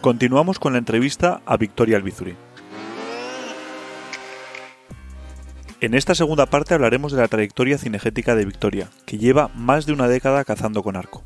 Continuamos 0.00 0.58
con 0.58 0.72
la 0.72 0.78
entrevista 0.78 1.42
a 1.44 1.58
Victoria 1.58 1.98
Albizuri. 1.98 2.34
En 5.82 5.92
esta 5.92 6.14
segunda 6.14 6.46
parte 6.46 6.72
hablaremos 6.72 7.12
de 7.12 7.20
la 7.20 7.28
trayectoria 7.28 7.76
cinegética 7.76 8.34
de 8.34 8.46
Victoria, 8.46 8.88
que 9.04 9.18
lleva 9.18 9.48
más 9.54 9.84
de 9.84 9.92
una 9.92 10.08
década 10.08 10.44
cazando 10.44 10.82
con 10.82 10.96
arco. 10.96 11.22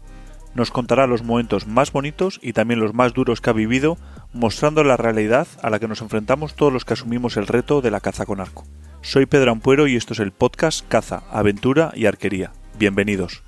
Nos 0.57 0.73
contará 0.73 1.07
los 1.07 1.23
momentos 1.23 1.69
más 1.69 1.93
bonitos 1.93 2.41
y 2.43 2.53
también 2.53 2.81
los 2.81 2.95
más 2.95 3.13
duros 3.13 3.41
que 3.41 3.51
ha 3.51 3.53
vivido, 3.53 3.97
mostrando 4.33 4.83
la 4.83 4.97
realidad 4.97 5.47
a 5.63 5.71
la 5.71 5.79
que 5.79 5.87
nos 5.87 6.03
enfrentamos 6.03 6.57
todos 6.57 6.73
los 6.73 6.85
que 6.85 6.95
asumimos 6.95 7.37
el 7.37 7.47
reto 7.47 7.81
de 7.81 7.93
la 7.93 8.01
caza 8.01 8.27
con 8.27 8.41
arco. 8.41 8.65
Soy 9.03 9.27
Pedro 9.27 9.53
Ampuero 9.53 9.87
y 9.87 9.95
esto 9.95 10.15
es 10.15 10.19
el 10.19 10.33
podcast 10.33 10.85
Caza, 10.89 11.23
Aventura 11.31 11.93
y 11.95 12.07
Arquería. 12.07 12.51
Bienvenidos. 12.77 13.45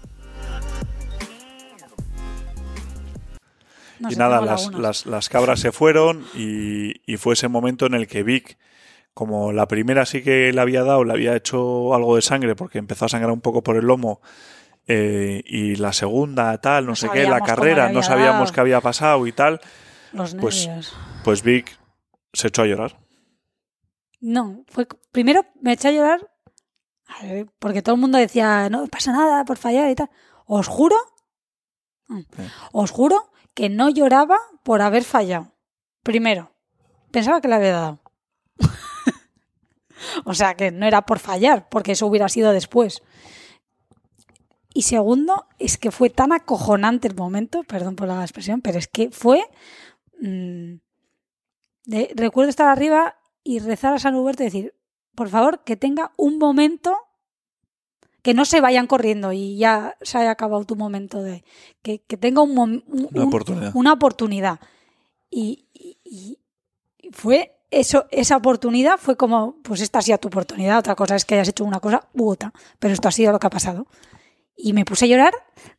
Y 4.11 4.17
nada, 4.17 4.41
las, 4.41 4.73
las- 4.73 5.07
las 5.07 5.29
cabras 5.29 5.61
se 5.61 5.73
fueron 5.73 6.25
y, 6.34 7.01
y 7.11 7.16
fue 7.16 7.34
ese 7.34 7.48
momento 7.48 7.87
en 7.87 7.95
el 7.95 8.07
que 8.07 8.23
Vic, 8.23 8.59
como 9.15 9.53
la 9.53 9.66
primera 9.69 10.05
sí 10.05 10.23
que 10.23 10.53
le 10.53 10.61
había 10.61 10.83
dado, 10.83 11.05
le 11.05 11.12
había 11.15 11.34
hecho 11.37 11.95
algo 11.95 12.17
de 12.17 12.23
sangre 12.23 12.55
porque 12.55 12.79
empezó 12.79 13.06
a 13.06 13.09
sangrar 13.09 13.33
un 13.33 13.41
poco 13.41 13.62
por 13.62 13.77
el 13.77 13.87
lomo 13.87 14.20
eh, 14.87 15.43
y 15.47 15.77
la 15.77 15.93
segunda 15.93 16.56
tal, 16.61 16.84
no, 16.84 16.91
No 16.91 16.97
sé 16.97 17.09
qué, 17.11 17.25
la 17.29 17.41
carrera, 17.41 17.91
no 17.91 18.03
sabíamos 18.03 18.53
qué 18.53 18.61
había 18.61 18.80
pasado 18.80 19.27
y 19.27 19.33
tal, 19.33 19.61
Los 20.12 20.34
pues- 20.34 20.67
nervios. 20.67 20.95
pues 21.25 21.42
Vic 21.42 21.78
se 22.33 22.48
echó 22.48 22.62
a 22.62 22.67
llorar. 22.67 22.98
No, 24.20 24.65
fue 24.69 24.87
primero 25.12 25.45
me 25.61 25.73
eché 25.73 25.89
a 25.89 25.92
llorar 25.92 26.31
porque 27.59 27.83
todo 27.83 27.95
el 27.95 28.01
mundo 28.01 28.19
decía, 28.19 28.69
no 28.69 28.87
pasa 28.89 29.12
nada 29.12 29.45
por 29.45 29.56
fallar 29.56 29.91
y 29.91 29.95
tal. 29.95 30.11
Os 30.47 30.67
juro, 30.69 30.97
os 32.73 32.91
juro 32.91 33.31
que 33.56 33.69
no 33.70 33.88
lloraba 33.88 34.37
por 34.62 34.83
haber 34.83 35.02
fallado. 35.02 35.52
Primero, 36.02 36.52
pensaba 37.10 37.41
que 37.41 37.48
le 37.48 37.55
había 37.55 37.73
dado. 37.73 38.01
o 40.25 40.34
sea, 40.34 40.55
que 40.55 40.70
no 40.70 40.86
era 40.86 41.06
por 41.06 41.19
fallar, 41.19 41.69
porque 41.70 41.92
eso 41.92 42.06
hubiera 42.06 42.28
sido 42.28 42.53
después. 42.53 43.03
Y 44.75 44.83
segundo, 44.83 45.47
es 45.58 45.78
que 45.78 45.91
fue 45.91 46.11
tan 46.11 46.33
acojonante 46.33 47.08
el 47.08 47.14
momento, 47.16 47.62
perdón 47.64 47.97
por 47.97 48.08
la 48.08 48.20
expresión, 48.20 48.61
pero 48.61 48.78
es 48.78 48.89
que 48.89 49.11
fue... 49.11 49.42
mm, 50.20 50.75
de- 51.86 52.12
recuerdo 52.14 52.50
estar 52.50 52.69
arriba 52.69 53.16
y 53.42 53.61
rezar 53.61 53.94
a 53.94 53.98
San 53.98 54.14
Huberto 54.16 54.42
y 54.42 54.47
decir, 54.47 54.75
por 55.14 55.31
favor, 55.31 55.64
que 55.64 55.77
tenga 55.77 56.12
un 56.19 56.36
momento, 56.38 56.94
que 58.27 58.34
no 58.34 58.44
se 58.44 58.60
vayan 58.60 58.88
corriendo 58.88 59.32
y 59.32 59.56
ya 59.56 59.96
se 60.02 60.19
haya 60.19 60.32
acabado 60.32 60.64
tu 60.64 60.74
momento 60.74 61.22
de... 61.22 61.44
Que, 61.82 62.00
que 62.00 62.16
tenga 62.16 62.42
un, 62.42 62.56
mom- 62.56 62.82
un- 62.88 63.08
Una 63.12 63.22
un- 63.22 63.28
oportunidad. 63.28 63.70
una 63.74 63.92
oportunidad. 63.92 64.58
Y- 65.30 65.66
y 66.02 66.38
fue 67.12 67.52
eso, 67.70 68.06
esa 68.10 68.36
oportunidad 68.36 68.98
fue 68.98 69.16
como, 69.16 69.56
pues 69.62 69.80
esta 69.80 70.00
ha 70.00 70.02
sido 70.02 70.19
tu 70.19 70.27
oportunidad, 70.27 70.77
otra 70.78 70.97
cosa 70.97 71.14
es 71.14 71.24
que 71.24 71.34
hayas 71.36 71.48
hecho 71.50 71.64
una 71.64 71.78
cosa 71.78 72.08
u 72.14 72.28
otra, 72.28 72.52
pero 72.80 72.94
esto 72.94 73.06
ha 73.06 73.12
sido 73.12 73.30
lo 73.30 73.38
que 73.38 73.47
ha 73.47 73.50
pasado. 73.50 73.86
Y 74.57 74.73
me 74.73 74.85
puse 74.85 75.05
a 75.05 75.09
llorar 75.09 75.35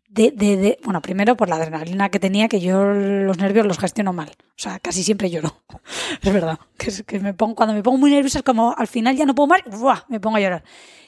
de, 0.08 0.32
de, 0.32 0.56
de- 0.58 0.80
bueno, 0.84 1.02
primero 1.02 1.36
por 1.36 1.50
la 1.50 1.56
adrenalina 1.58 2.10
que 2.10 2.20
tenía, 2.20 2.48
que 2.48 2.60
yo 2.60 2.84
los 2.86 3.38
nervios 3.38 3.66
los 3.66 3.80
gestiono 3.80 4.14
mal. 4.14 4.30
O 4.30 4.54
sea, 4.56 4.80
casi 4.80 5.04
siempre 5.04 5.30
lloro. 5.30 5.62
es 6.22 6.34
verdad. 6.34 6.60
Que, 6.78 6.92
que 7.06 7.20
me 7.20 7.34
pongo, 7.34 7.56
cuando 7.56 7.74
me 7.74 7.84
pongo 7.84 7.98
muy 7.98 8.12
nerviosa 8.12 8.40
es 8.40 8.44
como 8.44 8.74
al 8.78 8.88
final 8.88 9.16
ya 9.16 9.26
no 9.26 9.36
puedo 9.36 9.48
más, 9.48 9.62
¡buah! 9.66 10.04
me 10.10 10.20
pongo 10.20 10.38
a 10.38 10.42
llorar. 10.42 10.64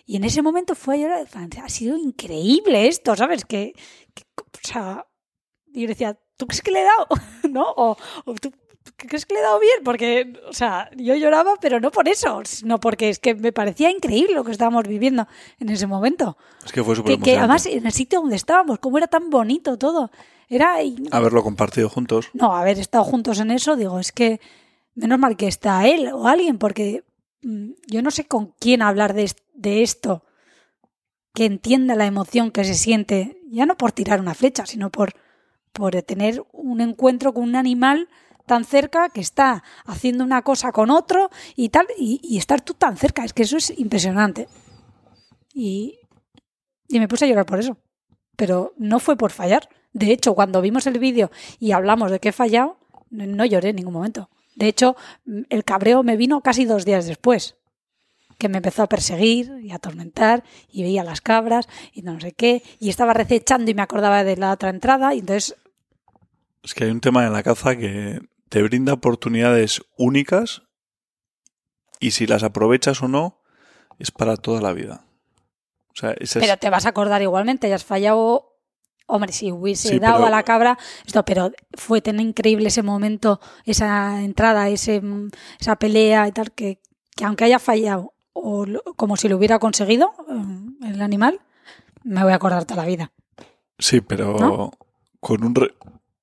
Y 0.06 0.16
en 0.18 0.24
ese 0.24 0.42
momento 0.42 0.74
fue 0.76 0.96
a 0.96 0.98
llorar, 0.98 1.28
ha 1.64 1.70
sido 1.70 1.96
increíble 1.98 2.88
esto, 2.88 3.16
¿sabes? 3.16 3.46
Que, 3.46 3.74
que- 4.14 4.24
o 4.42 4.68
sea, 4.68 5.06
yo 5.68 5.88
decía, 5.88 6.20
¿tú 6.36 6.48
crees 6.48 6.62
que 6.64 6.72
le 6.72 6.82
he 6.82 6.84
dado? 6.86 7.08
¿No? 7.50 7.66
O, 7.78 7.98
o 8.26 8.34
¿tú 8.36 8.52
crees 8.96 9.26
que 9.26 9.34
le 9.34 9.40
he 9.40 9.44
dado 9.44 9.60
bien? 9.60 9.84
Porque, 9.84 10.34
o 10.48 10.54
sea, 10.54 10.90
yo 10.96 11.16
lloraba, 11.16 11.56
pero 11.60 11.80
no 11.80 11.92
por 11.92 12.08
eso, 12.08 12.42
sino 12.46 12.80
porque 12.80 13.10
es 13.10 13.20
que 13.20 13.36
me 13.36 13.52
parecía 13.52 13.90
increíble 13.92 14.36
lo 14.36 14.44
que 14.44 14.52
estábamos 14.52 14.88
viviendo 14.88 15.28
en 15.60 15.70
ese 15.70 15.88
momento. 15.88 16.38
Es 16.66 16.72
que 16.72 16.84
fue 16.84 16.96
súper 16.96 17.18
Que, 17.18 17.22
que 17.22 17.38
además 17.38 17.66
en 17.66 17.86
el 17.86 17.92
sitio 17.92 18.22
donde 18.22 18.36
estábamos, 18.36 18.80
cómo 18.80 18.98
era 18.98 19.08
tan 19.08 19.30
bonito 19.30 19.78
todo. 19.78 20.12
Era... 20.50 20.78
Haberlo 21.12 21.44
compartido 21.44 21.90
juntos. 21.90 22.30
no, 22.34 22.56
haber 22.56 22.80
estado 22.80 23.04
juntos 23.04 23.40
en 23.40 23.52
eso, 23.52 23.76
digo, 23.76 24.00
es 24.00 24.12
que 24.12 24.40
menos 24.96 25.20
mal 25.20 25.38
que 25.38 25.48
está 25.48 25.88
él 25.88 26.10
o 26.14 26.28
alguien, 26.28 26.58
porque 26.58 27.04
mm, 27.44 27.72
yo 27.88 28.02
no 28.02 28.12
sé 28.12 28.26
con 28.26 28.54
quién 28.60 28.82
hablar 28.82 29.14
de, 29.14 29.32
de 29.54 29.84
esto, 29.84 30.24
que 31.34 31.46
entienda 31.46 31.96
la 31.96 32.06
emoción 32.06 32.52
que 32.52 32.64
se 32.64 32.74
siente, 32.74 33.42
ya 33.50 33.66
no 33.66 33.78
por 33.78 33.92
tirar 33.92 34.20
una 34.20 34.34
flecha, 34.34 34.66
sino 34.66 34.90
por, 34.90 35.14
por 35.72 36.02
tener 36.02 36.44
un 36.52 36.82
encuentro 36.82 37.34
con 37.34 37.44
un 37.44 37.56
animal 37.56 38.10
tan 38.50 38.66
cerca 38.66 39.10
que 39.10 39.22
está 39.22 39.64
haciendo 39.86 40.24
una 40.24 40.42
cosa 40.42 40.72
con 40.72 40.90
otro 40.90 41.30
y 41.56 41.70
tal, 41.70 41.86
y, 42.00 42.36
estar 42.36 42.62
tú 42.62 42.74
tan 42.74 42.98
cerca, 42.98 43.24
es 43.24 43.32
que 43.32 43.44
eso 43.44 43.58
es 43.58 43.72
impresionante. 43.78 44.48
Y, 45.54 46.00
y 46.88 47.00
me 47.00 47.08
puse 47.08 47.26
a 47.26 47.28
llorar 47.28 47.46
por 47.46 47.60
eso, 47.60 47.78
pero 48.36 48.74
no 48.76 49.00
fue 49.00 49.16
por 49.18 49.30
fallar. 49.30 49.70
De 49.94 50.12
hecho, 50.12 50.34
cuando 50.34 50.64
vimos 50.64 50.88
el 50.88 50.98
vídeo 50.98 51.30
y 51.60 51.74
hablamos 51.74 52.10
de 52.10 52.20
que 52.20 52.30
he 52.30 52.32
fallado, 52.32 52.80
no 53.12 53.46
lloré 53.46 53.70
en 53.70 53.76
ningún 53.76 53.94
momento. 53.94 54.32
De 54.56 54.68
hecho, 54.68 54.96
mm, 55.26 55.42
el 55.50 55.64
cabreo 55.64 56.02
me 56.02 56.18
vino 56.18 56.42
casi 56.42 56.66
dos 56.66 56.86
días 56.86 57.06
después, 57.06 57.56
que 58.40 58.50
me 58.50 58.58
empezó 58.58 58.82
a 58.82 58.90
perseguir 58.90 59.60
y 59.62 59.70
a 59.70 59.76
atormentar 59.76 60.44
y 60.72 60.82
veía 60.82 61.04
las 61.04 61.22
cabras 61.22 61.68
y 61.94 62.02
no 62.02 62.20
sé 62.20 62.32
qué, 62.32 62.64
y 62.80 62.90
estaba 62.90 63.14
recechando 63.14 63.70
y 63.70 63.76
me 63.76 63.84
acordaba 63.84 64.24
de 64.24 64.38
la 64.38 64.54
otra 64.54 64.72
entrada 64.72 65.14
y 65.14 65.20
entonces, 65.20 65.56
Es 66.64 66.74
que 66.74 66.86
hay 66.86 66.90
un 66.90 67.00
tema 67.00 67.28
en 67.28 67.34
la 67.34 67.44
caza 67.44 67.76
que 67.76 68.20
te 68.50 68.62
brinda 68.64 68.94
oportunidades 68.94 69.82
únicas 69.98 70.64
y 72.00 72.12
si 72.12 72.28
las 72.28 72.44
aprovechas 72.44 73.02
o 73.04 73.08
no, 73.08 73.42
es 74.00 74.12
para 74.12 74.38
toda 74.38 74.62
la 74.62 74.74
vida. 74.74 75.06
O 75.92 75.96
sea, 75.96 76.12
esa 76.12 76.40
es- 76.40 76.46
pero 76.46 76.58
te 76.58 76.70
vas 76.70 76.86
a 76.86 76.90
acordar 76.90 77.22
igualmente, 77.22 77.68
ya 77.70 77.76
has 77.76 77.86
fallado. 77.86 78.46
Hombre, 79.12 79.32
si 79.34 79.52
hubiese 79.52 79.90
Sí, 79.90 80.00
dado 80.00 80.18
pero- 80.18 80.28
a 80.28 80.30
la 80.30 80.44
cabra, 80.44 80.78
esto, 81.06 81.26
pero 81.26 81.52
fue 81.76 82.00
tan 82.00 82.20
increíble 82.20 82.68
ese 82.68 82.84
momento, 82.84 83.40
esa 83.66 84.22
entrada, 84.24 84.70
ese, 84.70 85.02
esa 85.60 85.76
pelea 85.78 86.28
y 86.28 86.32
tal, 86.32 86.52
que, 86.52 86.80
que 87.16 87.26
aunque 87.26 87.46
haya 87.46 87.58
fallado, 87.60 88.14
o 88.34 88.66
lo- 88.68 88.84
como 88.96 89.18
si 89.18 89.28
lo 89.28 89.36
hubiera 89.38 89.58
conseguido 89.58 90.14
mm, 90.28 90.86
el 90.86 91.02
animal, 91.02 91.42
me 92.04 92.22
voy 92.24 92.32
a 92.32 92.36
acordar 92.36 92.66
toda 92.66 92.84
la 92.84 92.88
vida. 92.88 93.12
Sí, 93.80 94.00
pero 94.02 94.38
¿No? 94.38 94.72
con 95.20 95.44
un 95.44 95.56
re- 95.56 95.74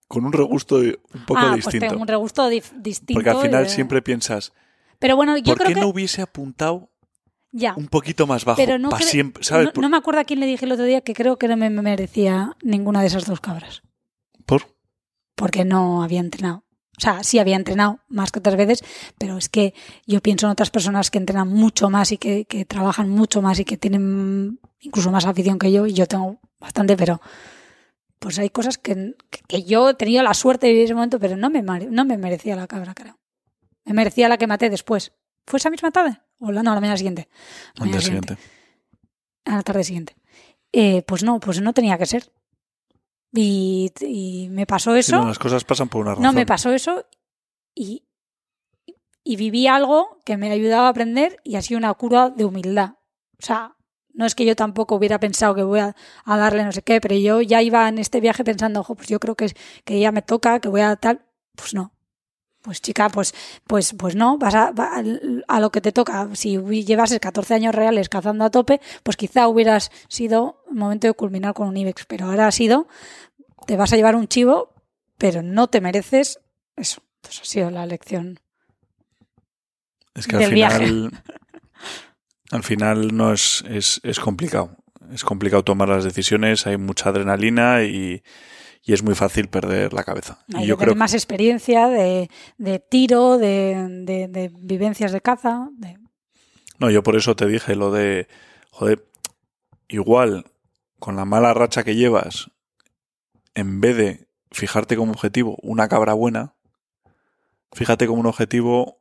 con 0.08 0.24
un 0.24 0.32
regusto 0.32 0.76
un 0.76 1.26
poco 1.26 1.40
ah, 1.40 1.54
distinto. 1.56 1.78
pues 1.80 1.90
tengo 1.90 2.02
un 2.02 2.08
regusto 2.08 2.48
distinto. 2.48 3.14
porque 3.14 3.30
al 3.30 3.40
final 3.40 3.64
de- 3.64 3.68
siempre 3.70 4.02
piensas, 4.02 4.52
Pero 4.98 5.16
bueno, 5.16 5.36
yo 5.36 5.44
¿por 5.44 5.56
creo 5.58 5.68
qué 5.68 5.74
que. 5.74 5.80
no 5.80 5.88
hubiese 5.88 6.22
apuntado 6.22 6.90
ya. 7.52 7.74
un 7.76 7.88
poquito 7.88 8.26
más 8.26 8.44
bajo? 8.44 8.56
Pero 8.56 8.78
no, 8.78 8.88
pa' 8.90 9.00
siempre, 9.00 9.42
¿sabes? 9.44 9.70
no, 9.74 9.82
no 9.82 9.88
me 9.88 9.96
acuerdo 9.96 10.20
a 10.20 10.24
quién 10.24 10.40
le 10.40 10.46
dije 10.46 10.64
el 10.64 10.72
otro 10.72 10.84
día 10.84 11.00
que 11.00 11.14
creo 11.14 11.38
que 11.38 11.48
no 11.48 11.56
me 11.56 11.70
merecía 11.70 12.56
ninguna 12.62 13.00
de 13.00 13.08
esas 13.08 13.26
dos 13.26 13.40
cabras. 13.40 13.82
¿Por? 14.44 14.62
¿Por? 14.62 14.76
porque 15.34 15.64
no 15.66 16.02
había 16.02 16.20
entrenado. 16.20 16.64
O 16.96 17.00
sea, 17.00 17.22
sí 17.22 17.38
había 17.38 17.56
entrenado 17.56 18.00
más 18.08 18.32
que 18.32 18.38
otras 18.38 18.56
veces, 18.56 18.82
pero 19.18 19.36
es 19.36 19.50
que 19.50 19.74
yo 20.06 20.22
pienso 20.22 20.46
en 20.46 20.52
otras 20.52 20.70
personas 20.70 21.10
que 21.10 21.18
entrenan 21.18 21.48
mucho 21.48 21.90
más 21.90 22.10
y 22.10 22.16
que, 22.16 22.46
que 22.46 22.64
trabajan 22.64 23.10
mucho 23.10 23.42
más 23.42 23.58
y 23.60 23.66
que 23.66 23.76
tienen 23.76 24.58
incluso 24.80 25.10
más 25.10 25.26
afición 25.26 25.58
que 25.58 25.70
yo, 25.70 25.86
y 25.86 25.92
yo 25.92 26.06
tengo 26.06 26.40
bastante, 26.58 26.96
pero 26.96 27.20
pues 28.26 28.40
hay 28.40 28.50
cosas 28.50 28.76
que, 28.76 29.14
que- 29.46 29.62
yo 29.62 29.90
he 29.90 29.94
tenido 29.94 30.20
la 30.24 30.34
suerte 30.34 30.66
de 30.66 30.72
vivir 30.72 30.86
ese 30.86 30.94
momento, 30.94 31.20
pero 31.20 31.36
no 31.36 31.48
me, 31.48 31.62
no 31.62 32.04
me 32.04 32.18
merecía 32.18 32.56
la 32.56 32.66
cabra, 32.66 32.92
creo. 32.92 33.16
Me 33.84 33.92
merecía 33.94 34.28
la 34.28 34.36
que 34.36 34.48
maté 34.48 34.68
después. 34.68 35.12
¿Fue 35.46 35.58
esa 35.58 35.70
misma 35.70 35.92
tarde? 35.92 36.18
O 36.40 36.50
la, 36.50 36.64
no, 36.64 36.74
la 36.74 36.80
mañana 36.80 36.96
siguiente. 36.96 37.28
La 37.76 37.84
mañana 37.84 38.00
siguiente. 38.00 38.36
a 39.44 39.54
la 39.54 39.62
tarde 39.62 39.84
siguiente. 39.84 40.16
Eh, 40.72 41.02
pues 41.06 41.22
no, 41.22 41.38
pues 41.38 41.60
no 41.60 41.72
tenía 41.72 41.96
que 41.98 42.06
ser. 42.06 42.32
Y, 43.32 43.92
y 44.00 44.48
me 44.50 44.66
pasó 44.66 44.92
Sí, 44.94 44.98
eso. 44.98 45.18
no, 45.20 45.28
las 45.28 45.38
cosas 45.38 45.62
pasan 45.62 45.88
por 45.88 46.00
una 46.02 46.10
razón. 46.10 46.24
No, 46.24 46.32
me 46.32 46.46
pasó 46.46 46.72
eso 46.72 47.06
y, 47.76 48.02
y 49.22 49.36
viví 49.36 49.68
algo 49.68 50.18
que 50.24 50.36
me 50.36 50.50
ayudaba 50.50 50.88
a 50.88 50.90
aprender 50.90 51.40
y 51.44 51.54
ha 51.54 51.62
sido 51.62 51.78
una 51.78 51.94
cura 51.94 52.30
de 52.30 52.44
humildad. 52.44 52.94
O 53.40 53.44
sea, 53.46 53.76
no 54.16 54.26
es 54.26 54.34
que 54.34 54.44
yo 54.44 54.56
tampoco 54.56 54.96
hubiera 54.96 55.20
pensado 55.20 55.54
que 55.54 55.62
voy 55.62 55.78
a, 55.80 55.94
a 56.24 56.36
darle 56.36 56.64
no 56.64 56.72
sé 56.72 56.82
qué, 56.82 57.00
pero 57.00 57.14
yo 57.14 57.40
ya 57.42 57.62
iba 57.62 57.88
en 57.88 57.98
este 57.98 58.20
viaje 58.20 58.42
pensando, 58.42 58.80
ojo, 58.80 58.94
pues 58.96 59.08
yo 59.08 59.20
creo 59.20 59.36
que, 59.36 59.54
que 59.84 60.00
ya 60.00 60.10
me 60.10 60.22
toca, 60.22 60.58
que 60.58 60.68
voy 60.68 60.80
a 60.80 60.96
tal. 60.96 61.20
Pues 61.54 61.74
no. 61.74 61.92
Pues 62.62 62.82
chica, 62.82 63.08
pues, 63.10 63.32
pues, 63.68 63.94
pues 63.96 64.16
no, 64.16 64.38
vas 64.38 64.54
a, 64.56 64.72
va- 64.72 65.00
a 65.46 65.60
lo 65.60 65.70
que 65.70 65.80
te 65.80 65.92
toca. 65.92 66.28
Si 66.34 66.58
llevases 66.84 67.20
14 67.20 67.54
años 67.54 67.72
reales 67.74 68.08
cazando 68.08 68.44
a 68.44 68.50
tope, 68.50 68.80
pues 69.04 69.16
quizá 69.16 69.46
hubieras 69.46 69.92
sido 70.08 70.64
el 70.68 70.74
momento 70.76 71.06
de 71.06 71.12
culminar 71.12 71.54
con 71.54 71.68
un 71.68 71.76
IBEX, 71.76 72.06
pero 72.06 72.26
ahora 72.26 72.48
ha 72.48 72.52
sido, 72.52 72.88
te 73.68 73.76
vas 73.76 73.92
a 73.92 73.96
llevar 73.96 74.16
un 74.16 74.26
chivo, 74.26 74.74
pero 75.16 75.42
no 75.42 75.68
te 75.68 75.80
mereces 75.80 76.40
eso. 76.74 77.02
Entonces 77.18 77.42
ha 77.42 77.44
sido 77.44 77.70
la 77.70 77.86
lección. 77.86 78.40
Es 80.14 80.26
que 80.26 80.36
al 80.36 80.42
del 80.42 80.50
final, 80.50 81.22
al 82.50 82.62
final 82.62 83.16
no 83.16 83.32
es, 83.32 83.64
es, 83.68 84.00
es 84.02 84.20
complicado. 84.20 84.76
Es 85.12 85.24
complicado 85.24 85.62
tomar 85.62 85.88
las 85.88 86.04
decisiones, 86.04 86.66
hay 86.66 86.76
mucha 86.78 87.10
adrenalina 87.10 87.84
y, 87.84 88.22
y 88.82 88.92
es 88.92 89.02
muy 89.04 89.14
fácil 89.14 89.48
perder 89.48 89.92
la 89.92 90.02
cabeza. 90.04 90.38
Hay 90.54 90.64
y 90.64 90.66
yo 90.66 90.76
que 90.76 90.80
tener 90.80 90.94
creo 90.94 90.98
más 90.98 91.14
experiencia 91.14 91.86
de, 91.88 92.28
de 92.58 92.78
tiro, 92.80 93.38
de, 93.38 93.86
de- 94.04 94.28
de 94.28 94.50
vivencias 94.52 95.12
de 95.12 95.20
caza. 95.20 95.68
No, 96.78 96.90
yo 96.90 97.02
por 97.02 97.14
eso 97.16 97.36
te 97.36 97.46
dije 97.46 97.74
lo 97.76 97.90
de, 97.92 98.26
joder, 98.70 99.06
igual 99.88 100.44
con 100.98 101.14
la 101.16 101.24
mala 101.24 101.54
racha 101.54 101.84
que 101.84 101.94
llevas, 101.94 102.50
en 103.54 103.80
vez 103.80 103.96
de 103.96 104.28
fijarte 104.50 104.96
como 104.96 105.12
objetivo 105.12 105.56
una 105.62 105.88
cabra 105.88 106.14
buena, 106.14 106.54
fíjate 107.72 108.06
como 108.06 108.20
un 108.20 108.26
objetivo 108.26 108.98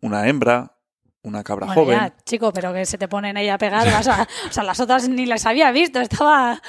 una 0.00 0.28
hembra, 0.28 0.76
una 1.22 1.42
cabra 1.44 1.66
Bueno, 1.66 1.82
joven. 1.82 1.98
ya, 1.98 2.14
chico, 2.24 2.52
pero 2.52 2.72
que 2.72 2.86
se 2.86 2.96
te 2.98 3.08
ponen 3.08 3.36
ahí 3.36 3.48
a 3.48 3.58
pegar. 3.58 3.86
vas 3.90 4.08
a- 4.08 4.22
o 4.48 4.52
sea, 4.52 4.64
las 4.64 4.80
otras 4.80 5.08
ni 5.08 5.26
las 5.26 5.44
había 5.46 5.70
visto. 5.72 6.00
Estaba 6.00 6.52
ah, 6.52 6.62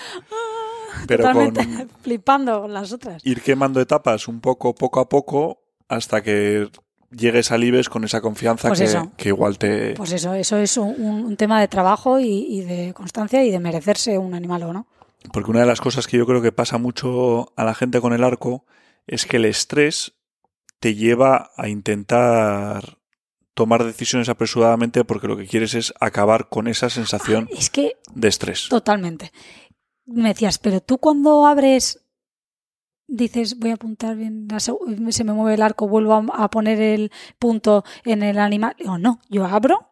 pero 1.07 1.24
totalmente 1.24 1.63
con 1.65 1.89
flipando 2.01 2.62
con 2.62 2.74
las 2.74 2.92
otras. 2.92 3.25
ir 3.25 3.42
quemando 3.42 3.80
etapas 3.81 4.27
un 4.27 4.42
poco, 4.42 4.75
poco 4.75 5.00
a 5.00 5.07
poco, 5.09 5.62
hasta 5.88 6.21
que 6.21 6.69
llegues 7.12 7.51
al 7.51 7.63
Ibes 7.63 7.89
con 7.89 8.03
esa 8.03 8.21
confianza 8.21 8.68
Pues 8.69 8.80
que, 8.80 8.86
eso. 8.86 9.12
que 9.18 9.30
igual 9.30 9.57
te... 9.57 9.94
Pues 9.95 10.12
eso, 10.13 10.33
eso 10.33 10.57
es 10.57 10.77
un, 10.77 11.01
un 11.25 11.36
tema 11.38 11.59
de 11.59 11.68
trabajo 11.68 12.19
y, 12.19 12.45
y 12.50 12.62
de 12.62 12.94
constancia 12.94 13.44
y 13.44 13.51
de 13.51 13.59
merecerse 13.59 14.18
un 14.18 14.33
animal 14.33 14.63
o 14.63 14.74
no. 14.74 14.88
Porque 15.33 15.51
una 15.51 15.59
de 15.62 15.65
las 15.65 15.81
cosas 15.81 16.07
que 16.07 16.18
yo 16.18 16.25
creo 16.25 16.42
que 16.42 16.51
pasa 16.51 16.77
mucho 16.77 17.51
a 17.56 17.63
la 17.63 17.75
gente 17.75 18.00
con 18.01 18.13
el 18.13 18.24
arco 18.24 18.65
es 19.07 19.25
que 19.25 19.38
el 19.38 19.45
estrés 19.45 20.13
te 20.80 20.95
lleva 20.95 21.51
a 21.57 21.68
intentar 21.68 22.97
tomar 23.53 23.83
decisiones 23.83 24.30
apresuradamente 24.30 25.03
porque 25.03 25.27
lo 25.27 25.38
que 25.38 25.48
quieres 25.48 25.74
es 25.74 25.94
acabar 26.00 26.50
con 26.50 26.68
esa 26.68 26.89
sensación 26.89 27.50
Es 27.51 27.69
que 27.69 27.98
de 28.13 28.27
estrés. 28.27 28.68
Totalmente. 28.69 29.31
Me 30.06 30.30
decías, 30.30 30.57
pero 30.57 30.81
tú 30.81 30.98
cuando 30.98 31.45
abres, 31.45 32.06
dices, 33.07 33.59
voy 33.59 33.71
a 33.71 33.75
apuntar 33.75 34.15
bien, 34.15 34.48
se 34.57 35.24
me 35.24 35.33
mueve 35.33 35.56
el 35.56 35.62
arco, 35.62 35.88
vuelvo 35.88 36.13
a, 36.13 36.44
a 36.44 36.50
poner 36.50 36.81
el 36.81 37.12
punto 37.39 37.83
en 38.03 38.24
el 38.24 38.39
animal. 38.39 38.75
O 38.86 38.98
no, 38.98 39.19
yo 39.30 39.45
abro 39.45 39.89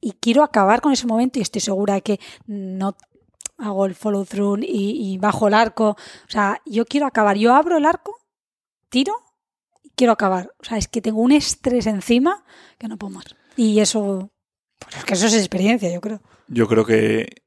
y 0.00 0.12
quiero 0.12 0.42
acabar 0.42 0.80
con 0.80 0.92
ese 0.92 1.06
momento 1.06 1.38
y 1.38 1.42
estoy 1.42 1.60
segura 1.60 1.94
de 1.94 2.02
que 2.02 2.20
no 2.46 2.96
hago 3.58 3.86
el 3.86 3.94
follow 3.94 4.24
through 4.24 4.62
y, 4.62 5.12
y 5.12 5.18
bajo 5.18 5.48
el 5.48 5.54
arco. 5.54 5.90
O 5.90 6.30
sea, 6.30 6.60
yo 6.64 6.84
quiero 6.86 7.06
acabar. 7.06 7.36
Yo 7.36 7.54
abro 7.54 7.76
el 7.76 7.86
arco, 7.86 8.16
tiro 8.88 9.25
quiero 9.96 10.12
acabar. 10.12 10.52
O 10.58 10.64
sea, 10.64 10.78
es 10.78 10.86
que 10.86 11.00
tengo 11.00 11.20
un 11.20 11.32
estrés 11.32 11.86
encima 11.86 12.44
que 12.78 12.88
no 12.88 12.96
puedo 12.96 13.14
más. 13.14 13.24
Y 13.56 13.80
eso, 13.80 14.30
pues 14.78 14.96
es 14.96 15.04
que 15.04 15.14
eso 15.14 15.26
es 15.26 15.34
experiencia, 15.34 15.92
yo 15.92 16.00
creo. 16.00 16.20
Yo 16.48 16.68
creo 16.68 16.84
que 16.84 17.42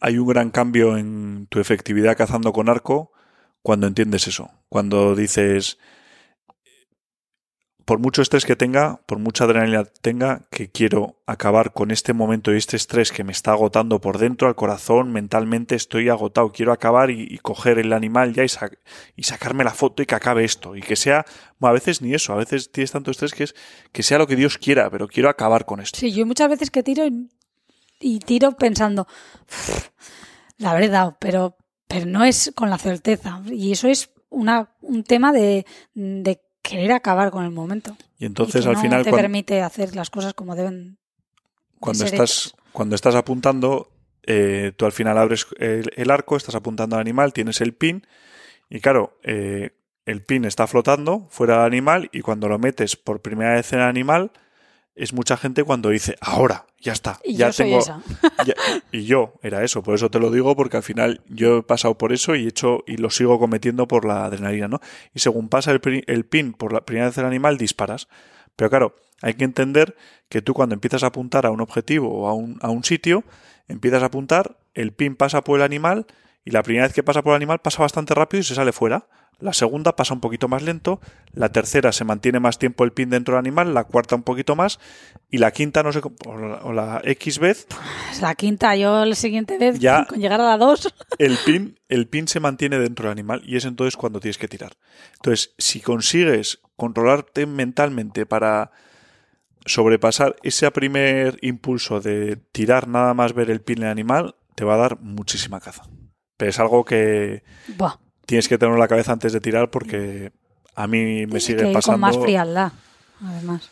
hay 0.00 0.18
un 0.18 0.26
gran 0.26 0.50
cambio 0.50 0.96
en 0.96 1.46
tu 1.48 1.60
efectividad 1.60 2.16
cazando 2.16 2.52
con 2.52 2.68
arco 2.68 3.12
cuando 3.62 3.86
entiendes 3.86 4.26
eso. 4.26 4.50
Cuando 4.68 5.14
dices, 5.14 5.78
por 7.84 7.98
mucho 7.98 8.22
estrés 8.22 8.44
que 8.44 8.56
tenga, 8.56 9.00
por 9.06 9.18
mucha 9.18 9.44
adrenalina 9.44 9.84
que 9.84 9.90
tenga, 10.02 10.46
que 10.50 10.70
quiero 10.70 11.16
acabar 11.26 11.72
con 11.72 11.90
este 11.90 12.12
momento 12.12 12.52
y 12.52 12.56
este 12.56 12.76
estrés 12.76 13.12
que 13.12 13.24
me 13.24 13.32
está 13.32 13.52
agotando 13.52 14.00
por 14.00 14.18
dentro, 14.18 14.48
al 14.48 14.54
corazón, 14.54 15.12
mentalmente 15.12 15.74
estoy 15.74 16.08
agotado. 16.08 16.52
Quiero 16.52 16.72
acabar 16.72 17.10
y, 17.10 17.38
coger 17.38 17.78
el 17.78 17.92
animal 17.92 18.32
ya 18.34 18.44
y, 18.44 18.48
sa- 18.48 18.70
y 19.16 19.22
sacarme 19.24 19.64
la 19.64 19.72
foto 19.74 20.02
y 20.02 20.06
que 20.06 20.14
acabe 20.14 20.44
esto. 20.44 20.76
Y 20.76 20.80
que 20.82 20.96
sea, 20.96 21.24
bueno, 21.58 21.70
a 21.70 21.74
veces 21.74 22.02
ni 22.02 22.14
eso, 22.14 22.32
a 22.32 22.36
veces 22.36 22.70
tienes 22.70 22.90
tanto 22.92 23.10
estrés 23.10 23.32
que 23.34 23.44
es 23.44 23.54
que 23.92 24.02
sea 24.02 24.18
lo 24.18 24.26
que 24.26 24.36
Dios 24.36 24.58
quiera, 24.58 24.90
pero 24.90 25.08
quiero 25.08 25.28
acabar 25.28 25.64
con 25.66 25.80
esto. 25.80 25.98
Sí, 25.98 26.12
yo 26.12 26.26
muchas 26.26 26.48
veces 26.48 26.70
que 26.70 26.82
tiro 26.82 27.04
y, 27.06 27.28
y 28.00 28.18
tiro 28.20 28.52
pensando, 28.52 29.06
"Uf, 29.48 29.88
la 30.58 30.72
habré 30.72 30.88
dado, 30.88 31.16
pero, 31.20 31.56
pero 31.88 32.06
no 32.06 32.24
es 32.24 32.52
con 32.54 32.70
la 32.70 32.78
certeza. 32.78 33.42
Y 33.50 33.72
eso 33.72 33.88
es 33.88 34.10
una, 34.28 34.70
un 34.80 35.02
tema 35.04 35.32
de, 35.32 35.66
de 35.94 36.40
querer 36.70 36.92
acabar 36.92 37.30
con 37.30 37.44
el 37.44 37.50
momento. 37.50 37.96
Y 38.18 38.26
entonces 38.26 38.66
al 38.66 38.74
no 38.74 38.80
final 38.80 39.04
te 39.04 39.10
cuando, 39.10 39.22
permite 39.22 39.62
hacer 39.62 39.94
las 39.96 40.10
cosas 40.10 40.34
como 40.34 40.54
deben. 40.54 40.98
cuando 41.78 42.04
ser 42.04 42.14
estás 42.14 42.46
hechas. 42.46 42.54
cuando 42.72 42.94
estás 42.94 43.14
apuntando 43.14 43.90
eh, 44.26 44.72
tú 44.76 44.86
al 44.86 44.92
final 44.92 45.18
abres 45.18 45.46
el, 45.58 45.90
el 45.96 46.10
arco 46.10 46.36
estás 46.36 46.54
apuntando 46.54 46.96
al 46.96 47.00
animal 47.00 47.32
tienes 47.32 47.60
el 47.60 47.72
pin 47.72 48.06
y 48.68 48.80
claro 48.80 49.18
eh, 49.22 49.70
el 50.04 50.22
pin 50.22 50.44
está 50.44 50.66
flotando 50.66 51.26
fuera 51.30 51.56
del 51.56 51.66
animal 51.66 52.10
y 52.12 52.20
cuando 52.20 52.48
lo 52.48 52.58
metes 52.58 52.96
por 52.96 53.22
primera 53.22 53.54
vez 53.54 53.72
en 53.72 53.80
el 53.80 53.86
animal 53.86 54.30
es 55.02 55.12
mucha 55.12 55.36
gente 55.36 55.64
cuando 55.64 55.88
dice 55.90 56.16
ahora 56.20 56.66
ya 56.80 56.92
está 56.92 57.18
Y 57.24 57.34
ya 57.36 57.46
yo 57.48 57.52
soy 57.52 57.66
tengo 57.66 57.78
esa. 57.80 58.02
ya- 58.46 58.54
y 58.92 59.04
yo 59.04 59.34
era 59.42 59.62
eso 59.64 59.82
por 59.82 59.94
eso 59.94 60.10
te 60.10 60.18
lo 60.18 60.30
digo 60.30 60.54
porque 60.56 60.76
al 60.76 60.82
final 60.82 61.20
yo 61.28 61.58
he 61.58 61.62
pasado 61.62 61.96
por 61.98 62.12
eso 62.12 62.34
y 62.36 62.44
he 62.44 62.48
hecho 62.48 62.84
y 62.86 62.96
lo 62.96 63.10
sigo 63.10 63.38
cometiendo 63.38 63.88
por 63.88 64.04
la 64.04 64.24
adrenalina 64.26 64.68
no 64.68 64.80
y 65.14 65.20
según 65.20 65.48
pasa 65.48 65.70
el, 65.72 65.80
el 66.06 66.24
pin 66.26 66.52
por 66.52 66.72
la 66.72 66.82
primera 66.84 67.06
vez 67.06 67.18
el 67.18 67.24
animal 67.26 67.58
disparas 67.58 68.08
pero 68.56 68.68
claro, 68.68 68.94
hay 69.22 69.34
que 69.34 69.44
entender 69.44 69.96
que 70.28 70.42
tú 70.42 70.52
cuando 70.54 70.74
empiezas 70.74 71.02
a 71.02 71.06
apuntar 71.06 71.46
a 71.46 71.50
un 71.50 71.60
objetivo 71.62 72.08
o 72.12 72.28
a 72.28 72.34
un, 72.34 72.58
a 72.60 72.68
un 72.68 72.84
sitio, 72.84 73.24
empiezas 73.68 74.02
a 74.02 74.06
apuntar, 74.06 74.58
el 74.74 74.92
pin 74.92 75.16
pasa 75.16 75.42
por 75.42 75.58
el 75.58 75.62
animal 75.64 76.06
y 76.44 76.50
la 76.50 76.62
primera 76.62 76.86
vez 76.86 76.94
que 76.94 77.02
pasa 77.02 77.22
por 77.22 77.32
el 77.32 77.36
animal 77.36 77.60
pasa 77.60 77.82
bastante 77.82 78.14
rápido 78.14 78.40
y 78.40 78.44
se 78.44 78.54
sale 78.54 78.72
fuera. 78.72 79.06
La 79.38 79.54
segunda 79.54 79.96
pasa 79.96 80.12
un 80.12 80.20
poquito 80.20 80.48
más 80.48 80.62
lento, 80.62 81.00
la 81.32 81.50
tercera 81.50 81.92
se 81.92 82.04
mantiene 82.04 82.40
más 82.40 82.58
tiempo 82.58 82.84
el 82.84 82.92
pin 82.92 83.08
dentro 83.08 83.34
del 83.34 83.38
animal, 83.38 83.72
la 83.72 83.84
cuarta 83.84 84.14
un 84.14 84.22
poquito 84.22 84.54
más 84.54 84.78
y 85.30 85.38
la 85.38 85.50
quinta, 85.50 85.82
no 85.82 85.92
sé, 85.92 86.00
o 86.26 86.36
la, 86.36 86.56
o 86.56 86.72
la 86.74 87.00
X 87.04 87.38
vez, 87.38 87.66
Es 88.10 88.20
la 88.20 88.34
quinta, 88.34 88.76
yo 88.76 89.02
la 89.06 89.14
siguiente 89.14 89.56
vez, 89.56 89.78
Ya. 89.78 90.04
con 90.08 90.20
llegar 90.20 90.42
a 90.42 90.44
la 90.44 90.58
dos, 90.58 90.92
el 91.18 91.38
pin, 91.46 91.78
el 91.88 92.06
pin 92.06 92.28
se 92.28 92.38
mantiene 92.38 92.78
dentro 92.78 93.04
del 93.04 93.12
animal 93.12 93.40
y 93.46 93.56
es 93.56 93.64
entonces 93.64 93.96
cuando 93.96 94.20
tienes 94.20 94.36
que 94.36 94.48
tirar. 94.48 94.76
Entonces, 95.14 95.54
si 95.56 95.80
consigues 95.80 96.60
controlarte 96.76 97.46
mentalmente 97.46 98.26
para 98.26 98.72
sobrepasar 99.64 100.36
ese 100.42 100.70
primer 100.70 101.38
impulso 101.40 102.00
de 102.00 102.36
tirar 102.52 102.88
nada 102.88 103.14
más 103.14 103.32
ver 103.32 103.50
el 103.50 103.62
pin 103.62 103.78
en 103.78 103.84
el 103.84 103.90
animal, 103.90 104.34
te 104.54 104.64
va 104.64 104.74
a 104.74 104.78
dar 104.78 105.00
muchísima 105.00 105.60
caza. 105.60 105.84
Pero 106.40 106.48
es 106.48 106.58
algo 106.58 106.86
que 106.86 107.42
buah, 107.76 107.96
tienes 108.24 108.48
que 108.48 108.56
tener 108.56 108.72
en 108.72 108.80
la 108.80 108.88
cabeza 108.88 109.12
antes 109.12 109.34
de 109.34 109.40
tirar 109.42 109.70
porque 109.70 110.32
a 110.74 110.86
mí 110.86 111.26
me 111.26 111.38
sigue 111.38 111.70
pasando. 111.70 111.92
con 111.96 112.00
más 112.00 112.16
frialdad, 112.18 112.72
además. 113.22 113.68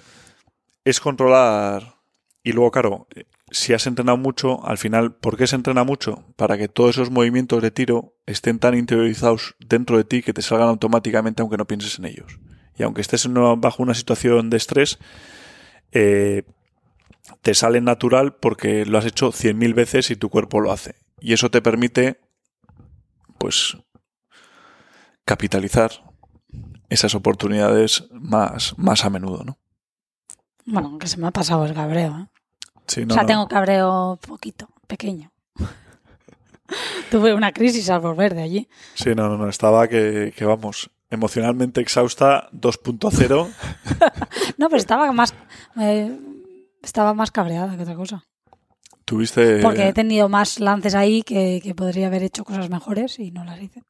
es 0.84 1.00
controlar. 1.00 1.94
Y 2.42 2.52
luego, 2.52 2.70
claro, 2.70 3.06
si 3.50 3.72
has 3.72 3.86
entrenado 3.86 4.18
mucho, 4.18 4.62
al 4.66 4.76
final, 4.76 5.14
¿por 5.14 5.38
qué 5.38 5.46
se 5.46 5.56
entrena 5.56 5.82
mucho? 5.84 6.24
Para 6.36 6.58
que 6.58 6.68
todos 6.68 6.90
esos 6.96 7.10
movimientos 7.10 7.62
de 7.62 7.70
tiro 7.70 8.12
estén 8.26 8.58
tan 8.58 8.74
interiorizados 8.76 9.54
dentro 9.60 9.96
de 9.96 10.04
ti 10.04 10.20
que 10.22 10.34
te 10.34 10.42
salgan 10.42 10.68
automáticamente 10.68 11.40
aunque 11.40 11.56
no 11.56 11.66
pienses 11.66 11.98
en 11.98 12.04
ellos. 12.04 12.38
Y 12.76 12.82
aunque 12.82 13.00
estés 13.00 13.24
en 13.24 13.36
una- 13.38 13.54
bajo 13.54 13.82
una 13.82 13.94
situación 13.94 14.50
de 14.50 14.56
estrés, 14.58 14.98
eh, 15.92 16.42
te 17.42 17.54
sale 17.54 17.80
natural 17.80 18.34
porque 18.34 18.84
lo 18.84 18.98
has 18.98 19.06
hecho 19.06 19.32
100.000 19.32 19.72
veces 19.74 20.10
y 20.10 20.16
tu 20.16 20.28
cuerpo 20.28 20.60
lo 20.60 20.70
hace. 20.70 20.94
Y 21.20 21.32
eso 21.32 21.50
te 21.50 21.60
permite, 21.60 22.20
pues, 23.38 23.76
capitalizar 25.24 25.90
esas 26.88 27.14
oportunidades 27.14 28.04
más, 28.12 28.74
más 28.78 29.04
a 29.04 29.10
menudo, 29.10 29.44
¿no? 29.44 29.58
Bueno, 30.64 30.98
que 30.98 31.06
se 31.06 31.18
me 31.18 31.26
ha 31.26 31.30
pasado 31.30 31.64
el 31.64 31.74
cabreo, 31.74 32.18
¿eh? 32.18 32.26
Sí, 32.86 33.04
no, 33.04 33.12
o 33.12 33.14
sea, 33.14 33.22
no. 33.22 33.26
tengo 33.26 33.48
cabreo 33.48 34.18
poquito, 34.26 34.68
pequeño. 34.86 35.30
Tuve 37.10 37.34
una 37.34 37.52
crisis 37.52 37.88
al 37.90 38.00
volver 38.00 38.34
de 38.34 38.42
allí. 38.42 38.68
Sí, 38.94 39.14
no, 39.14 39.28
no, 39.28 39.36
no. 39.36 39.48
Estaba 39.48 39.88
que, 39.88 40.32
que 40.36 40.44
vamos, 40.44 40.90
emocionalmente 41.10 41.80
exhausta 41.80 42.48
2.0. 42.52 43.48
No, 44.58 44.68
pero 44.68 44.78
estaba 44.78 45.12
más 45.12 45.34
eh, 45.80 46.18
estaba 46.82 47.14
más 47.14 47.30
cabreada 47.30 47.76
que 47.76 47.82
otra 47.82 47.94
cosa. 47.94 48.24
Tuviste. 49.08 49.60
Porque 49.62 49.88
he 49.88 49.92
tenido 49.94 50.28
más 50.28 50.60
lances 50.60 50.94
ahí 50.94 51.22
que, 51.22 51.60
que 51.64 51.74
podría 51.74 52.08
haber 52.08 52.22
hecho 52.22 52.44
cosas 52.44 52.68
mejores 52.68 53.18
y 53.18 53.30
no 53.30 53.42
las 53.42 53.58
hice. 53.58 53.80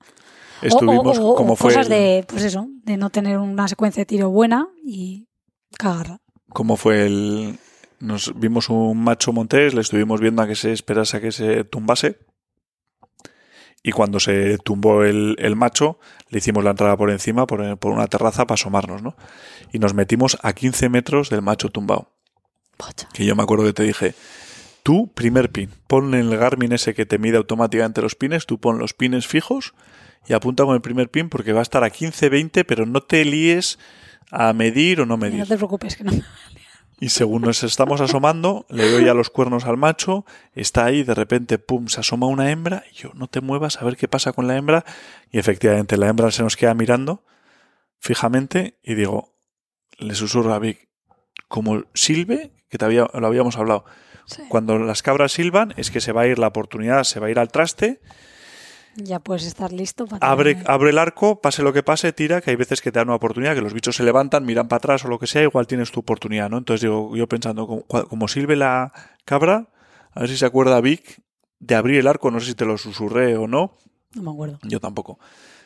Estuvimos 0.63 1.19
o, 1.19 1.31
o- 1.31 1.35
como 1.35 1.55
o 1.55 1.57
fue. 1.57 1.71
cosas 1.73 1.87
el- 1.87 1.91
de, 1.93 2.25
pues 2.29 2.45
eso, 2.45 2.69
de 2.85 2.97
no 2.97 3.11
tener 3.11 3.37
una 3.39 3.67
secuencia 3.67 4.03
de 4.03 4.07
tiro 4.07 4.31
buena 4.31 4.69
y 4.85 5.27
cagarla. 5.77 6.21
cómo 6.51 6.77
fue 6.77 7.05
el. 7.07 7.59
Nos 7.99 8.33
vimos 8.39 8.69
un 8.69 9.03
macho 9.03 9.33
montés, 9.33 9.75
le 9.75 9.81
estuvimos 9.81 10.21
viendo 10.21 10.41
a 10.43 10.47
que 10.47 10.55
se 10.55 10.71
esperase 10.73 11.17
a 11.17 11.21
que 11.21 11.33
se 11.33 11.65
tumbase. 11.65 12.21
Y 13.83 13.91
cuando 13.91 14.21
se 14.21 14.59
tumbó 14.59 15.03
el, 15.03 15.35
el 15.41 15.57
macho, 15.57 15.99
le 16.29 16.39
hicimos 16.39 16.63
la 16.63 16.71
entrada 16.71 16.97
por 16.97 17.11
encima, 17.11 17.45
por, 17.47 17.77
por 17.79 17.93
una 17.93 18.07
terraza, 18.07 18.47
para 18.47 18.55
asomarnos, 18.55 19.03
¿no? 19.03 19.17
Y 19.73 19.79
nos 19.81 19.95
metimos 19.95 20.39
a 20.43 20.53
15 20.53 20.89
metros 20.89 21.29
del 21.31 21.43
macho 21.43 21.71
tumbado. 21.71 22.13
Pocha. 22.77 23.09
Que 23.13 23.25
yo 23.25 23.35
me 23.35 23.43
acuerdo 23.43 23.65
que 23.65 23.73
te 23.73 23.83
dije, 23.85 24.15
tú, 24.89 25.13
primer 25.13 25.53
pin, 25.53 25.69
pon 25.87 26.15
en 26.15 26.33
el 26.33 26.39
Garmin 26.39 26.73
ese 26.73 26.95
que 26.95 27.05
te 27.05 27.19
mide 27.19 27.37
automáticamente 27.37 28.01
los 28.01 28.15
pines, 28.15 28.47
tú 28.47 28.59
pon 28.59 28.79
los 28.79 28.95
pines 28.95 29.27
fijos 29.27 29.75
y 30.27 30.33
apunta 30.33 30.65
con 30.65 30.75
el 30.75 30.81
primer 30.81 31.11
pin 31.11 31.29
porque 31.29 31.53
va 31.53 31.59
a 31.59 31.63
estar 31.63 31.85
a 31.85 31.91
15, 31.91 32.31
20, 32.31 32.65
pero 32.65 32.87
no 32.87 33.03
te 33.03 33.23
líes 33.27 33.79
a 34.31 34.51
medir 34.55 35.03
o 35.03 35.05
no 35.05 35.19
medir. 35.19 35.41
no 35.41 35.47
te 35.47 35.59
preocupes 35.59 35.95
que 35.95 36.05
no. 36.05 36.13
Y 37.01 37.11
según 37.11 37.43
nos 37.43 37.65
estamos 37.65 38.01
asomando, 38.01 38.65
le 38.71 38.91
doy 38.91 39.05
ya 39.05 39.13
los 39.13 39.29
cuernos 39.29 39.67
al 39.67 39.77
macho, 39.77 40.25
está 40.55 40.87
ahí, 40.87 41.03
de 41.03 41.13
repente, 41.13 41.59
pum, 41.59 41.89
se 41.89 42.01
asoma 42.01 42.27
una 42.27 42.51
hembra, 42.51 42.83
y 42.91 42.95
yo, 42.95 43.11
no 43.13 43.27
te 43.27 43.43
muevas 43.43 43.83
a 43.83 43.85
ver 43.85 43.99
qué 43.99 44.09
pasa 44.09 44.33
con 44.33 44.47
la 44.47 44.57
hembra, 44.57 44.87
y 45.31 45.39
efectivamente 45.39 45.99
la 45.99 46.09
hembra 46.09 46.31
se 46.31 46.43
nos 46.43 46.57
queda 46.57 46.73
mirando 46.73 47.27
fijamente, 47.99 48.79
y 48.83 48.95
digo, 48.95 49.37
le 49.99 50.15
susurro 50.15 50.55
a 50.55 50.59
Vic, 50.59 50.89
como 51.47 51.85
silbe, 51.93 52.53
que 52.71 52.79
te 52.79 52.87
había, 52.87 53.07
lo 53.13 53.27
habíamos 53.27 53.59
hablado, 53.59 53.85
Sí. 54.29 54.43
cuando 54.49 54.79
las 54.79 55.03
cabras 55.03 55.33
silban 55.33 55.73
es 55.79 55.91
que 55.91 56.01
se 56.01 56.13
va 56.13 56.21
a 56.23 56.27
ir 56.27 56.39
la 56.39 56.49
oportunidad, 56.49 57.05
se 57.05 57.19
va 57.19 57.29
a 57.29 57.31
ir 57.31 57.39
al 57.39 57.49
traste, 57.51 58.01
Ya 58.97 59.21
puedes 59.21 59.47
estar 59.47 59.73
listo 59.73 60.07
para 60.07 60.27
abre, 60.31 60.59
abre 60.67 60.91
el 60.91 60.99
arco, 60.99 61.41
pase 61.41 61.63
lo 61.63 61.73
que 61.73 61.83
pase, 61.83 62.13
tira, 62.13 62.41
que 62.41 62.51
hay 62.51 62.57
veces 62.57 62.83
que 62.83 62.91
te 62.93 62.99
dan 62.99 63.09
una 63.09 63.17
oportunidad, 63.17 63.55
que 63.55 63.61
los 63.63 63.73
bichos 63.73 63.97
se 63.97 64.03
levantan, 64.03 64.45
miran 64.45 64.69
para 64.69 64.79
atrás 64.79 65.05
o 65.05 65.09
lo 65.09 65.19
que 65.19 65.27
sea, 65.27 65.43
igual 65.43 65.67
tienes 65.67 65.91
tu 65.93 66.01
oportunidad, 66.01 66.51
¿no? 66.51 66.59
Entonces 66.59 66.83
digo, 66.83 67.17
yo 67.17 67.27
pensando, 67.29 67.67
como, 67.67 67.85
como 67.85 68.29
silbe 68.29 68.55
la 68.57 68.93
cabra, 69.25 69.69
a 70.13 70.21
ver 70.21 70.29
si 70.29 70.37
se 70.37 70.45
acuerda 70.47 70.81
Vic 70.81 71.23
de 71.61 71.75
abrir 71.77 72.01
el 72.01 72.07
arco, 72.09 72.31
no 72.31 72.41
sé 72.41 72.47
si 72.47 72.55
te 72.55 72.65
lo 72.67 72.77
susurré 72.77 73.37
o 73.37 73.47
no, 73.47 73.73
No 74.15 74.23
me 74.23 74.31
acuerdo. 74.31 74.59
yo 74.63 74.81
tampoco. 74.81 75.19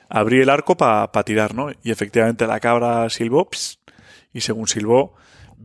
Abrí 0.09 0.41
el 0.43 0.51
arco 0.51 0.77
para 0.77 1.11
tirar, 1.25 1.55
¿no? 1.55 1.71
Y 1.83 1.91
efectivamente 1.91 2.47
la 2.47 2.61
cabra 2.61 3.09
silbó, 3.09 3.49
ps, 3.49 3.79
y 4.35 4.43
según 4.43 4.69
silbó, 4.69 5.15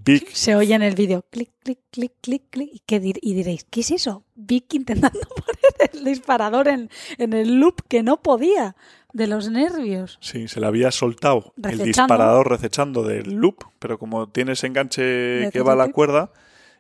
Vic 0.04 0.30
Se 0.34 0.56
oye 0.56 0.74
en 0.76 0.84
el 0.84 0.96
vídeo, 0.96 1.26
clic, 1.30 1.52
clic, 1.64 1.80
clic, 1.92 2.12
clic, 2.22 2.44
clic. 2.50 2.70
¿Y, 2.74 2.80
qué 2.86 3.02
dir- 3.02 3.20
y 3.22 3.34
diréis, 3.34 3.64
¿qué 3.70 3.82
es 3.82 3.92
eso? 3.92 4.24
Vic 4.36 4.74
intentando 4.74 5.20
poner 5.30 5.92
el 5.94 6.04
disparador 6.04 6.68
en, 6.68 6.90
en 7.18 7.34
el 7.34 7.60
loop 7.60 7.82
que 7.88 8.04
no 8.04 8.22
podía 8.22 8.76
de 9.14 9.28
los 9.28 9.50
nervios. 9.50 10.18
Sí, 10.22 10.48
se 10.48 10.60
le 10.60 10.68
había 10.68 10.92
soltado 10.92 11.54
el 11.58 11.80
disparador 11.80 12.50
recechando 12.50 13.04
del 13.04 13.34
loop, 13.34 13.64
pero 13.80 13.98
como 13.98 14.30
tiene 14.30 14.52
ese 14.54 14.68
enganche 14.68 15.50
que 15.52 15.62
va 15.62 15.74
a 15.74 15.76
la 15.76 15.88
cuerda, 15.92 16.32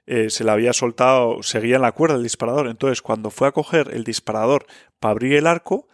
eh, 0.06 0.30
se 0.30 0.44
le 0.44 0.52
había 0.52 0.72
soltado, 0.74 1.42
seguía 1.42 1.78
en 1.78 1.82
la 1.82 1.92
cuerda 1.94 2.16
el 2.16 2.24
disparador. 2.24 2.68
Entonces, 2.68 3.02
cuando 3.02 3.30
fue 3.32 3.48
a 3.48 3.52
coger 3.52 3.90
el 3.94 4.04
disparador 4.04 4.68
para 5.00 5.12
abrir 5.14 5.34
el 5.34 5.48
arco, 5.48 5.88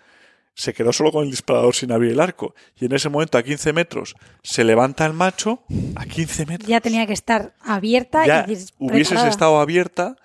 se 0.56 0.74
quedó 0.74 0.94
solo 0.94 1.12
con 1.12 1.24
el 1.24 1.32
disparador 1.32 1.76
sin 1.76 1.92
abrir 1.92 2.12
el 2.12 2.20
arco. 2.20 2.54
Y 2.80 2.86
en 2.86 2.94
ese 2.94 3.10
momento, 3.10 3.38
a 3.38 3.44
15 3.44 3.74
metros, 3.74 4.16
se 4.44 4.64
levanta 4.64 5.06
el 5.06 5.14
macho, 5.14 5.64
a 5.96 6.06
15 6.06 6.46
metros. 6.46 6.70
Ya 6.70 6.80
tenía 6.82 7.06
que 7.08 7.14
estar 7.14 7.54
abierta 7.62 8.26
Ya 8.26 8.46
y 8.48 8.54
hubieses 8.80 9.10
preparada. 9.10 9.30
estado 9.30 9.60
abierta, 9.60 10.16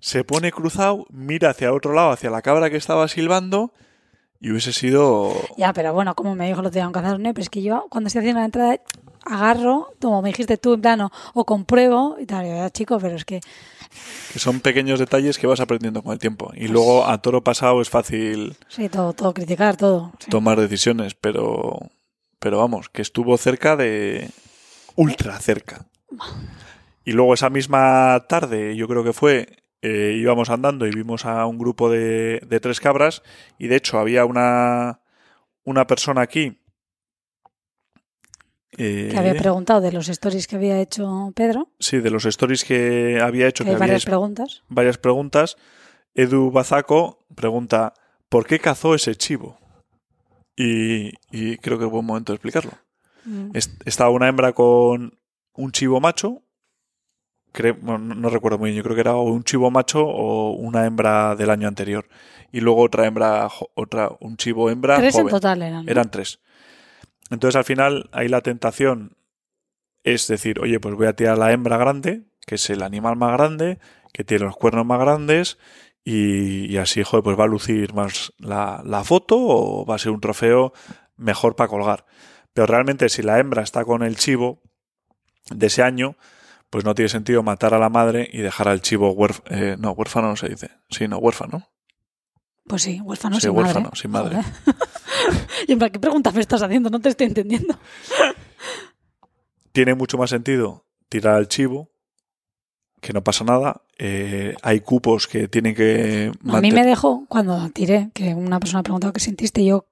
se 0.00 0.24
pone 0.24 0.52
cruzado, 0.52 1.06
mira 1.10 1.50
hacia 1.50 1.72
otro 1.72 1.92
lado, 1.92 2.10
hacia 2.10 2.30
la 2.30 2.42
cabra 2.42 2.70
que 2.70 2.76
estaba 2.76 3.06
silbando, 3.08 3.72
y 4.40 4.50
hubiese 4.50 4.72
sido 4.72 5.32
Ya, 5.56 5.72
pero 5.72 5.92
bueno, 5.92 6.14
como 6.14 6.34
me 6.34 6.46
dijo 6.46 6.62
lo 6.62 6.70
de 6.70 6.84
un 6.86 6.92
cazador, 6.92 7.18
no, 7.20 7.32
pero 7.34 7.42
es 7.42 7.50
que 7.50 7.62
yo 7.62 7.86
cuando 7.90 8.08
estoy 8.08 8.20
haciendo 8.20 8.40
la 8.40 8.46
entrada 8.46 8.80
agarro, 9.28 9.94
como 10.00 10.22
me 10.22 10.30
dijiste 10.30 10.56
tú, 10.56 10.74
en 10.74 10.80
plano, 10.80 11.10
o 11.34 11.44
compruebo 11.44 12.16
y 12.18 12.26
tal, 12.26 12.46
y 12.46 12.48
ya, 12.48 12.70
chico, 12.70 12.98
pero 12.98 13.16
es 13.16 13.24
que 13.24 13.40
que 14.32 14.38
son 14.38 14.60
pequeños 14.60 14.98
detalles 14.98 15.38
que 15.38 15.46
vas 15.46 15.60
aprendiendo 15.60 16.02
con 16.02 16.12
el 16.12 16.18
tiempo. 16.18 16.52
Y 16.54 16.68
luego 16.68 17.06
a 17.06 17.18
toro 17.22 17.42
pasado 17.42 17.80
es 17.80 17.88
fácil 17.88 18.56
sí, 18.68 18.88
todo, 18.88 19.12
todo 19.12 19.32
criticar, 19.32 19.76
todo. 19.76 20.12
sí. 20.18 20.30
tomar 20.30 20.60
decisiones, 20.60 21.14
pero, 21.14 21.78
pero 22.38 22.58
vamos, 22.58 22.88
que 22.88 23.02
estuvo 23.02 23.36
cerca 23.38 23.76
de... 23.76 24.30
ultra 24.94 25.38
cerca. 25.40 25.86
Y 27.04 27.12
luego 27.12 27.34
esa 27.34 27.50
misma 27.50 28.26
tarde, 28.28 28.76
yo 28.76 28.86
creo 28.88 29.02
que 29.02 29.12
fue, 29.12 29.64
eh, 29.80 30.16
íbamos 30.18 30.50
andando 30.50 30.86
y 30.86 30.90
vimos 30.90 31.24
a 31.24 31.46
un 31.46 31.58
grupo 31.58 31.90
de, 31.90 32.40
de 32.46 32.60
tres 32.60 32.80
cabras 32.80 33.22
y 33.58 33.68
de 33.68 33.76
hecho 33.76 33.98
había 33.98 34.24
una, 34.24 35.00
una 35.64 35.86
persona 35.86 36.20
aquí. 36.22 36.57
Eh, 38.76 39.08
Que 39.10 39.18
había 39.18 39.34
preguntado 39.34 39.80
de 39.80 39.92
los 39.92 40.08
stories 40.08 40.46
que 40.46 40.56
había 40.56 40.80
hecho 40.80 41.32
Pedro, 41.34 41.70
sí, 41.78 41.98
de 41.98 42.10
los 42.10 42.24
stories 42.26 42.64
que 42.64 43.20
había 43.22 43.46
hecho, 43.48 43.64
que 43.64 43.70
que 43.70 43.74
hay 43.76 43.80
varias 43.80 44.04
preguntas. 44.04 44.62
varias 44.68 44.98
preguntas. 44.98 45.56
Edu 46.14 46.50
Bazaco 46.50 47.24
pregunta, 47.34 47.94
¿por 48.28 48.46
qué 48.46 48.58
cazó 48.58 48.94
ese 48.94 49.14
chivo? 49.16 49.58
Y, 50.56 51.12
y 51.30 51.56
creo 51.58 51.78
que 51.78 51.84
es 51.84 51.90
buen 51.90 52.04
momento 52.04 52.32
de 52.32 52.36
explicarlo. 52.36 52.72
Mm. 53.24 53.50
Es- 53.54 53.76
Estaba 53.84 54.10
una 54.10 54.28
hembra 54.28 54.52
con 54.52 55.18
un 55.54 55.72
chivo 55.72 56.00
macho. 56.00 56.42
cre- 57.52 57.78
bueno, 57.80 58.14
no, 58.14 58.28
recuerdo 58.30 58.58
muy 58.58 58.70
bien, 58.70 58.76
yo 58.78 58.82
creo 58.84 58.94
que 58.96 59.00
era 59.00 59.14
o 59.14 59.22
un 59.22 59.44
chivo 59.44 59.70
macho 59.70 60.04
o 60.06 60.52
una 60.52 60.84
hembra 60.86 61.34
del 61.36 61.50
año 61.50 61.68
anterior. 61.68 62.08
Y 62.52 62.60
luego 62.60 62.82
otra 62.82 63.06
hembra, 63.06 63.48
otra, 63.74 64.10
un 64.20 64.36
chivo 64.36 64.70
hembra 64.70 64.96
Tres 64.96 65.16
en 65.16 65.28
total 65.28 65.62
eran. 65.62 65.84
¿no? 65.86 65.90
Eran 65.90 66.10
tres. 66.10 66.40
Entonces 67.30 67.56
al 67.56 67.64
final 67.64 68.08
ahí 68.12 68.28
la 68.28 68.40
tentación 68.40 69.16
es 70.04 70.26
decir, 70.28 70.60
oye, 70.60 70.80
pues 70.80 70.94
voy 70.94 71.06
a 71.06 71.14
tirar 71.14 71.38
la 71.38 71.52
hembra 71.52 71.76
grande, 71.76 72.24
que 72.46 72.54
es 72.54 72.70
el 72.70 72.82
animal 72.82 73.16
más 73.16 73.32
grande, 73.32 73.78
que 74.12 74.24
tiene 74.24 74.44
los 74.44 74.56
cuernos 74.56 74.86
más 74.86 75.00
grandes, 75.00 75.58
y, 76.04 76.78
así, 76.78 77.02
joder, 77.02 77.22
pues 77.22 77.38
va 77.38 77.44
a 77.44 77.48
lucir 77.48 77.92
más 77.92 78.32
la, 78.38 78.80
la 78.84 79.04
foto 79.04 79.36
o 79.38 79.84
va 79.84 79.96
a 79.96 79.98
ser 79.98 80.12
un 80.12 80.20
trofeo 80.20 80.72
mejor 81.16 81.54
para 81.54 81.68
colgar. 81.68 82.06
Pero 82.54 82.66
realmente 82.66 83.10
si 83.10 83.20
la 83.20 83.38
hembra 83.38 83.62
está 83.62 83.84
con 83.84 84.02
el 84.02 84.16
chivo 84.16 84.62
de 85.50 85.66
ese 85.66 85.82
año, 85.82 86.16
pues 86.70 86.84
no 86.84 86.94
tiene 86.94 87.10
sentido 87.10 87.42
matar 87.42 87.74
a 87.74 87.78
la 87.78 87.90
madre 87.90 88.28
y 88.32 88.38
dejar 88.38 88.68
al 88.68 88.80
chivo 88.80 89.10
huérfano. 89.10 89.76
no, 89.76 89.92
huérfano 89.92 90.28
no 90.28 90.36
se 90.36 90.48
dice. 90.48 90.70
Sí, 90.88 91.08
no, 91.08 91.18
huérfano. 91.18 91.68
Pues 92.68 92.82
sí, 92.82 93.00
huérfano 93.00 93.36
Sí, 93.36 93.42
sin 93.48 93.50
huérfano, 93.56 93.86
madre. 93.86 94.00
sin 94.00 94.10
madre. 94.10 94.38
Y 95.66 95.72
en 95.72 95.78
plan, 95.78 95.90
¿qué 95.90 95.98
pregunta 95.98 96.30
me 96.30 96.40
estás 96.40 96.62
haciendo? 96.62 96.88
No 96.90 97.00
te 97.00 97.08
estoy 97.08 97.26
entendiendo. 97.26 97.76
tiene 99.72 99.94
mucho 99.94 100.16
más 100.18 100.30
sentido 100.30 100.86
tirar 101.08 101.34
al 101.36 101.48
chivo, 101.48 101.90
que 103.00 103.12
no 103.12 103.22
pasa 103.22 103.44
nada. 103.44 103.82
Eh, 103.98 104.54
hay 104.62 104.80
cupos 104.80 105.26
que 105.26 105.48
tienen 105.48 105.74
que 105.74 106.30
A 106.48 106.60
mí 106.60 106.70
me 106.72 106.84
dejó 106.84 107.24
cuando 107.28 107.68
tiré, 107.70 108.10
que 108.14 108.34
una 108.34 108.60
persona 108.60 108.80
ha 108.80 108.82
preguntado 108.82 109.12
qué 109.12 109.20
sentiste, 109.20 109.60
y 109.62 109.66
yo 109.66 109.86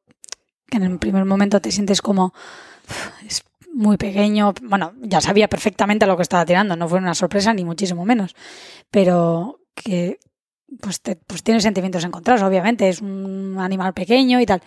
que 0.68 0.76
en 0.78 0.82
el 0.84 0.98
primer 0.98 1.24
momento 1.24 1.60
te 1.60 1.70
sientes 1.70 2.02
como 2.02 2.26
"Uf, 2.88 3.24
es 3.26 3.44
muy 3.72 3.96
pequeño, 3.96 4.52
bueno, 4.62 4.92
ya 5.00 5.20
sabía 5.20 5.48
perfectamente 5.48 6.06
lo 6.06 6.16
que 6.16 6.22
estaba 6.22 6.44
tirando, 6.44 6.76
no 6.76 6.88
fue 6.88 6.98
una 6.98 7.14
sorpresa 7.14 7.52
ni 7.52 7.64
muchísimo 7.64 8.04
menos, 8.04 8.34
pero 8.90 9.60
que 9.74 10.18
pues, 10.80 11.00
te, 11.00 11.16
pues 11.16 11.42
tiene 11.42 11.60
sentimientos 11.60 12.04
encontrados, 12.04 12.42
obviamente, 12.42 12.88
es 12.88 13.00
un 13.00 13.56
animal 13.58 13.94
pequeño 13.94 14.40
y 14.40 14.46
tal. 14.46 14.62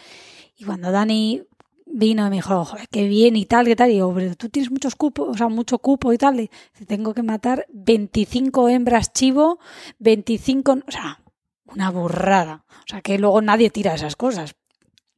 Y 0.58 0.66
cuando 0.66 0.92
Dani 0.92 1.44
vino 1.86 2.26
y 2.28 2.30
me 2.30 2.36
dijo, 2.38 2.66
joder, 2.66 2.88
qué 2.90 3.08
bien 3.08 3.36
y 3.36 3.46
tal, 3.46 3.66
qué 3.66 3.76
tal, 3.76 3.92
y 3.92 4.00
pero 4.00 4.36
tú 4.36 4.50
tienes 4.50 4.72
muchos 4.72 4.96
cupos, 4.96 5.30
o 5.30 5.34
sea, 5.34 5.48
mucho 5.48 5.80
cupo 5.80 6.14
y 6.14 6.18
tal, 6.18 6.40
y 6.40 6.50
tengo 6.86 7.14
que 7.14 7.24
matar 7.24 7.66
25 7.70 8.70
hembras 8.70 9.12
chivo, 9.12 9.60
25, 10.00 10.80
o 10.88 10.92
sea, 10.92 11.20
una 11.66 11.90
burrada. 11.92 12.66
O 12.70 12.88
sea, 12.88 13.02
que 13.02 13.18
luego 13.18 13.42
nadie 13.42 13.70
tira 13.70 13.94
esas 13.94 14.16
cosas. 14.16 14.56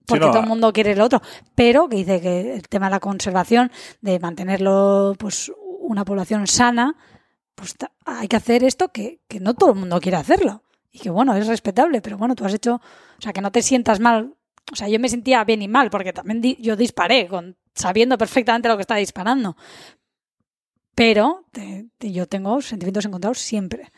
Porque 0.06 0.26
no, 0.26 0.32
todo 0.32 0.42
el 0.42 0.48
mundo 0.48 0.74
quiere 0.74 0.92
el 0.92 1.02
otro. 1.02 1.22
Pero 1.56 1.88
que 1.88 1.98
dice 1.98 2.22
que 2.22 2.56
el 2.56 2.68
tema 2.68 2.88
de 2.88 2.92
la 2.92 3.00
conservación, 3.00 3.72
de 4.02 4.20
mantenerlo, 4.20 5.16
pues, 5.18 5.52
una 5.80 6.04
población 6.04 6.48
sana, 6.48 6.96
pues 7.56 7.76
hay 8.06 8.28
que 8.28 8.36
hacer 8.36 8.64
esto 8.64 8.92
que, 8.92 9.22
que 9.28 9.40
no 9.40 9.54
todo 9.54 9.72
el 9.72 9.80
mundo 9.80 10.00
quiere 10.02 10.18
hacerlo. 10.18 10.64
Y 10.92 11.00
que 11.00 11.10
bueno, 11.10 11.34
es 11.36 11.48
respetable, 11.48 12.02
pero 12.02 12.18
bueno, 12.18 12.36
tú 12.36 12.44
has 12.46 12.54
hecho, 12.54 12.76
o 12.76 13.22
sea, 13.22 13.32
que 13.34 13.42
no 13.42 13.52
te 13.52 13.62
sientas 13.62 14.00
mal. 14.00 14.36
O 14.72 14.76
sea, 14.76 14.88
yo 14.90 15.00
me 15.00 15.10
sentía 15.10 15.44
bien 15.44 15.62
y 15.62 15.68
mal, 15.68 15.90
porque 15.90 16.14
también 16.14 16.42
di- 16.42 16.58
yo 16.60 16.76
disparé, 16.76 17.28
con, 17.28 17.58
sabiendo 17.74 18.18
perfectamente 18.18 18.68
lo 18.68 18.76
que 18.78 18.82
estaba 18.82 19.00
disparando. 19.00 19.56
Pero 20.96 21.46
te- 21.52 21.88
te- 21.98 22.12
yo 22.12 22.28
tengo 22.28 22.62
sentimientos 22.62 23.06
encontrados 23.06 23.40
siempre. 23.40 23.92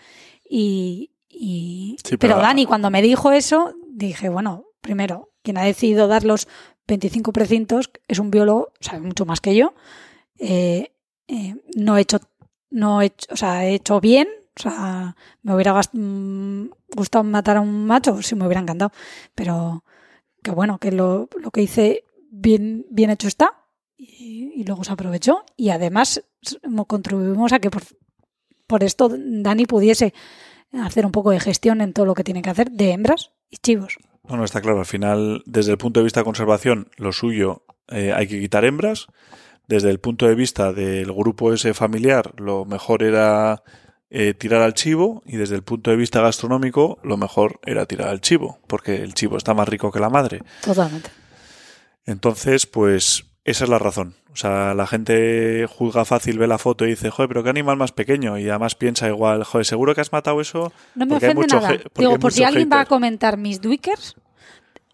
Y, 0.47 1.12
y- 1.27 1.97
Sí, 2.03 2.17
pero, 2.17 2.35
pero- 2.35 2.38
Dani, 2.41 2.65
cuando 2.65 2.89
me 2.91 3.01
dijo 3.01 3.31
eso, 3.31 3.73
dije, 3.89 4.29
bueno, 4.29 4.65
primero, 4.81 5.31
quien 5.41 5.57
ha 5.57 5.63
decidido 5.63 6.07
dar 6.07 6.23
los 6.23 6.47
25 6.88 7.33
precintos 7.33 7.89
es 8.07 8.19
un 8.19 8.29
biólogo, 8.31 8.71
sabe 8.79 9.00
mucho 9.01 9.25
más 9.25 9.41
que 9.41 9.55
yo. 9.55 9.73
Eh, 10.38 10.93
eh, 11.27 11.55
no 11.75 11.97
he 11.97 12.01
hecho, 12.01 12.19
no 12.69 13.01
he 13.01 13.07
hecho, 13.07 13.27
o 13.31 13.38
sea, 13.38 13.65
he 13.65 13.73
hecho 13.75 14.00
bien. 14.00 14.27
O 14.57 14.62
sea, 14.62 15.15
me 15.41 15.55
hubiera 15.55 15.74
mm, 15.93 16.69
gustado 16.95 17.24
matar 17.24 17.57
a 17.57 17.62
un 17.62 17.86
macho, 17.86 18.22
sí 18.22 18.36
me 18.36 18.45
hubiera 18.45 18.62
encantado. 18.62 18.91
Pero 19.33 19.83
que 20.43 20.51
bueno, 20.51 20.77
que 20.77 20.91
lo, 20.91 21.29
lo 21.39 21.51
que 21.51 21.62
hice 21.62 22.03
bien, 22.29 22.86
bien 22.89 23.10
hecho 23.10 23.27
está. 23.27 23.60
Y, 23.98 24.63
luego 24.65 24.83
se 24.83 24.93
aprovechó. 24.93 25.43
Y 25.57 25.69
además 25.69 26.24
contribuimos 26.88 27.53
a 27.53 27.60
que 27.60 27.69
por, 27.69 27.83
por 28.67 28.83
esto 28.83 29.10
Dani 29.12 29.65
pudiese 29.65 30.13
hacer 30.72 31.05
un 31.05 31.12
poco 31.12 31.31
de 31.31 31.39
gestión 31.39 31.81
en 31.81 31.93
todo 31.93 32.05
lo 32.05 32.13
que 32.13 32.24
tiene 32.24 32.41
que 32.41 32.50
hacer 32.50 32.72
de 32.72 32.91
hembras 32.91 33.31
y 33.50 33.57
chivos. 33.57 33.98
No, 34.27 34.38
no 34.38 34.45
está 34.45 34.62
claro. 34.62 34.79
Al 34.79 34.86
final, 34.86 35.43
desde 35.45 35.72
el 35.72 35.77
punto 35.77 36.00
de 36.00 36.05
vista 36.05 36.22
de 36.22 36.25
conservación, 36.25 36.89
lo 36.98 37.12
suyo 37.12 37.63
eh, 37.89 38.13
hay 38.13 38.27
que 38.27 38.39
quitar 38.39 38.65
hembras. 38.65 39.07
Desde 39.67 39.89
el 39.89 40.00
punto 40.00 40.27
de 40.27 40.36
vista 40.36 40.74
del 40.74 41.12
grupo 41.13 41.53
ese 41.53 41.74
familiar, 41.74 42.33
lo 42.38 42.65
mejor 42.65 43.01
era 43.01 43.63
eh, 44.15 44.34
tirar 44.34 44.62
al 44.62 44.74
chivo. 44.75 45.22
Y 45.25 45.38
desde 45.38 45.55
el 45.55 45.63
punto 45.63 45.89
de 45.91 45.98
vista 45.98 46.22
gastronómico, 46.22 47.00
lo 47.03 47.17
mejor 47.17 47.60
era 47.65 47.86
tirar 47.88 48.08
al 48.10 48.22
chivo. 48.22 48.60
Porque 48.67 49.01
el 49.03 49.13
chivo 49.13 49.36
está 49.38 49.53
más 49.53 49.67
rico 49.67 49.91
que 49.91 50.00
la 50.00 50.10
madre. 50.10 50.41
Totalmente. 50.62 51.10
Entonces, 52.05 52.65
pues 52.65 53.25
Esa 53.46 53.65
es 53.65 53.70
la 53.70 53.77
razón. 53.79 54.15
O 54.32 54.36
sea, 54.38 54.74
la 54.74 54.88
gente 54.88 55.67
juzga 55.67 56.05
fácil, 56.05 56.39
ve 56.39 56.48
la 56.48 56.58
foto 56.58 56.86
y 56.86 56.91
dice, 56.91 57.10
joder, 57.10 57.27
pero 57.27 57.43
qué 57.43 57.50
animal 57.50 57.75
más 57.77 57.91
pequeño. 57.91 58.38
Y 58.39 58.48
además 58.50 58.74
piensa 58.75 59.08
igual, 59.10 59.43
joder, 59.43 59.65
seguro 59.65 59.93
que 59.93 60.00
has 60.01 60.12
matado 60.13 60.39
eso. 60.39 60.72
No 60.96 61.05
me 61.05 61.17
ofende 61.17 61.36
mucho 61.36 61.58
nada. 61.58 61.67
porque 61.70 61.89
Digo, 62.00 62.20
por 62.20 62.32
si 62.32 62.43
alguien 62.43 62.70
va 62.72 62.77
a 62.77 62.79
hater". 62.79 62.88
comentar 62.89 63.38
mis 63.38 63.60
Dwickers, 63.62 64.15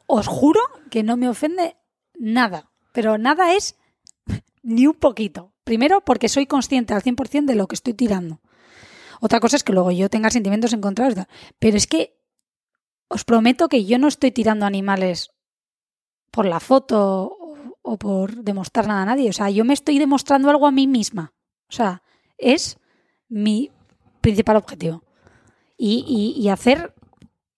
os 0.08 0.26
juro 0.28 0.60
que 0.90 1.04
no 1.04 1.16
me 1.16 1.30
ofende 1.30 1.76
nada. 2.18 2.72
Pero 2.92 3.18
nada 3.20 3.54
es 3.54 3.78
ni 4.64 4.88
un 4.88 4.96
poquito. 4.96 5.54
Primero, 5.64 6.02
porque 6.02 6.28
soy 6.28 6.48
consciente 6.48 6.94
al 6.96 7.04
100% 7.04 7.46
de 7.46 7.56
lo 7.56 7.68
que 7.68 7.76
estoy 7.76 7.94
tirando. 7.94 8.42
Otra 9.20 9.40
cosa 9.40 9.56
es 9.58 9.64
que 9.64 9.74
luego 9.74 9.92
yo 9.92 10.10
tenga 10.10 10.30
sentimientos 10.30 10.74
encontrados. 10.74 11.26
Pero 11.60 11.78
es 11.78 11.88
que 11.88 12.16
os 13.08 13.24
prometo 13.26 13.68
que 13.70 13.86
yo 13.86 13.98
no 13.98 14.08
estoy 14.08 14.32
tirando 14.32 14.66
animales 14.66 15.32
por 16.32 16.46
la 16.46 16.60
foto 16.60 17.36
o, 17.82 17.98
por 17.98 18.44
demostrar 18.44 18.88
nada 18.88 19.02
a 19.02 19.06
nadie. 19.06 19.30
O 19.30 19.34
sea, 19.34 19.50
yo 19.50 19.66
me 19.66 19.74
estoy 19.74 19.98
demostrando 20.00 20.50
algo 20.50 20.68
a 20.68 20.72
mí 20.72 20.86
misma. 20.88 21.34
O 21.70 21.72
sea, 21.74 22.04
es 22.38 22.78
mi 23.28 23.72
principal 24.22 24.58
objetivo. 24.58 25.04
Y, 25.78 26.04
y- 26.08 26.42
y 26.42 26.50
hacer, 26.50 26.94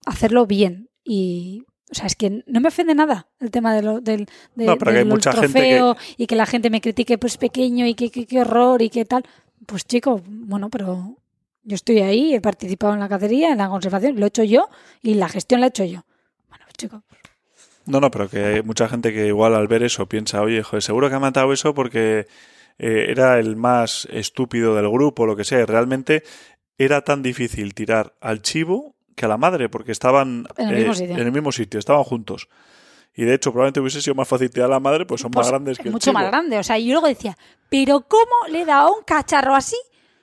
hacerlo 0.06 0.46
bien. 0.48 0.90
Y, 1.04 1.64
o 1.92 1.96
sea, 1.96 2.06
es 2.06 2.16
que 2.16 2.44
no 2.46 2.62
me 2.62 2.68
ofende 2.70 2.96
nada 2.96 3.28
el 3.40 3.52
tema 3.52 3.74
de 3.74 3.82
lo, 3.82 4.00
del, 4.00 4.28
de- 4.56 4.66
No, 4.66 4.78
pero 4.78 4.92
que 4.92 4.98
hay 5.00 5.04
del 5.04 5.12
gente 5.42 5.60
trofeo 5.60 5.98
y 6.18 6.28
que 6.28 6.36
la 6.36 6.46
gente 6.46 6.70
me 6.70 6.82
critique 6.82 7.18
pues 7.18 7.38
pequeño 7.38 7.86
y 7.88 7.96
que, 7.96 8.10
que- 8.10 8.26
qué 8.28 8.40
horror 8.42 8.82
y 8.82 8.90
qué 8.90 9.04
tal. 9.06 9.26
Pues 9.66 9.86
chico, 9.86 10.22
bueno, 10.26 10.70
pero 10.70 11.18
yo 11.64 11.76
estoy 11.76 12.00
ahí, 12.00 12.34
he 12.34 12.42
participado 12.42 12.94
en 12.94 13.00
la 13.00 13.10
cacería, 13.10 13.52
en 13.52 13.58
la 13.60 13.70
conservación, 13.70 14.20
lo 14.20 14.26
he 14.26 14.30
hecho 14.30 14.44
yo 14.44 14.70
y 15.02 15.14
la 15.16 15.30
gestión 15.30 15.60
la 15.62 15.68
he 15.68 15.70
hecho 15.70 15.84
yo. 15.84 16.04
Bueno, 16.50 16.66
pues 16.66 16.78
chico, 16.78 17.04
No, 17.86 18.00
no, 18.00 18.10
pero 18.12 18.30
que 18.30 18.44
hay 18.44 18.62
mucha 18.64 18.88
gente 18.90 19.14
que 19.14 19.28
igual 19.28 19.56
al 19.56 19.68
ver 19.68 19.84
eso 19.84 20.06
piensa, 20.08 20.42
oye, 20.42 20.64
joder, 20.64 20.82
seguro 20.84 21.10
que 21.10 21.16
ha 21.16 21.20
matado 21.20 21.52
eso 21.54 21.74
porque 21.74 22.28
eh, 22.80 23.06
era 23.10 23.38
el 23.40 23.56
más 23.56 24.08
estúpido 24.12 24.76
del 24.76 24.90
grupo, 24.90 25.26
lo 25.26 25.36
que 25.36 25.44
sea. 25.44 25.60
Y 25.62 25.66
realmente 25.66 26.24
era 26.78 27.02
tan 27.02 27.22
difícil 27.22 27.74
tirar 27.76 28.16
al 28.22 28.42
chivo 28.42 28.96
que 29.16 29.26
a 29.26 29.28
la 29.28 29.38
madre, 29.38 29.70
porque 29.70 29.92
estaban 29.92 30.48
En 30.58 30.70
el 30.70 30.76
mismo 30.78 30.94
sitio. 30.96 31.16
en 31.16 31.22
el 31.22 31.32
mismo 31.32 31.52
sitio, 31.52 31.80
estaban 31.80 32.04
juntos. 32.04 32.48
Y 33.14 33.24
de 33.26 33.34
hecho, 33.36 33.52
probablemente 33.52 33.82
hubiese 33.82 34.02
sido 34.02 34.16
más 34.16 34.28
fácil 34.28 34.50
tirar 34.50 34.68
a 34.70 34.74
la 34.76 34.80
madre, 34.80 35.06
pues 35.06 35.20
son 35.22 35.32
Pues, 35.32 35.46
más 35.46 35.52
grandes 35.52 35.78
que 35.78 35.90
el 35.90 35.92
mucho 35.92 36.14
más 36.14 36.22
chivo. 36.24 36.32
grande. 36.32 36.58
O 36.58 36.64
sea, 36.64 36.80
yo 36.80 36.94
luego 36.94 37.08
decía, 37.08 37.38
pero 37.70 38.02
¿cómo 38.08 38.32
le 38.50 38.62
he 38.62 38.66
dado 38.66 38.96
un 38.96 39.04
cacharro 39.04 39.54
así? 39.54 39.76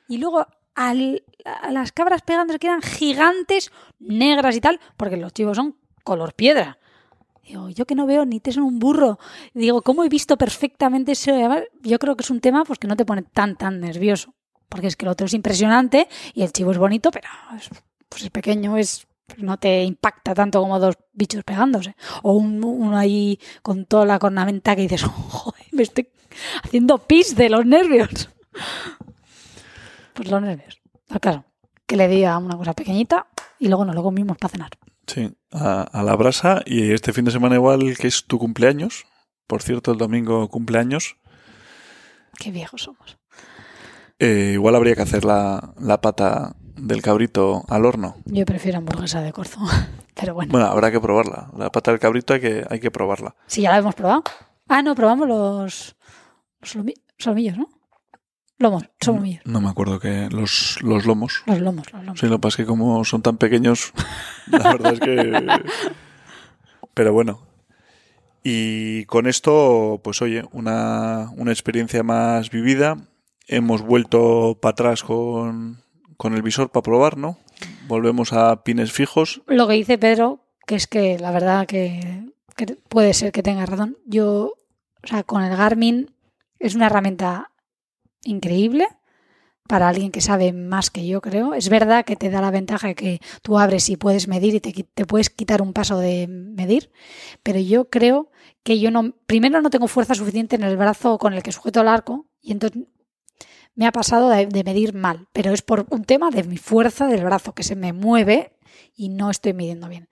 Y 0.09 0.16
luego 0.16 0.47
al- 0.87 1.23
a 1.44 1.70
las 1.73 1.92
cabras 1.92 2.23
pegándose 2.23 2.58
que 2.58 2.66
eran 2.68 2.82
gigantes, 2.82 3.70
negras 3.99 4.54
y 4.56 4.61
tal, 4.61 4.80
porque 4.97 5.16
los 5.16 5.32
chivos 5.32 5.56
son 5.56 5.76
color 6.04 6.35
piedra. 6.35 6.78
Digo, 7.47 7.70
yo 7.70 7.87
que 7.87 7.94
no 7.94 8.06
veo 8.06 8.26
ni 8.26 8.40
te 8.40 8.52
son 8.52 8.64
un 8.64 8.78
burro. 8.78 9.18
Digo, 9.54 9.80
¿cómo 9.82 10.04
he 10.04 10.08
visto 10.11 10.37
perfectamente 10.37 11.12
eso? 11.12 11.32
Yo 11.82 11.99
creo 11.99 12.14
que 12.16 12.23
es 12.23 12.30
un 12.30 12.40
tema 12.40 12.64
pues, 12.64 12.78
que 12.78 12.87
no 12.87 12.94
te 12.97 13.06
pone 13.06 13.23
tan, 13.23 13.56
tan 13.56 13.80
nervioso. 13.80 14.35
Porque 14.68 14.87
es 14.87 14.97
que 14.97 15.06
el 15.06 15.11
otro 15.11 15.26
es 15.26 15.32
impresionante 15.32 16.08
y 16.35 16.42
el 16.42 16.52
chivo 16.52 16.73
es 16.73 16.78
bonito, 16.78 17.11
pero 17.11 17.26
es, 17.56 17.70
pues 18.08 18.23
es 18.25 18.30
pequeño, 18.30 18.76
es 18.76 19.06
no 19.38 19.56
te 19.58 19.82
impacta 19.85 20.35
tanto 20.35 20.61
como 20.61 20.78
dos 20.78 20.97
bichos 21.14 21.42
pegándose. 21.44 21.97
O 22.23 22.32
un- 22.32 22.62
uno 22.62 22.97
ahí 22.99 23.40
con 23.62 23.87
toda 23.87 24.04
la 24.04 24.18
cornamenta 24.18 24.76
que 24.76 24.82
dices, 24.82 25.02
joder, 25.04 25.64
me 25.73 25.82
estoy 25.85 26.08
haciendo 26.62 26.99
pis 26.99 27.35
de 27.35 27.49
los 27.49 27.64
nervios. 27.64 28.28
Pues 30.18 30.30
los 30.32 30.42
nervios. 30.42 30.80
Al 31.10 31.20
caso, 31.20 31.44
que 31.87 31.96
le 31.96 32.08
di 32.08 32.25
a 32.25 32.37
una 32.38 32.56
cosa 32.56 32.72
pequeñita 32.72 33.28
y 33.60 33.68
luego 33.68 33.84
nos 33.84 33.94
lo 33.94 34.02
comimos 34.02 34.37
para 34.37 34.50
cenar. 34.50 34.70
Sí, 35.06 35.32
a, 35.52 35.82
a 35.82 36.02
la 36.02 36.16
brasa. 36.16 36.60
Y 36.66 36.90
este 36.92 37.12
fin 37.12 37.25
de 37.25 37.30
semana 37.30 37.54
igual 37.54 37.96
que 37.96 38.08
es 38.08 38.25
tu 38.26 38.37
cumpleaños. 38.38 39.06
Por 39.46 39.62
cierto, 39.62 39.92
el 39.92 39.98
domingo 39.98 40.48
cumpleaños. 40.48 41.16
Qué 42.38 42.50
viejos 42.50 42.82
somos. 42.82 43.16
Eh, 44.18 44.50
igual 44.54 44.75
habría 44.75 44.96
que 44.96 45.02
hacer 45.02 45.25
la, 45.25 45.72
la 45.78 46.00
pata 46.00 46.56
del 46.60 47.00
cabrito 47.00 47.64
al 47.68 47.84
horno. 47.87 48.16
Yo 48.25 48.44
prefiero 48.44 48.78
hamburguesa 48.78 49.20
de 49.22 49.32
corzo. 49.32 49.60
Pero 50.14 50.34
bueno, 50.34 50.50
Bueno, 50.50 50.66
habrá 50.66 50.90
que 50.90 51.00
probarla. 51.00 51.50
La 51.56 51.70
pata 51.70 51.92
del 51.92 52.00
cabrito 52.00 52.34
hay 52.34 52.40
que, 52.40 52.66
hay 52.68 52.80
que 52.80 52.90
probarla. 52.90 53.37
si 53.46 53.62
ya 53.62 53.70
la 53.70 53.78
hemos 53.78 53.94
probado. 53.94 54.25
Ah, 54.68 54.82
no, 54.82 54.96
probamos 54.96 55.28
los, 55.28 55.96
los 56.60 56.76
lomi- 56.76 57.00
solomillos, 57.16 57.56
¿no? 57.56 57.68
Lomos, 58.58 58.90
solomillos. 59.00 59.42
No 59.44 59.60
me 59.60 59.68
acuerdo 59.68 60.00
que 60.00 60.28
los, 60.30 60.78
los 60.82 61.06
lomos. 61.06 61.42
Los 61.47 61.60
lomos, 61.60 61.92
los 61.92 62.04
lomos. 62.04 62.21
Sí, 62.21 62.26
lo 62.26 62.36
que 62.36 62.40
pasa 62.40 62.54
es 62.54 62.66
que 62.66 62.68
como 62.68 63.04
son 63.04 63.23
tan 63.23 63.36
pequeños, 63.36 63.92
la 64.50 64.73
verdad 64.73 64.94
es 64.94 65.00
que... 65.00 65.62
Pero 66.92 67.12
bueno. 67.12 67.40
Y 68.42 69.04
con 69.04 69.28
esto, 69.28 70.00
pues 70.02 70.21
oye, 70.23 70.42
una, 70.52 71.30
una 71.36 71.52
experiencia 71.52 72.02
más 72.02 72.50
vivida. 72.50 72.97
Hemos 73.47 73.82
vuelto 73.82 74.58
para 74.60 74.73
atrás 74.73 75.04
con, 75.04 75.80
con 76.16 76.34
el 76.34 76.42
visor 76.42 76.71
para 76.71 76.82
probar, 76.82 77.16
¿no? 77.16 77.38
Volvemos 77.86 78.32
a 78.32 78.64
pines 78.64 78.90
fijos. 78.90 79.40
Lo 79.47 79.68
que 79.68 79.75
dice 79.75 79.99
Pedro, 79.99 80.40
que 80.66 80.75
es 80.75 80.88
que 80.88 81.18
la 81.18 81.30
verdad 81.30 81.66
que, 81.66 82.32
que 82.56 82.66
puede 82.88 83.14
ser 83.14 83.30
que 83.30 83.44
tenga 83.44 83.66
razón. 83.66 83.97
Yo, 84.04 84.54
o 85.02 85.06
sea, 85.06 85.23
con 85.23 85.44
el 85.44 85.56
Garmin 85.56 86.10
es 86.58 86.75
una 86.75 86.86
herramienta 86.86 87.52
increíble 88.25 88.89
para 89.69 89.89
alguien 89.89 90.11
que 90.11 90.23
sabe 90.23 90.52
más 90.52 90.91
que 90.91 91.07
yo, 91.07 91.21
creo. 91.21 91.54
Es 91.54 91.69
verdad 91.69 92.04
que 92.04 92.17
te 92.17 92.31
da 92.31 92.41
la 92.41 92.50
ventaja 92.50 92.95
que 92.95 93.21
tú 93.43 93.59
abres 93.59 93.89
y 93.91 93.97
puedes 93.97 94.26
medir 94.26 94.54
y 94.54 94.61
te, 94.61 94.73
te 94.73 95.04
puedes 95.04 95.28
quitar 95.28 95.61
un 95.61 95.75
paso 95.75 95.99
de 95.99 96.26
medir, 96.26 96.91
pero 97.43 97.61
yo 97.61 97.91
creo 97.91 98.31
que 98.63 98.81
yo 98.81 98.91
no, 98.91 99.13
primero 99.26 99.61
no 99.61 99.71
tengo 99.71 99.87
fuerza 99.87 100.15
suficiente 100.15 100.57
en 100.57 100.63
el 100.63 100.76
brazo 100.76 101.19
con 101.19 101.35
el 101.35 101.43
que 101.43 101.52
sujeto 101.52 101.83
el 101.83 101.89
arco 101.89 102.26
y 102.41 102.52
entonces 102.52 102.85
me 103.75 103.87
ha 103.87 103.93
pasado 103.93 104.28
de 104.31 104.65
medir 104.65 104.95
mal, 104.95 105.28
pero 105.33 105.52
es 105.52 105.63
por 105.63 105.87
un 105.91 106.04
tema 106.04 106.31
de 106.31 106.43
mi 106.43 106.57
fuerza 106.57 107.07
del 107.07 107.25
brazo 107.25 107.54
que 107.54 107.63
se 107.63 107.76
me 107.76 107.93
mueve 107.93 108.59
y 108.97 109.09
no 109.09 109.31
estoy 109.31 109.52
midiendo 109.52 109.89
bien. 109.89 110.09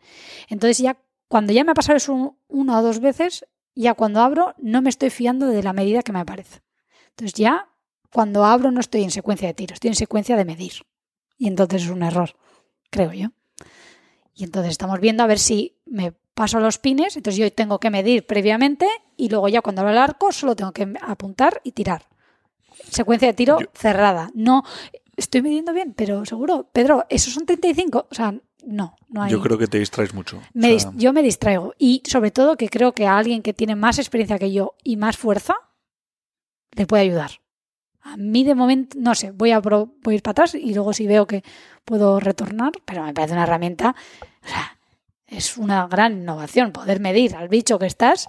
Entonces 0.49 0.79
ya 0.79 0.99
cuando 1.29 1.53
ya 1.53 1.65
me 1.65 1.73
ha 1.73 1.75
pasado 1.75 1.97
eso 1.97 2.39
una 2.47 2.79
o 2.79 2.83
dos 2.83 3.01
veces, 3.01 3.45
ya 3.75 3.95
cuando 3.95 4.21
abro 4.21 4.55
no 4.59 4.83
me 4.83 4.91
estoy 4.91 5.11
fiando 5.11 5.47
de 5.47 5.63
la 5.63 5.73
medida 5.73 6.03
que 6.03 6.13
me 6.13 6.21
aparece. 6.21 6.61
Entonces 7.11 7.35
ya 7.35 7.69
cuando 8.17 8.47
abro 8.47 8.71
no 8.71 8.81
estoy 8.81 9.03
en 9.03 9.11
secuencia 9.11 9.47
de 9.47 9.53
tiro, 9.53 9.75
estoy 9.75 9.89
en 9.89 9.95
secuencia 9.95 10.37
de 10.37 10.47
medir. 10.47 10.73
Y 11.37 11.49
entonces 11.49 11.83
es 11.83 11.91
un 11.91 12.03
error, 12.03 12.35
creo 12.89 13.13
yo. 13.13 13.29
Y 14.35 14.45
entonces 14.45 14.71
estamos 14.71 15.01
viendo 15.01 15.23
a 15.23 15.27
ver 15.27 15.39
si 15.39 15.77
me 15.85 16.13
paso 16.33 16.59
los 16.59 16.79
pines, 16.79 17.15
entonces 17.19 17.39
yo 17.39 17.53
tengo 17.53 17.79
que 17.79 17.91
medir 17.91 18.27
previamente 18.27 18.89
y 19.19 19.29
luego 19.29 19.49
ya 19.49 19.61
cuando 19.61 19.83
abro 19.83 19.93
el 19.93 19.99
arco 19.99 20.33
solo 20.33 20.57
tengo 20.57 20.73
que 20.73 20.95
apuntar 21.03 21.61
y 21.63 21.73
tirar. 21.73 22.07
Secuencia 22.91 23.29
de 23.29 23.35
tiro 23.35 23.61
Yo- 23.61 23.67
cerrada. 23.75 24.31
No, 24.33 24.63
estoy 25.15 25.43
midiendo 25.43 25.75
bien, 25.75 25.93
pero 25.95 26.25
seguro, 26.25 26.71
Pedro, 26.73 27.05
esos 27.11 27.35
son 27.35 27.45
35. 27.45 28.07
O 28.11 28.15
sea, 28.15 28.33
no, 28.65 28.97
no 29.11 29.23
hay. 29.25 29.31
Yo 29.31 29.43
creo 29.43 29.59
que 29.59 29.67
te 29.67 29.79
distraes 29.79 30.15
mucho. 30.15 30.41
Me 30.55 30.75
O 30.75 30.79
sea, 30.81 30.91
dis- 30.91 30.97
yo 30.97 31.13
me 31.13 31.23
distraigo. 31.23 31.75
Y 31.77 32.03
sobre 32.07 32.31
todo 32.31 32.57
que 32.57 32.71
creo 32.71 32.93
que 32.93 33.07
a 33.07 33.19
alguien 33.19 33.43
que 33.43 33.53
tiene 33.53 33.77
más 33.77 33.99
experiencia 33.99 34.39
que 34.39 34.53
yo 34.53 34.75
y 34.83 34.97
más 34.97 35.19
fuerza, 35.19 35.55
le 36.73 36.87
puede 36.87 37.03
ayudar. 37.03 37.33
A 38.13 38.17
mí 38.17 38.45
de 38.45 38.55
momento, 38.55 38.97
no 39.01 39.15
sé, 39.15 39.31
voy 39.33 39.51
a, 39.51 39.61
voy 39.61 39.89
a 40.07 40.13
ir 40.15 40.23
para 40.23 40.31
atrás 40.33 40.55
y 40.55 40.73
luego 40.75 40.93
si 40.93 41.07
veo 41.07 41.27
que 41.27 41.43
puedo 41.85 42.21
retornar, 42.21 42.73
pero 42.85 43.03
me 43.05 43.13
parece 43.13 43.33
una 43.35 43.43
herramienta, 43.43 43.95
o 44.45 44.49
sea, 44.49 44.79
es 45.27 45.57
una 45.57 45.87
gran 45.89 46.21
innovación. 46.21 46.73
Poder 46.73 47.01
medir 47.01 47.35
al 47.35 47.49
bicho 47.49 47.79
que 47.79 47.87
estás 47.87 48.29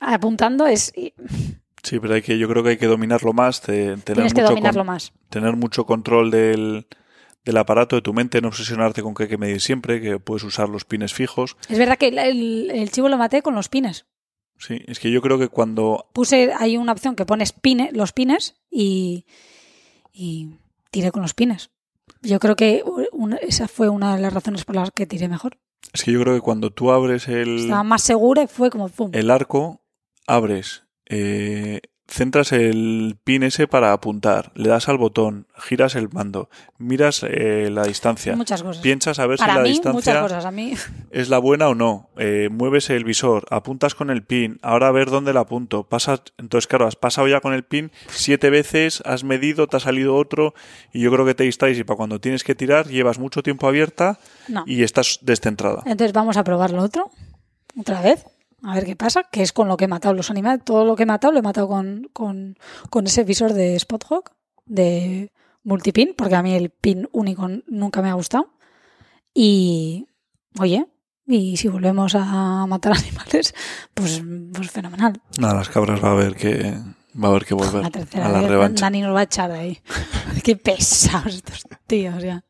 apuntando 0.00 0.66
es... 0.66 0.92
Sí, 1.82 2.00
pero 2.00 2.14
hay 2.14 2.22
que, 2.22 2.38
yo 2.38 2.48
creo 2.48 2.62
que 2.62 2.70
hay 2.70 2.76
que 2.76 2.86
dominarlo 2.86 3.32
más, 3.32 3.60
te- 3.60 3.96
tener, 3.98 4.02
Tienes 4.04 4.34
que 4.34 4.40
mucho 4.40 4.50
dominarlo 4.54 4.80
con- 4.80 4.86
más. 4.86 5.12
tener 5.30 5.54
mucho 5.56 5.86
control 5.86 6.30
del, 6.30 6.86
del 7.44 7.56
aparato 7.56 7.94
de 7.96 8.02
tu 8.02 8.12
mente, 8.12 8.40
no 8.40 8.48
obsesionarte 8.48 9.02
con 9.02 9.14
que 9.14 9.24
hay 9.24 9.28
que 9.28 9.38
medir 9.38 9.60
siempre, 9.60 10.00
que 10.00 10.18
puedes 10.18 10.42
usar 10.44 10.68
los 10.68 10.84
pines 10.84 11.14
fijos. 11.14 11.56
Es 11.68 11.78
verdad 11.78 11.96
que 11.96 12.08
el, 12.08 12.18
el- 12.18 12.70
el 12.72 12.90
chivo 12.90 13.08
lo 13.08 13.16
maté 13.16 13.42
con 13.42 13.54
los 13.54 13.68
pines. 13.68 14.06
Sí, 14.58 14.80
es 14.86 14.98
que 14.98 15.10
yo 15.10 15.22
creo 15.22 15.38
que 15.38 15.48
cuando 15.48 16.08
Puse, 16.12 16.52
hay 16.58 16.76
una 16.76 16.92
opción 16.92 17.14
que 17.14 17.24
pones 17.26 17.52
pine, 17.52 17.90
los 17.92 18.12
pines 18.12 18.56
y, 18.70 19.24
y 20.12 20.50
tiré 20.90 21.10
con 21.12 21.22
los 21.22 21.34
pines. 21.34 21.70
Yo 22.22 22.40
creo 22.40 22.56
que 22.56 22.82
una- 23.12 23.36
esa 23.36 23.68
fue 23.68 23.88
una 23.88 24.16
de 24.16 24.22
las 24.22 24.32
razones 24.32 24.64
por 24.64 24.74
las 24.76 24.90
que 24.90 25.06
tiré 25.06 25.28
mejor. 25.28 25.58
es 25.92 26.02
que 26.02 26.12
yo 26.12 26.20
creo 26.20 26.34
que 26.34 26.40
cuando 26.40 26.70
tú 26.70 26.90
abres 26.90 27.28
el, 27.28 27.58
Estaba 27.60 27.84
más 27.84 28.02
segura 28.02 28.42
y 28.42 28.46
fue 28.48 28.70
como 28.70 28.88
pum. 28.88 29.10
el 29.14 29.30
arco, 29.30 29.80
abres, 30.26 30.82
eh, 31.06 31.80
centras 32.08 32.52
el 32.52 33.16
pin 33.22 33.42
ese 33.42 33.68
para 33.68 33.92
apuntar, 33.92 34.50
le 34.54 34.70
das 34.70 34.88
al 34.88 34.96
botón, 34.96 35.46
giras 35.56 35.94
el 35.94 36.08
mando, 36.08 36.48
miras 36.78 37.22
eh, 37.22 37.68
la 37.70 37.84
distancia, 37.84 38.34
muchas 38.34 38.62
cosas. 38.62 38.82
piensas 38.82 39.18
a 39.18 39.26
ver 39.26 39.38
Para 39.38 39.52
si 39.52 39.58
la 39.58 39.62
mí, 39.62 39.68
distancia 39.70 40.20
cosas. 40.22 40.44
A 40.46 40.50
mí, 40.50 40.74
es 41.10 41.28
la 41.28 41.38
buena 41.38 41.68
o 41.68 41.74
no, 41.74 42.08
eh, 42.16 42.48
mueves 42.50 42.88
el 42.90 43.04
visor, 43.04 43.46
apuntas 43.50 43.94
con 43.94 44.10
el 44.10 44.24
pin, 44.24 44.58
ahora 44.62 44.88
a 44.88 44.92
ver 44.92 45.10
dónde 45.10 45.34
la 45.34 45.40
apunto, 45.40 45.84
pasas, 45.84 46.22
entonces 46.38 46.66
claro, 46.66 46.86
has 46.86 46.96
pasado 46.96 47.28
ya 47.28 47.40
con 47.40 47.52
el 47.52 47.62
pin 47.62 47.92
siete 48.08 48.48
veces, 48.48 49.02
has 49.04 49.22
medido, 49.22 49.66
te 49.66 49.76
ha 49.76 49.80
salido 49.80 50.16
otro 50.16 50.54
y 50.92 51.00
yo 51.00 51.12
creo 51.12 51.26
que 51.26 51.34
te 51.34 51.44
distraes 51.44 51.78
y 51.78 51.84
para 51.84 51.98
cuando 51.98 52.20
tienes 52.20 52.42
que 52.42 52.54
tirar 52.54 52.88
llevas 52.88 53.18
mucho 53.18 53.42
tiempo 53.42 53.68
abierta 53.68 54.18
no. 54.48 54.64
y 54.66 54.82
estás 54.82 55.18
descentrada. 55.22 55.82
Entonces 55.84 56.14
vamos 56.14 56.38
a 56.38 56.44
probar 56.44 56.70
lo 56.70 56.82
otro. 56.82 57.10
Otra 57.78 58.00
vez. 58.00 58.24
A 58.62 58.74
ver 58.74 58.84
qué 58.84 58.96
pasa, 58.96 59.24
que 59.24 59.42
es 59.42 59.52
con 59.52 59.68
lo 59.68 59.76
que 59.76 59.84
he 59.84 59.88
matado 59.88 60.14
los 60.14 60.30
animales. 60.30 60.64
Todo 60.64 60.84
lo 60.84 60.96
que 60.96 61.04
he 61.04 61.06
matado 61.06 61.32
lo 61.32 61.38
he 61.38 61.42
matado 61.42 61.68
con, 61.68 62.08
con, 62.12 62.58
con 62.90 63.06
ese 63.06 63.24
visor 63.24 63.52
de 63.52 63.76
Spot 63.76 64.04
Hawk, 64.08 64.32
de 64.66 65.32
multipin, 65.62 66.14
porque 66.16 66.34
a 66.34 66.42
mí 66.42 66.54
el 66.54 66.70
pin 66.70 67.08
único 67.12 67.48
nunca 67.66 68.02
me 68.02 68.08
ha 68.10 68.14
gustado. 68.14 68.50
Y, 69.34 70.06
oye, 70.58 70.86
y 71.26 71.56
si 71.56 71.68
volvemos 71.68 72.14
a 72.14 72.66
matar 72.66 72.92
animales, 72.98 73.54
pues, 73.94 74.22
pues 74.52 74.70
fenomenal. 74.70 75.20
Nada, 75.38 75.54
las 75.54 75.68
cabras 75.68 76.02
va 76.02 76.08
a 76.08 76.12
haber 76.12 76.34
que 76.34 76.74
va 77.22 77.28
a 77.28 77.30
haber 77.30 77.44
que 77.44 77.54
volver 77.54 77.82
La 77.82 77.90
tercera 77.90 78.26
a 78.26 78.32
la 78.32 78.48
revancha. 78.48 78.86
Dani 78.86 79.02
nos 79.02 79.14
va 79.14 79.20
a 79.20 79.24
echar 79.24 79.52
de 79.52 79.58
ahí. 79.58 79.78
Qué 80.44 80.56
pesados 80.56 81.34
estos 81.34 81.64
tíos, 81.86 82.22
ya. 82.22 82.44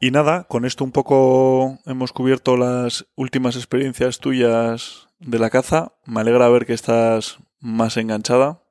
Y 0.00 0.12
nada, 0.12 0.44
con 0.44 0.64
esto 0.64 0.84
un 0.84 0.92
poco 0.92 1.78
hemos 1.84 2.12
cubierto 2.12 2.56
las 2.56 3.06
últimas 3.16 3.56
experiencias 3.56 4.20
tuyas 4.20 5.08
de 5.18 5.38
la 5.40 5.50
caza. 5.50 5.92
Me 6.04 6.20
alegra 6.20 6.48
ver 6.48 6.66
que 6.66 6.72
estás 6.72 7.38
más 7.58 7.96
enganchada. 7.96 8.62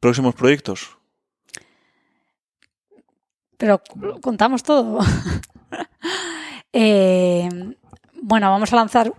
Próximos 0.00 0.34
proyectos. 0.34 0.98
Pero 3.56 3.82
contamos 4.20 4.62
todo. 4.62 5.00
Eh, 6.78 7.48
bueno, 8.20 8.50
vamos 8.50 8.70
a 8.70 8.76
lanzar. 8.76 9.10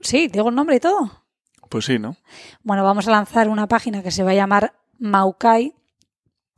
Sí, 0.00 0.26
digo 0.26 0.48
el 0.48 0.54
nombre 0.56 0.74
y 0.74 0.80
todo. 0.80 1.24
Pues 1.68 1.84
sí, 1.84 1.96
¿no? 1.96 2.16
Bueno, 2.64 2.82
vamos 2.82 3.06
a 3.06 3.12
lanzar 3.12 3.48
una 3.48 3.68
página 3.68 4.02
que 4.02 4.10
se 4.10 4.24
va 4.24 4.32
a 4.32 4.34
llamar 4.34 4.74
Maukai. 4.98 5.76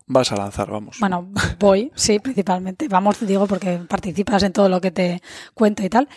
Vas 0.06 0.32
a 0.32 0.36
lanzar, 0.36 0.70
vamos. 0.70 0.98
Bueno, 1.00 1.28
voy, 1.58 1.90
sí, 1.94 2.18
principalmente. 2.22 2.88
Vamos, 2.88 3.26
digo, 3.26 3.46
porque 3.46 3.78
participas 3.88 4.42
en 4.42 4.52
todo 4.52 4.68
lo 4.68 4.80
que 4.80 4.90
te 4.90 5.22
cuento 5.54 5.82
y 5.84 5.88
tal. 5.88 6.08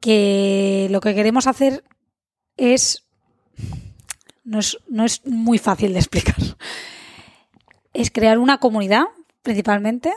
Que 0.00 0.88
lo 0.90 1.00
que 1.00 1.14
queremos 1.14 1.46
hacer 1.46 1.84
es. 2.56 3.06
No 4.44 4.58
es, 4.58 4.78
no 4.88 5.04
es 5.04 5.24
muy 5.26 5.58
fácil 5.58 5.92
de 5.92 5.98
explicar. 5.98 6.36
Es 7.92 8.10
crear 8.10 8.38
una 8.38 8.58
comunidad, 8.58 9.04
principalmente, 9.42 10.12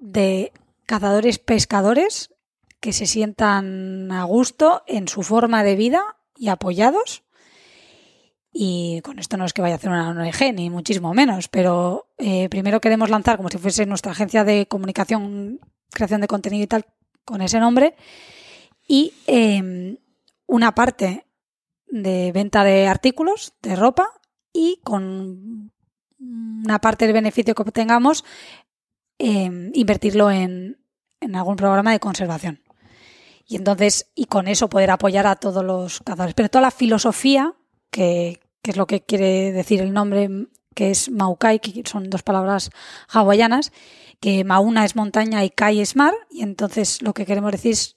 de 0.00 0.52
cazadores 0.86 1.38
pescadores 1.38 2.30
que 2.80 2.92
se 2.92 3.06
sientan 3.06 4.10
a 4.10 4.24
gusto 4.24 4.82
en 4.88 5.06
su 5.06 5.22
forma 5.22 5.62
de 5.62 5.76
vida 5.76 6.16
y 6.36 6.48
apoyados. 6.48 7.22
Y 8.52 9.00
con 9.00 9.18
esto 9.18 9.36
no 9.38 9.46
es 9.46 9.54
que 9.54 9.62
vaya 9.62 9.74
a 9.74 9.78
hacer 9.78 9.90
una 9.90 10.10
ONG, 10.10 10.54
ni 10.54 10.68
muchísimo 10.68 11.14
menos, 11.14 11.48
pero 11.48 12.08
eh, 12.18 12.48
primero 12.50 12.80
queremos 12.80 13.08
lanzar 13.08 13.38
como 13.38 13.48
si 13.48 13.56
fuese 13.56 13.86
nuestra 13.86 14.12
agencia 14.12 14.44
de 14.44 14.66
comunicación, 14.66 15.60
creación 15.90 16.20
de 16.20 16.28
contenido 16.28 16.64
y 16.64 16.66
tal, 16.66 16.84
con 17.24 17.40
ese 17.40 17.58
nombre. 17.60 17.94
Y 18.86 19.14
eh, 19.26 19.96
una 20.46 20.74
parte 20.74 21.26
de 21.86 22.32
venta 22.32 22.62
de 22.62 22.88
artículos, 22.88 23.54
de 23.62 23.74
ropa, 23.74 24.10
y 24.52 24.80
con 24.84 25.72
una 26.18 26.78
parte 26.78 27.06
del 27.06 27.14
beneficio 27.14 27.54
que 27.54 27.62
obtengamos, 27.62 28.24
eh, 29.18 29.70
invertirlo 29.72 30.30
en, 30.30 30.78
en 31.20 31.36
algún 31.36 31.56
programa 31.56 31.92
de 31.92 32.00
conservación. 32.00 32.60
Y 33.46 33.56
entonces, 33.56 34.10
y 34.14 34.26
con 34.26 34.46
eso 34.46 34.68
poder 34.68 34.90
apoyar 34.90 35.26
a 35.26 35.36
todos 35.36 35.64
los 35.64 36.00
cazadores. 36.00 36.34
Pero 36.34 36.50
toda 36.50 36.62
la 36.62 36.70
filosofía, 36.70 37.54
que, 37.90 38.40
que 38.62 38.70
es 38.70 38.76
lo 38.76 38.86
que 38.86 39.02
quiere 39.02 39.52
decir 39.52 39.80
el 39.80 39.92
nombre, 39.92 40.48
que 40.74 40.90
es 40.90 41.10
Maukai, 41.10 41.60
que 41.60 41.82
son 41.84 42.08
dos 42.08 42.22
palabras 42.22 42.70
hawaianas, 43.08 43.72
que 44.20 44.44
Mauna 44.44 44.84
es 44.84 44.96
montaña 44.96 45.44
y 45.44 45.50
Kai 45.50 45.80
es 45.80 45.96
mar, 45.96 46.14
y 46.30 46.42
entonces 46.42 47.02
lo 47.02 47.12
que 47.12 47.26
queremos 47.26 47.52
decir 47.52 47.72
es 47.72 47.96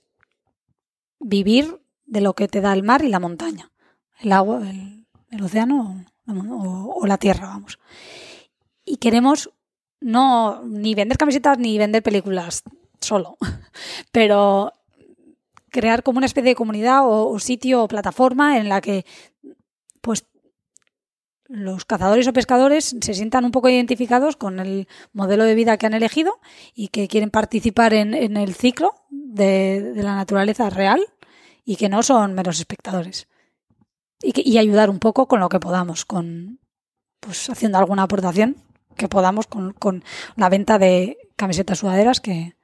vivir 1.19 1.79
de 2.05 2.21
lo 2.21 2.33
que 2.33 2.47
te 2.47 2.61
da 2.61 2.73
el 2.73 2.83
mar 2.83 3.03
y 3.03 3.09
la 3.09 3.19
montaña, 3.19 3.71
el 4.19 4.31
agua, 4.31 4.59
el, 4.69 5.05
el 5.29 5.43
océano 5.43 6.05
o, 6.27 7.05
la 7.05 7.17
tierra, 7.17 7.47
vamos. 7.47 7.79
Y 8.83 8.97
queremos 8.97 9.51
no 10.01 10.63
ni 10.63 10.95
vender 10.95 11.17
camisetas 11.17 11.57
ni 11.59 11.77
vender 11.77 12.01
películas 12.01 12.63
solo, 12.99 13.37
pero 14.11 14.73
crear 15.69 16.03
como 16.03 16.17
una 16.17 16.25
especie 16.25 16.51
de 16.51 16.55
comunidad 16.55 17.05
o, 17.05 17.29
o 17.29 17.39
sitio 17.39 17.83
o 17.83 17.87
plataforma 17.87 18.57
en 18.57 18.69
la 18.69 18.81
que 18.81 19.05
pues 20.01 20.25
los 21.47 21.85
cazadores 21.85 22.27
o 22.27 22.33
pescadores 22.33 22.95
se 22.99 23.13
sientan 23.13 23.45
un 23.45 23.51
poco 23.51 23.69
identificados 23.69 24.35
con 24.35 24.59
el 24.59 24.87
modelo 25.13 25.43
de 25.43 25.55
vida 25.55 25.77
que 25.77 25.85
han 25.85 25.93
elegido 25.93 26.39
y 26.73 26.87
que 26.89 27.07
quieren 27.07 27.29
participar 27.29 27.93
en, 27.93 28.13
en 28.13 28.35
el 28.37 28.55
ciclo 28.55 28.93
de, 29.09 29.81
de 29.93 30.03
la 30.03 30.15
naturaleza 30.15 30.69
real 30.69 31.01
y 31.63 31.75
que 31.75 31.89
no 31.89 32.01
son 32.03 32.33
meros 32.33 32.59
espectadores. 32.59 33.27
Y, 34.21 34.31
que- 34.31 34.43
y 34.45 34.57
ayudar 34.57 34.89
un 34.89 34.99
poco 34.99 35.27
con 35.27 35.39
lo 35.39 35.49
que 35.49 35.59
podamos, 35.59 36.05
con 36.05 36.59
pues 37.19 37.49
haciendo 37.49 37.77
alguna 37.77 38.03
aportación 38.03 38.55
que 38.97 39.07
podamos 39.07 39.45
con, 39.47 39.73
con 39.73 40.03
la 40.35 40.49
venta 40.49 40.79
de 40.79 41.17
camisetas 41.35 41.79
sudaderas 41.79 42.21
que, 42.21 42.55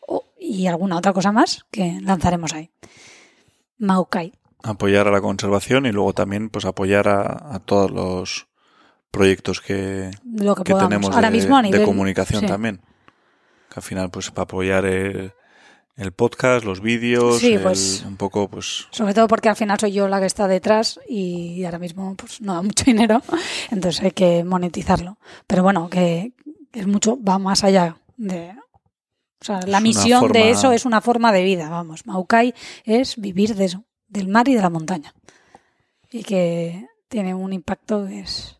o- 0.00 0.24
y 0.38 0.66
alguna 0.68 0.96
otra 0.96 1.12
cosa 1.12 1.32
más 1.32 1.66
que 1.70 1.98
lanzaremos 2.00 2.52
ahí. 2.54 2.70
Maukai. 3.78 4.32
Apoyar 4.66 5.08
a 5.08 5.10
la 5.10 5.20
conservación 5.20 5.86
y 5.86 5.92
luego 5.92 6.12
también 6.12 6.48
pues 6.50 6.64
apoyar 6.64 7.08
a, 7.08 7.54
a 7.54 7.60
todos 7.60 7.90
los 7.90 8.46
proyectos 9.10 9.60
que, 9.60 10.10
Lo 10.24 10.54
que, 10.54 10.74
tenemos 10.74 11.14
Ahora 11.14 11.30
de, 11.30 11.36
mismo 11.36 11.56
a 11.56 11.62
de 11.62 11.68
nivel 11.70 11.84
comunicación 11.84 12.40
sí. 12.42 12.46
también. 12.46 12.80
Que 13.68 13.76
al 13.76 13.82
final, 13.82 14.10
pues 14.10 14.30
para 14.30 14.42
apoyar 14.44 14.84
el, 14.84 15.32
el 15.96 16.12
podcast, 16.12 16.64
los 16.64 16.80
vídeos, 16.80 17.38
Sí, 17.38 17.54
el- 17.54 17.62
pues- 17.62 18.04
un 18.06 18.16
poco, 18.16 18.48
pues 18.48 18.86
Sobre 18.90 19.14
todo 19.14 19.28
porque 19.28 19.48
al 19.48 19.56
final 19.56 19.78
soy 19.80 19.92
yo 19.92 20.08
la 20.08 20.20
que 20.20 20.26
está 20.26 20.46
detrás 20.48 21.00
y 21.08 21.64
ahora 21.64 21.78
mismo 21.78 22.14
pues 22.16 22.40
no 22.40 22.54
da 22.54 22.62
mucho 22.62 22.84
dinero, 22.86 23.22
entonces 23.70 24.02
hay 24.02 24.10
que 24.10 24.44
monetizarlo. 24.44 25.16
Pero 25.46 25.62
bueno, 25.62 25.88
que 25.88 26.32
es 26.72 26.86
mucho, 26.86 27.18
va 27.22 27.38
más 27.38 27.64
allá 27.64 27.96
de... 28.16 28.52
O 29.40 29.44
sea, 29.44 29.60
la 29.66 29.80
misión 29.80 30.20
forma- 30.20 30.32
de 30.38 30.50
eso 30.50 30.72
es 30.72 30.84
una 30.86 31.00
forma 31.00 31.30
de 31.32 31.42
vida, 31.44 31.68
vamos. 31.70 32.06
Maukai 32.06 32.54
es 32.84 33.16
vivir 33.18 33.54
de 33.54 33.66
eso, 33.66 33.84
del 34.08 34.28
mar 34.28 34.48
y 34.48 34.54
de 34.54 34.62
la 34.62 34.70
montaña. 34.70 35.14
Y 36.10 36.22
que 36.22 36.86
tiene 37.08 37.34
un 37.34 37.52
impacto 37.52 38.06
que 38.06 38.20
es... 38.20 38.58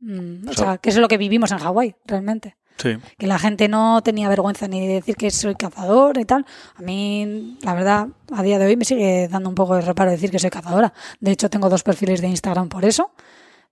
mm, 0.00 0.48
o 0.48 0.52
sea- 0.52 0.64
sea, 0.66 0.78
que 0.78 0.90
es 0.90 0.96
lo 0.96 1.08
que 1.08 1.18
vivimos 1.18 1.52
en 1.52 1.58
Hawái, 1.58 1.94
realmente 2.04 2.56
sí. 2.78 2.96
que 3.18 3.26
la 3.26 3.38
gente 3.38 3.68
no 3.68 4.02
tenía 4.02 4.28
vergüenza 4.28 4.66
ni 4.68 4.86
de 4.86 4.94
decir 4.94 5.16
que 5.16 5.30
soy 5.30 5.54
cazador 5.54 6.18
y 6.18 6.24
tal. 6.24 6.44
A 6.76 6.82
mí, 6.82 7.58
la 7.62 7.74
verdad, 7.74 8.08
a 8.32 8.42
día 8.42 8.58
de 8.58 8.66
hoy 8.66 8.76
me 8.76 8.84
sigue 8.84 9.28
dando 9.28 9.48
un 9.48 9.54
poco 9.54 9.74
de 9.76 9.82
reparo 9.82 10.10
decir 10.10 10.30
que 10.30 10.38
soy 10.38 10.50
cazadora. 10.50 10.92
De 11.20 11.30
hecho, 11.30 11.48
tengo 11.50 11.68
dos 11.68 11.82
perfiles 11.82 12.20
de 12.20 12.28
Instagram 12.28 12.68
por 12.68 12.84
eso, 12.84 13.12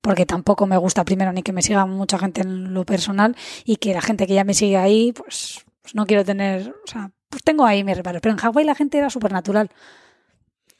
porque 0.01 0.27
tampoco 0.27 0.67
me 0.67 0.77
gusta 0.77 1.05
primero 1.05 1.33
ni 1.33 1.43
que 1.43 1.53
me 1.53 1.63
siga 1.63 1.85
mucha 1.87 2.19
gente 2.19 2.41
en 2.43 2.73
lo 2.73 2.85
personal 2.85 3.37
y 3.65 3.77
que 3.77 3.93
la 3.95 4.01
gente 4.01 4.27
que 4.27 4.35
ya 4.35 4.45
me 4.45 4.55
sigue 4.55 4.77
ahí, 4.77 5.13
pues, 5.13 5.65
pues 5.83 5.95
no 5.95 6.07
quiero 6.07 6.25
tener, 6.25 6.71
o 6.85 6.87
sea, 6.87 7.11
pues 7.29 7.43
tengo 7.43 7.65
ahí 7.65 7.85
mis 7.85 7.97
reparos. 7.97 8.21
Pero 8.23 8.33
en 8.33 8.39
Hawái 8.39 8.65
la 8.65 8.75
gente 8.75 8.99
era 8.99 9.11
súper 9.11 9.33
natural. 9.33 9.71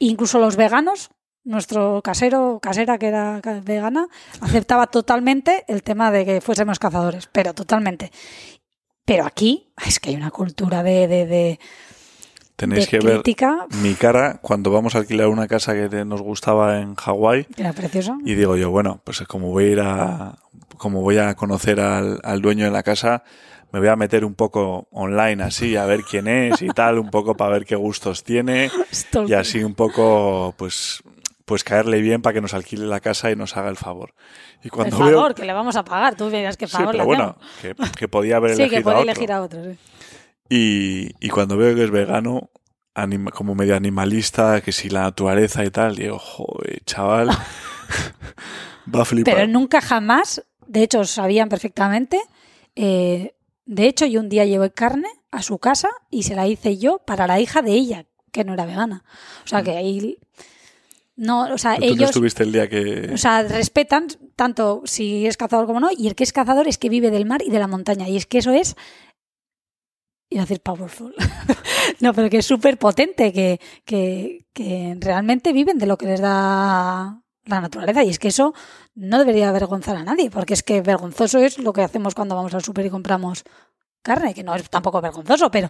Incluso 0.03 0.39
los 0.39 0.55
veganos, 0.55 1.11
nuestro 1.43 2.01
casero, 2.01 2.59
casera 2.59 2.97
que 2.97 3.07
era 3.07 3.39
vegana, 3.63 4.07
aceptaba 4.41 4.87
totalmente 4.87 5.63
el 5.67 5.83
tema 5.83 6.09
de 6.09 6.25
que 6.25 6.41
fuésemos 6.41 6.79
cazadores, 6.79 7.29
pero 7.31 7.53
totalmente. 7.53 8.11
Pero 9.05 9.25
aquí 9.25 9.71
es 9.85 9.99
que 9.99 10.09
hay 10.09 10.15
una 10.15 10.31
cultura 10.31 10.81
de, 10.81 11.07
de, 11.07 11.25
de, 11.27 11.59
Tenéis 12.55 12.89
de 12.89 12.99
que 12.99 13.05
ver 13.05 13.21
mi 13.83 13.93
cara 13.93 14.39
cuando 14.41 14.71
vamos 14.71 14.95
a 14.95 14.99
alquilar 14.99 15.27
una 15.27 15.47
casa 15.47 15.73
que 15.75 16.03
nos 16.03 16.21
gustaba 16.23 16.79
en 16.79 16.95
Hawái 16.95 17.45
era 17.55 17.71
precioso. 17.73 18.17
y 18.25 18.33
digo 18.33 18.55
yo, 18.57 18.71
bueno, 18.71 19.01
pues 19.03 19.21
como 19.27 19.51
voy 19.51 19.65
a 19.65 19.67
ir 19.67 19.79
a 19.81 20.39
como 20.77 21.01
voy 21.01 21.19
a 21.19 21.35
conocer 21.35 21.79
al, 21.79 22.19
al 22.23 22.41
dueño 22.41 22.65
de 22.65 22.71
la 22.71 22.81
casa, 22.81 23.23
me 23.71 23.79
voy 23.79 23.87
a 23.87 23.95
meter 23.95 24.25
un 24.25 24.33
poco 24.35 24.87
online 24.91 25.43
así, 25.43 25.75
a 25.75 25.85
ver 25.85 26.03
quién 26.03 26.27
es 26.27 26.61
y 26.61 26.67
tal, 26.69 26.99
un 26.99 27.09
poco 27.09 27.35
para 27.35 27.51
ver 27.53 27.65
qué 27.65 27.75
gustos 27.75 28.23
tiene 28.23 28.69
y 29.27 29.33
así 29.33 29.63
un 29.63 29.73
poco, 29.75 30.53
pues, 30.57 31.01
pues 31.45 31.63
caerle 31.63 32.01
bien 32.01 32.21
para 32.21 32.33
que 32.33 32.41
nos 32.41 32.53
alquile 32.53 32.85
la 32.85 32.99
casa 32.99 33.31
y 33.31 33.35
nos 33.35 33.55
haga 33.57 33.69
el 33.69 33.77
favor. 33.77 34.13
Y 34.61 34.65
el 34.67 34.71
cuando 34.71 34.97
favor, 34.97 35.11
veo, 35.13 35.35
que 35.35 35.45
le 35.45 35.53
vamos 35.53 35.75
a 35.75 35.83
pagar. 35.83 36.15
Tú 36.15 36.29
verás 36.29 36.57
qué 36.57 36.67
sí, 36.67 36.73
favor 36.73 36.91
pero 36.91 37.03
le 37.03 37.07
bueno, 37.07 37.37
que, 37.61 37.75
que 37.97 38.07
podía 38.07 38.37
haber 38.37 38.51
Sí, 38.55 38.61
elegido 38.63 38.77
que 38.79 38.83
puede 38.83 38.95
a 38.97 38.99
otro. 38.99 39.11
elegir 39.11 39.31
a 39.31 39.41
otro. 39.41 39.63
sí. 39.63 39.77
Y, 40.49 41.25
y 41.25 41.29
cuando 41.29 41.55
veo 41.55 41.73
que 41.75 41.85
es 41.85 41.91
vegano, 41.91 42.49
anima- 42.93 43.31
como 43.31 43.55
medio 43.55 43.75
animalista, 43.75 44.59
que 44.61 44.73
si 44.73 44.89
la 44.89 45.03
naturaleza 45.03 45.63
y 45.63 45.69
tal, 45.71 45.95
digo, 45.95 46.19
joder, 46.19 46.83
chaval, 46.85 47.29
va 48.93 49.01
a 49.01 49.05
flipar. 49.05 49.33
Pero 49.33 49.47
nunca 49.47 49.81
jamás, 49.81 50.43
de 50.67 50.83
hecho, 50.83 51.03
sabían 51.05 51.49
perfectamente. 51.49 52.19
eh, 52.75 53.33
de 53.71 53.87
hecho, 53.87 54.05
yo 54.05 54.19
un 54.19 54.27
día 54.27 54.43
llevé 54.43 54.73
carne 54.73 55.07
a 55.31 55.41
su 55.41 55.57
casa 55.57 55.87
y 56.09 56.23
se 56.23 56.35
la 56.35 56.45
hice 56.45 56.77
yo 56.77 56.97
para 57.05 57.25
la 57.25 57.39
hija 57.39 57.61
de 57.61 57.71
ella, 57.71 58.05
que 58.33 58.43
no 58.43 58.53
era 58.53 58.65
vegana. 58.65 59.05
O 59.45 59.47
sea, 59.47 59.63
que 59.63 59.71
ahí. 59.71 60.17
No, 61.15 61.43
o 61.53 61.57
sea, 61.57 61.75
Tú 61.75 61.85
no 61.85 61.87
ellos. 61.87 62.09
estuviste 62.09 62.43
el 62.43 62.51
día 62.51 62.67
que... 62.67 63.11
O 63.13 63.17
sea, 63.17 63.43
respetan 63.43 64.07
tanto 64.35 64.81
si 64.83 65.25
es 65.25 65.37
cazador 65.37 65.67
como 65.67 65.79
no, 65.79 65.87
y 65.95 66.07
el 66.07 66.15
que 66.15 66.25
es 66.25 66.33
cazador 66.33 66.67
es 66.67 66.77
que 66.77 66.89
vive 66.89 67.11
del 67.11 67.25
mar 67.25 67.43
y 67.45 67.49
de 67.49 67.59
la 67.59 67.67
montaña. 67.67 68.09
Y 68.09 68.17
es 68.17 68.25
que 68.25 68.39
eso 68.39 68.51
es 68.51 68.75
Iba 70.29 70.41
a 70.41 70.45
decir 70.45 70.59
powerful. 70.59 71.15
no, 72.01 72.13
pero 72.13 72.29
que 72.29 72.39
es 72.39 72.45
súper 72.45 72.77
potente, 72.77 73.31
que, 73.31 73.61
que, 73.85 74.47
que 74.53 74.97
realmente 74.99 75.53
viven 75.53 75.77
de 75.77 75.85
lo 75.85 75.97
que 75.97 76.07
les 76.07 76.19
da 76.19 77.20
la 77.45 77.61
naturaleza. 77.61 78.03
Y 78.03 78.09
es 78.09 78.19
que 78.19 78.29
eso 78.29 78.53
no 78.95 79.19
debería 79.19 79.49
avergonzar 79.49 79.95
a 79.95 80.03
nadie, 80.03 80.29
porque 80.29 80.53
es 80.53 80.63
que 80.63 80.81
vergonzoso 80.81 81.39
es 81.39 81.59
lo 81.59 81.73
que 81.73 81.81
hacemos 81.81 82.15
cuando 82.15 82.35
vamos 82.35 82.53
al 82.53 82.63
súper 82.63 82.85
y 82.85 82.89
compramos 82.89 83.43
carne, 84.01 84.33
que 84.33 84.43
no 84.43 84.55
es 84.55 84.69
tampoco 84.69 85.01
vergonzoso, 85.01 85.51
pero, 85.51 85.69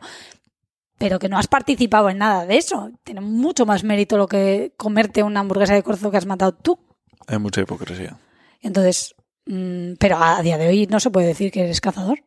pero 0.97 1.19
que 1.19 1.29
no 1.29 1.37
has 1.37 1.47
participado 1.47 2.09
en 2.09 2.19
nada 2.19 2.45
de 2.45 2.57
eso. 2.57 2.91
Tiene 3.03 3.21
mucho 3.21 3.65
más 3.65 3.83
mérito 3.83 4.17
lo 4.17 4.27
que 4.27 4.73
comerte 4.77 5.23
una 5.23 5.41
hamburguesa 5.41 5.73
de 5.73 5.83
corzo 5.83 6.11
que 6.11 6.17
has 6.17 6.25
matado 6.25 6.53
tú. 6.53 6.79
Hay 7.27 7.39
mucha 7.39 7.61
hipocresía. 7.61 8.17
Entonces, 8.61 9.15
mm, 9.45 9.93
pero 9.99 10.17
a 10.21 10.41
día 10.41 10.57
de 10.57 10.67
hoy 10.67 10.87
no 10.87 10.99
se 10.99 11.09
puede 11.09 11.27
decir 11.27 11.51
que 11.51 11.63
eres 11.63 11.81
cazador. 11.81 12.23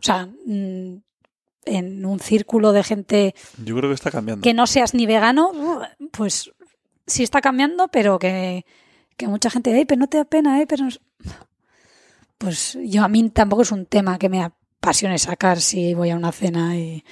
O 0.00 0.02
sea, 0.02 0.26
mm, 0.26 1.02
en 1.64 2.06
un 2.06 2.20
círculo 2.20 2.72
de 2.72 2.82
gente 2.82 3.34
Yo 3.62 3.76
creo 3.76 3.90
que 3.90 3.94
está 3.94 4.10
cambiando. 4.10 4.42
que 4.42 4.54
no 4.54 4.66
seas 4.66 4.94
ni 4.94 5.06
vegano, 5.06 5.52
pues 6.12 6.50
sí 7.06 7.22
está 7.22 7.40
cambiando, 7.40 7.88
pero 7.88 8.18
que, 8.18 8.64
que 9.18 9.28
mucha 9.28 9.50
gente, 9.50 9.76
"Ey, 9.76 9.84
pero 9.84 9.98
no 9.98 10.06
te 10.06 10.16
da 10.16 10.24
pena, 10.24 10.62
¿eh? 10.62 10.66
Pero 10.66 10.84
no 10.84 10.88
es-". 10.88 11.00
Pues 12.38 12.78
yo 12.84 13.02
a 13.04 13.08
mí 13.08 13.28
tampoco 13.30 13.62
es 13.62 13.72
un 13.72 13.84
tema 13.84 14.16
que 14.16 14.28
me 14.28 14.42
apasione 14.42 15.18
sacar 15.18 15.60
si 15.60 15.92
voy 15.94 16.10
a 16.10 16.16
una 16.16 16.30
cena 16.30 16.76
y 16.76 17.04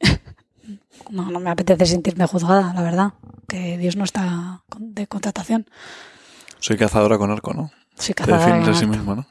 no, 1.10 1.30
no 1.30 1.40
me 1.40 1.50
apetece 1.50 1.84
sentirme 1.84 2.26
juzgada, 2.26 2.72
la 2.72 2.82
verdad. 2.82 3.12
Que 3.48 3.76
Dios 3.76 3.96
no 3.96 4.04
está 4.04 4.62
de 4.78 5.06
contratación. 5.08 5.66
Soy 6.60 6.76
cazadora 6.76 7.18
con 7.18 7.30
arco, 7.32 7.54
¿no? 7.54 7.72
Soy 7.96 8.14
Te 8.14 8.22
cazadora 8.22 8.46
defines 8.56 8.68
a 8.76 8.80
sí 8.80 8.86
mismo, 8.86 9.16
¿no? 9.16 9.26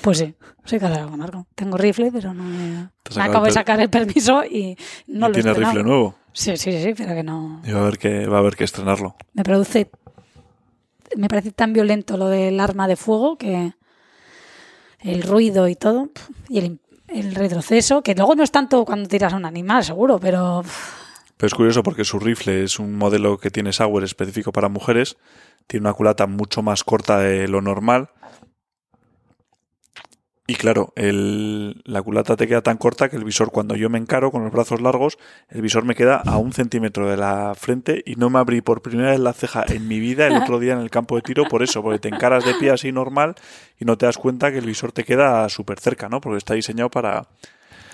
Pues 0.00 0.18
sí, 0.18 0.34
soy 0.64 0.78
cazadora 0.78 1.10
con 1.10 1.20
arco. 1.20 1.46
Tengo 1.54 1.76
rifle, 1.76 2.12
pero 2.12 2.32
no 2.32 2.44
me... 2.44 2.90
Te 3.02 3.20
acabo 3.20 3.46
de 3.46 3.50
sacar 3.50 3.80
el 3.80 3.90
permiso 3.90 4.44
y 4.44 4.76
no 5.08 5.26
y 5.26 5.28
lo 5.30 5.34
tiene 5.34 5.54
rifle 5.54 5.82
nuevo. 5.82 6.14
Sí, 6.32 6.56
sí, 6.56 6.72
sí, 6.80 6.94
pero 6.96 7.14
que 7.14 7.22
no... 7.22 7.60
Y 7.64 7.72
va 7.72 7.80
a 7.80 7.82
haber 7.82 7.98
que, 7.98 8.26
va 8.26 8.36
a 8.36 8.40
haber 8.40 8.56
que 8.56 8.64
estrenarlo. 8.64 9.16
me 9.34 9.42
produce 9.42 9.90
me 11.16 11.28
parece 11.28 11.52
tan 11.52 11.72
violento 11.72 12.16
lo 12.16 12.28
del 12.28 12.58
arma 12.60 12.88
de 12.88 12.96
fuego 12.96 13.36
que 13.36 13.72
el 15.00 15.22
ruido 15.22 15.68
y 15.68 15.74
todo 15.74 16.10
y 16.48 16.58
el, 16.58 16.78
el 17.08 17.34
retroceso 17.34 18.02
que 18.02 18.14
luego 18.14 18.34
no 18.34 18.42
es 18.42 18.50
tanto 18.50 18.84
cuando 18.84 19.08
tiras 19.08 19.32
a 19.32 19.36
un 19.36 19.44
animal 19.44 19.84
seguro 19.84 20.18
pero 20.18 20.62
Pero 21.36 21.46
es 21.48 21.54
curioso 21.54 21.82
porque 21.82 22.04
su 22.04 22.20
rifle 22.20 22.62
es 22.62 22.78
un 22.78 22.96
modelo 22.96 23.36
que 23.36 23.50
tiene 23.50 23.72
Sauer 23.72 24.04
específico 24.04 24.52
para 24.52 24.68
mujeres. 24.68 25.16
Tiene 25.66 25.88
una 25.88 25.94
culata 25.94 26.28
mucho 26.28 26.62
más 26.62 26.84
corta 26.84 27.18
de 27.18 27.48
lo 27.48 27.60
normal. 27.60 28.10
Y 30.52 30.54
claro, 30.54 30.92
el- 30.96 31.80
la 31.86 32.02
culata 32.02 32.36
te 32.36 32.46
queda 32.46 32.60
tan 32.60 32.76
corta 32.76 33.08
que 33.08 33.16
el 33.16 33.24
visor, 33.24 33.50
cuando 33.50 33.74
yo 33.74 33.88
me 33.88 33.96
encaro 33.96 34.30
con 34.30 34.44
los 34.44 34.52
brazos 34.52 34.82
largos, 34.82 35.16
el 35.48 35.62
visor 35.62 35.86
me 35.86 35.94
queda 35.94 36.16
a 36.16 36.36
un 36.36 36.52
centímetro 36.52 37.08
de 37.08 37.16
la 37.16 37.54
frente 37.54 38.02
y 38.04 38.16
no 38.16 38.28
me 38.28 38.38
abrí 38.38 38.60
por 38.60 38.82
primera 38.82 39.12
vez 39.12 39.20
la 39.20 39.32
ceja 39.32 39.64
en 39.66 39.88
mi 39.88 39.98
vida 39.98 40.26
el 40.26 40.36
otro 40.36 40.58
día 40.58 40.74
en 40.74 40.80
el 40.80 40.90
campo 40.90 41.16
de 41.16 41.22
tiro 41.22 41.48
por 41.48 41.62
eso, 41.62 41.82
porque 41.82 42.00
te 42.00 42.08
encaras 42.08 42.44
de 42.44 42.52
pie 42.56 42.70
así 42.70 42.92
normal 42.92 43.34
y 43.80 43.86
no 43.86 43.96
te 43.96 44.04
das 44.04 44.18
cuenta 44.18 44.52
que 44.52 44.58
el 44.58 44.66
visor 44.66 44.92
te 44.92 45.04
queda 45.04 45.48
súper 45.48 45.80
cerca, 45.80 46.10
¿no? 46.10 46.20
Porque 46.20 46.36
está 46.36 46.52
diseñado 46.52 46.90
para, 46.90 47.26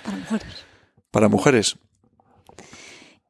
para 0.04 0.16
mujeres 0.18 0.64
para 1.12 1.28
mujeres. 1.28 1.76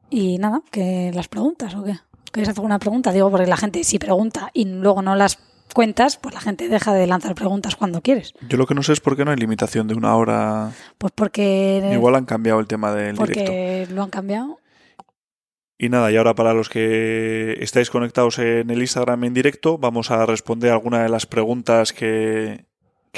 y 0.08 0.38
nada 0.38 0.62
que 0.70 1.10
las 1.14 1.28
preguntas 1.28 1.74
o 1.74 1.84
qué 1.84 1.98
quieres 2.32 2.48
hacer 2.48 2.60
alguna 2.60 2.78
pregunta 2.78 3.12
digo 3.12 3.30
porque 3.30 3.46
la 3.46 3.58
gente 3.58 3.84
si 3.84 3.98
pregunta 3.98 4.50
y 4.54 4.64
luego 4.64 5.02
no 5.02 5.14
las 5.16 5.38
cuentas 5.74 6.16
pues 6.16 6.34
la 6.34 6.40
gente 6.40 6.68
deja 6.68 6.92
de 6.94 7.06
lanzar 7.06 7.34
preguntas 7.34 7.76
cuando 7.76 8.00
quieres 8.02 8.34
Yo 8.48 8.56
lo 8.58 8.66
que 8.66 8.74
no 8.74 8.82
sé 8.82 8.92
es 8.92 9.00
por 9.00 9.16
qué 9.16 9.24
no 9.24 9.30
hay 9.30 9.36
limitación 9.36 9.88
de 9.88 9.94
una 9.94 10.14
hora. 10.16 10.72
pues 10.98 11.12
porque 11.14 11.88
Igual 11.92 12.14
han 12.14 12.24
cambiado 12.24 12.60
el 12.60 12.66
tema 12.66 12.92
del 12.94 13.16
directo. 13.16 13.34
porque 13.40 13.86
lo 13.90 14.02
han 14.02 14.10
cambiado 14.10 14.58
Y 15.78 15.88
nada, 15.88 16.10
y 16.10 16.16
ahora 16.16 16.34
para 16.34 16.54
los 16.54 16.68
que 16.68 17.56
estáis 17.60 17.90
conectados 17.90 18.38
en 18.38 18.68
el 18.70 18.80
Instagram 18.80 19.24
en 19.24 19.34
directo, 19.34 19.78
vamos 19.78 20.10
a 20.10 20.26
responder 20.26 20.72
alguna 20.72 21.02
de 21.02 21.08
las 21.08 21.26
preguntas 21.26 21.92
que, 21.92 22.66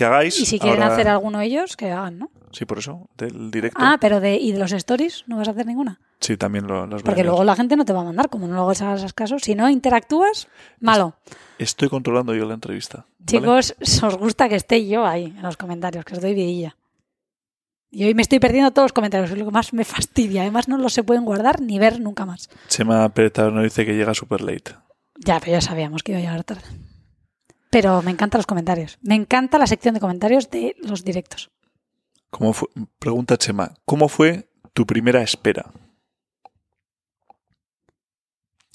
que 0.01 0.05
hagáis. 0.07 0.41
y 0.41 0.47
si 0.47 0.59
quieren 0.59 0.83
Ahora- 0.83 0.95
hacer 0.95 1.09
alguno 1.09 1.41
ellos 1.41 1.77
que 1.77 1.91
hagan 1.93 2.19
no 2.19 2.31
Sí, 2.53 2.65
por 2.65 2.79
eso, 2.79 3.09
del 3.17 3.51
directo. 3.51 3.79
ah 3.81 3.99
pero 4.01 4.19
de 4.19 4.37
y 4.37 4.51
de 4.53 4.59
los 4.59 4.73
stories 4.73 5.25
no 5.29 5.37
vas 5.37 5.47
a 5.49 5.51
hacer 5.53 5.67
ninguna 5.67 6.01
Sí, 6.21 6.37
también 6.37 6.67
lo, 6.67 6.87
las 6.87 7.03
Porque 7.03 7.23
luego 7.25 7.45
la 7.45 7.55
gente 7.57 7.77
no 7.77 7.85
te 7.87 7.93
va 7.95 8.01
a 8.03 8.05
mandar, 8.05 8.29
como 8.29 8.47
no 8.47 8.55
luego 8.55 8.71
hagas 8.71 9.15
caso. 9.15 9.39
Si 9.39 9.55
no 9.55 9.71
interactúas, 9.71 10.49
malo. 10.79 11.15
Estoy 11.59 11.89
controlando 11.89 12.35
yo 12.35 12.45
la 12.45 12.53
entrevista. 12.55 13.07
¿vale? 13.19 13.25
Chicos, 13.25 13.75
os 14.03 14.17
gusta 14.19 14.49
que 14.51 14.57
esté 14.57 14.87
yo 14.87 15.07
ahí 15.07 15.33
en 15.35 15.41
los 15.43 15.57
comentarios, 15.57 16.05
que 16.05 16.15
os 16.15 16.21
doy 16.21 16.35
vidilla. 16.35 16.77
Y 17.91 18.05
hoy 18.05 18.13
me 18.15 18.21
estoy 18.21 18.39
perdiendo 18.39 18.71
todos 18.71 18.85
los 18.87 18.93
comentarios, 18.93 19.31
es 19.31 19.39
lo 19.39 19.47
que 19.47 19.51
más 19.51 19.73
me 19.73 19.85
fastidia. 19.85 20.43
Además, 20.43 20.69
no 20.69 20.77
los 20.77 20.93
se 20.93 21.03
pueden 21.03 21.25
guardar 21.25 21.63
ni 21.63 21.79
ver 21.79 22.01
nunca 22.01 22.27
más. 22.27 22.51
Chema 22.69 23.09
Pérez 23.09 23.33
nos 23.51 23.65
dice 23.65 23.87
que 23.87 23.95
llega 23.97 24.13
super 24.13 24.43
late. 24.43 24.73
Ya, 25.17 25.41
pero 25.41 25.53
ya 25.53 25.61
sabíamos 25.63 26.03
que 26.03 26.13
iba 26.13 26.19
a 26.19 26.23
llegar 26.23 26.45
tarde. 26.45 26.63
Pero 27.71 28.03
me 28.03 28.11
encantan 28.11 28.39
los 28.41 28.47
comentarios. 28.47 28.99
Me 29.01 29.15
encanta 29.15 29.59
la 29.59 29.67
sección 29.67 29.95
de 29.95 30.01
comentarios 30.01 30.51
de 30.51 30.75
los 30.83 31.05
directos. 31.05 31.51
¿Cómo 32.31 32.53
fue? 32.53 32.69
Pregunta 32.99 33.37
Chema, 33.37 33.75
¿cómo 33.85 34.09
fue 34.09 34.49
tu 34.73 34.87
primera 34.87 35.23
espera? 35.23 35.71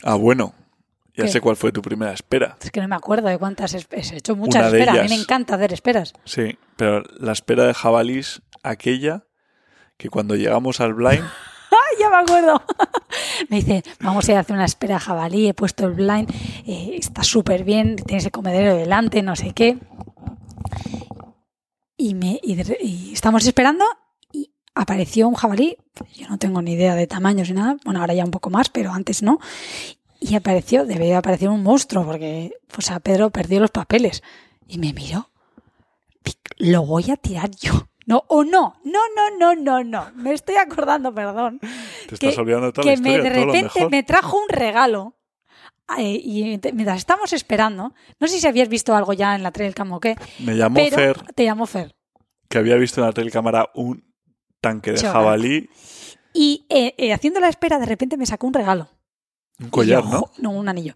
Ah, 0.04 0.16
bueno. 0.16 0.54
Ya 1.18 1.24
¿Qué? 1.24 1.30
sé 1.32 1.40
cuál 1.42 1.56
fue 1.56 1.72
tu 1.72 1.82
primera 1.82 2.12
espera. 2.12 2.58
Es 2.62 2.72
que 2.72 2.82
no 2.82 2.90
me 2.90 2.96
acuerdo 2.96 3.30
de 3.30 3.38
cuántas 3.38 3.74
es- 3.74 3.88
he 3.92 4.18
hecho 4.18 4.36
muchas 4.36 4.68
Una 4.68 4.78
esperas. 4.78 5.00
A 5.00 5.04
mí 5.04 5.10
me 5.10 5.16
encanta 5.16 5.56
hacer 5.56 5.72
esperas. 5.72 6.14
Sí, 6.26 6.58
pero 6.76 7.04
la 7.18 7.32
espera 7.32 7.66
de 7.66 7.74
jabalís, 7.74 8.42
aquella 8.64 9.24
que 9.98 10.10
cuando 10.10 10.36
llegamos 10.36 10.82
al 10.82 10.94
blind, 10.94 11.24
¡Ay, 11.24 11.30
ya 12.00 12.10
me 12.10 12.18
acuerdo! 12.18 12.62
me 13.50 13.58
dice, 13.58 13.84
vamos 14.00 14.28
a 14.28 14.32
ir 14.32 14.38
a 14.38 14.42
hacer 14.42 14.56
una 14.56 14.66
espera 14.66 15.00
jabalí, 15.00 15.48
he 15.48 15.54
puesto 15.54 15.86
el 15.86 15.94
blind, 15.94 16.30
eh, 16.66 16.96
está 16.98 17.24
súper 17.24 17.64
bien, 17.64 17.96
tienes 17.96 18.26
el 18.26 18.32
comedero 18.32 18.76
delante, 18.76 19.22
no 19.22 19.36
sé 19.36 19.52
qué. 19.54 19.78
Y, 21.98 22.14
me, 22.16 22.40
y, 22.44 22.60
y 22.82 23.14
estamos 23.14 23.46
esperando 23.46 23.86
y 24.32 24.52
apareció 24.74 25.28
un 25.28 25.36
jabalí, 25.36 25.78
yo 26.14 26.28
no 26.28 26.38
tengo 26.38 26.62
ni 26.62 26.74
idea 26.74 26.96
de 26.96 27.08
tamaños 27.08 27.50
ni 27.50 27.56
nada, 27.56 27.78
bueno, 27.86 28.02
ahora 28.02 28.14
ya 28.14 28.26
un 28.26 28.32
poco 28.32 28.50
más, 28.50 28.70
pero 28.70 28.92
antes 28.92 29.24
no. 29.24 29.40
Y 30.20 30.36
apareció, 30.36 30.86
debería 30.86 31.20
aparecer 31.20 31.50
un 31.50 31.64
monstruo, 31.64 32.06
porque 32.06 32.54
pues 32.68 32.90
a 32.92 33.00
Pedro 33.00 33.30
perdió 33.30 33.60
los 33.60 33.72
papeles. 33.72 34.24
Y 34.68 34.78
me 34.80 34.92
miró, 34.94 35.30
"Pic, 36.24 36.38
lo 36.58 36.86
voy 36.86 37.12
a 37.12 37.18
tirar 37.18 37.52
yo. 37.52 37.88
No, 38.06 38.24
o 38.28 38.44
no, 38.44 38.76
no, 38.84 39.00
no, 39.16 39.38
no, 39.40 39.56
no, 39.56 39.84
no. 39.84 40.12
Me 40.16 40.34
estoy 40.34 40.56
acordando, 40.56 41.14
perdón 41.14 41.60
te 42.08 42.16
estás 42.16 42.38
olvidando 42.38 42.68
de 42.68 42.74
toda 42.74 42.84
que 42.84 42.96
la 42.96 43.02
me, 43.02 43.10
historia, 43.10 43.24
de 43.24 43.36
todo 43.36 43.46
lo 43.48 43.52
repente 43.54 43.88
me 43.90 44.04
trajo 44.04 44.38
un 44.38 44.50
regalo. 44.50 45.16
Eh, 45.98 46.20
y 46.24 46.58
te- 46.58 46.74
mientras 46.74 46.98
estamos 46.98 47.32
esperando, 47.34 47.94
no 48.20 48.28
sé 48.28 48.40
si 48.40 48.48
habías 48.48 48.70
visto 48.70 48.96
algo 48.96 49.14
ya 49.14 49.36
en 49.36 49.44
la 49.44 49.52
Trailcam 49.52 49.92
o 49.94 50.00
qué, 50.00 50.16
Me 50.40 50.56
llamó 50.56 50.76
pero 50.76 50.98
Fer, 50.98 51.22
te 51.36 51.44
llamó 51.44 51.66
Fer. 51.68 51.96
que 52.50 52.58
había 52.58 52.76
visto 52.76 53.02
en 53.02 53.08
la 53.08 53.14
telecámara 53.14 53.70
un 53.76 54.04
tanque 54.62 54.92
de 54.94 54.98
jabalí, 55.00 55.70
Y 56.34 56.66
eh, 56.70 56.96
eh, 56.98 57.14
haciendo 57.14 57.40
la 57.40 57.50
espera, 57.50 57.78
de 57.80 57.86
repente 57.86 58.18
me 58.18 58.26
sacó 58.26 58.48
un 58.48 58.54
regalo. 58.56 58.90
un 59.60 59.70
collar, 59.70 60.04
yo, 60.04 60.10
¿no? 60.10 60.32
No, 60.40 60.50
un 60.52 60.68
anillo. 60.68 60.96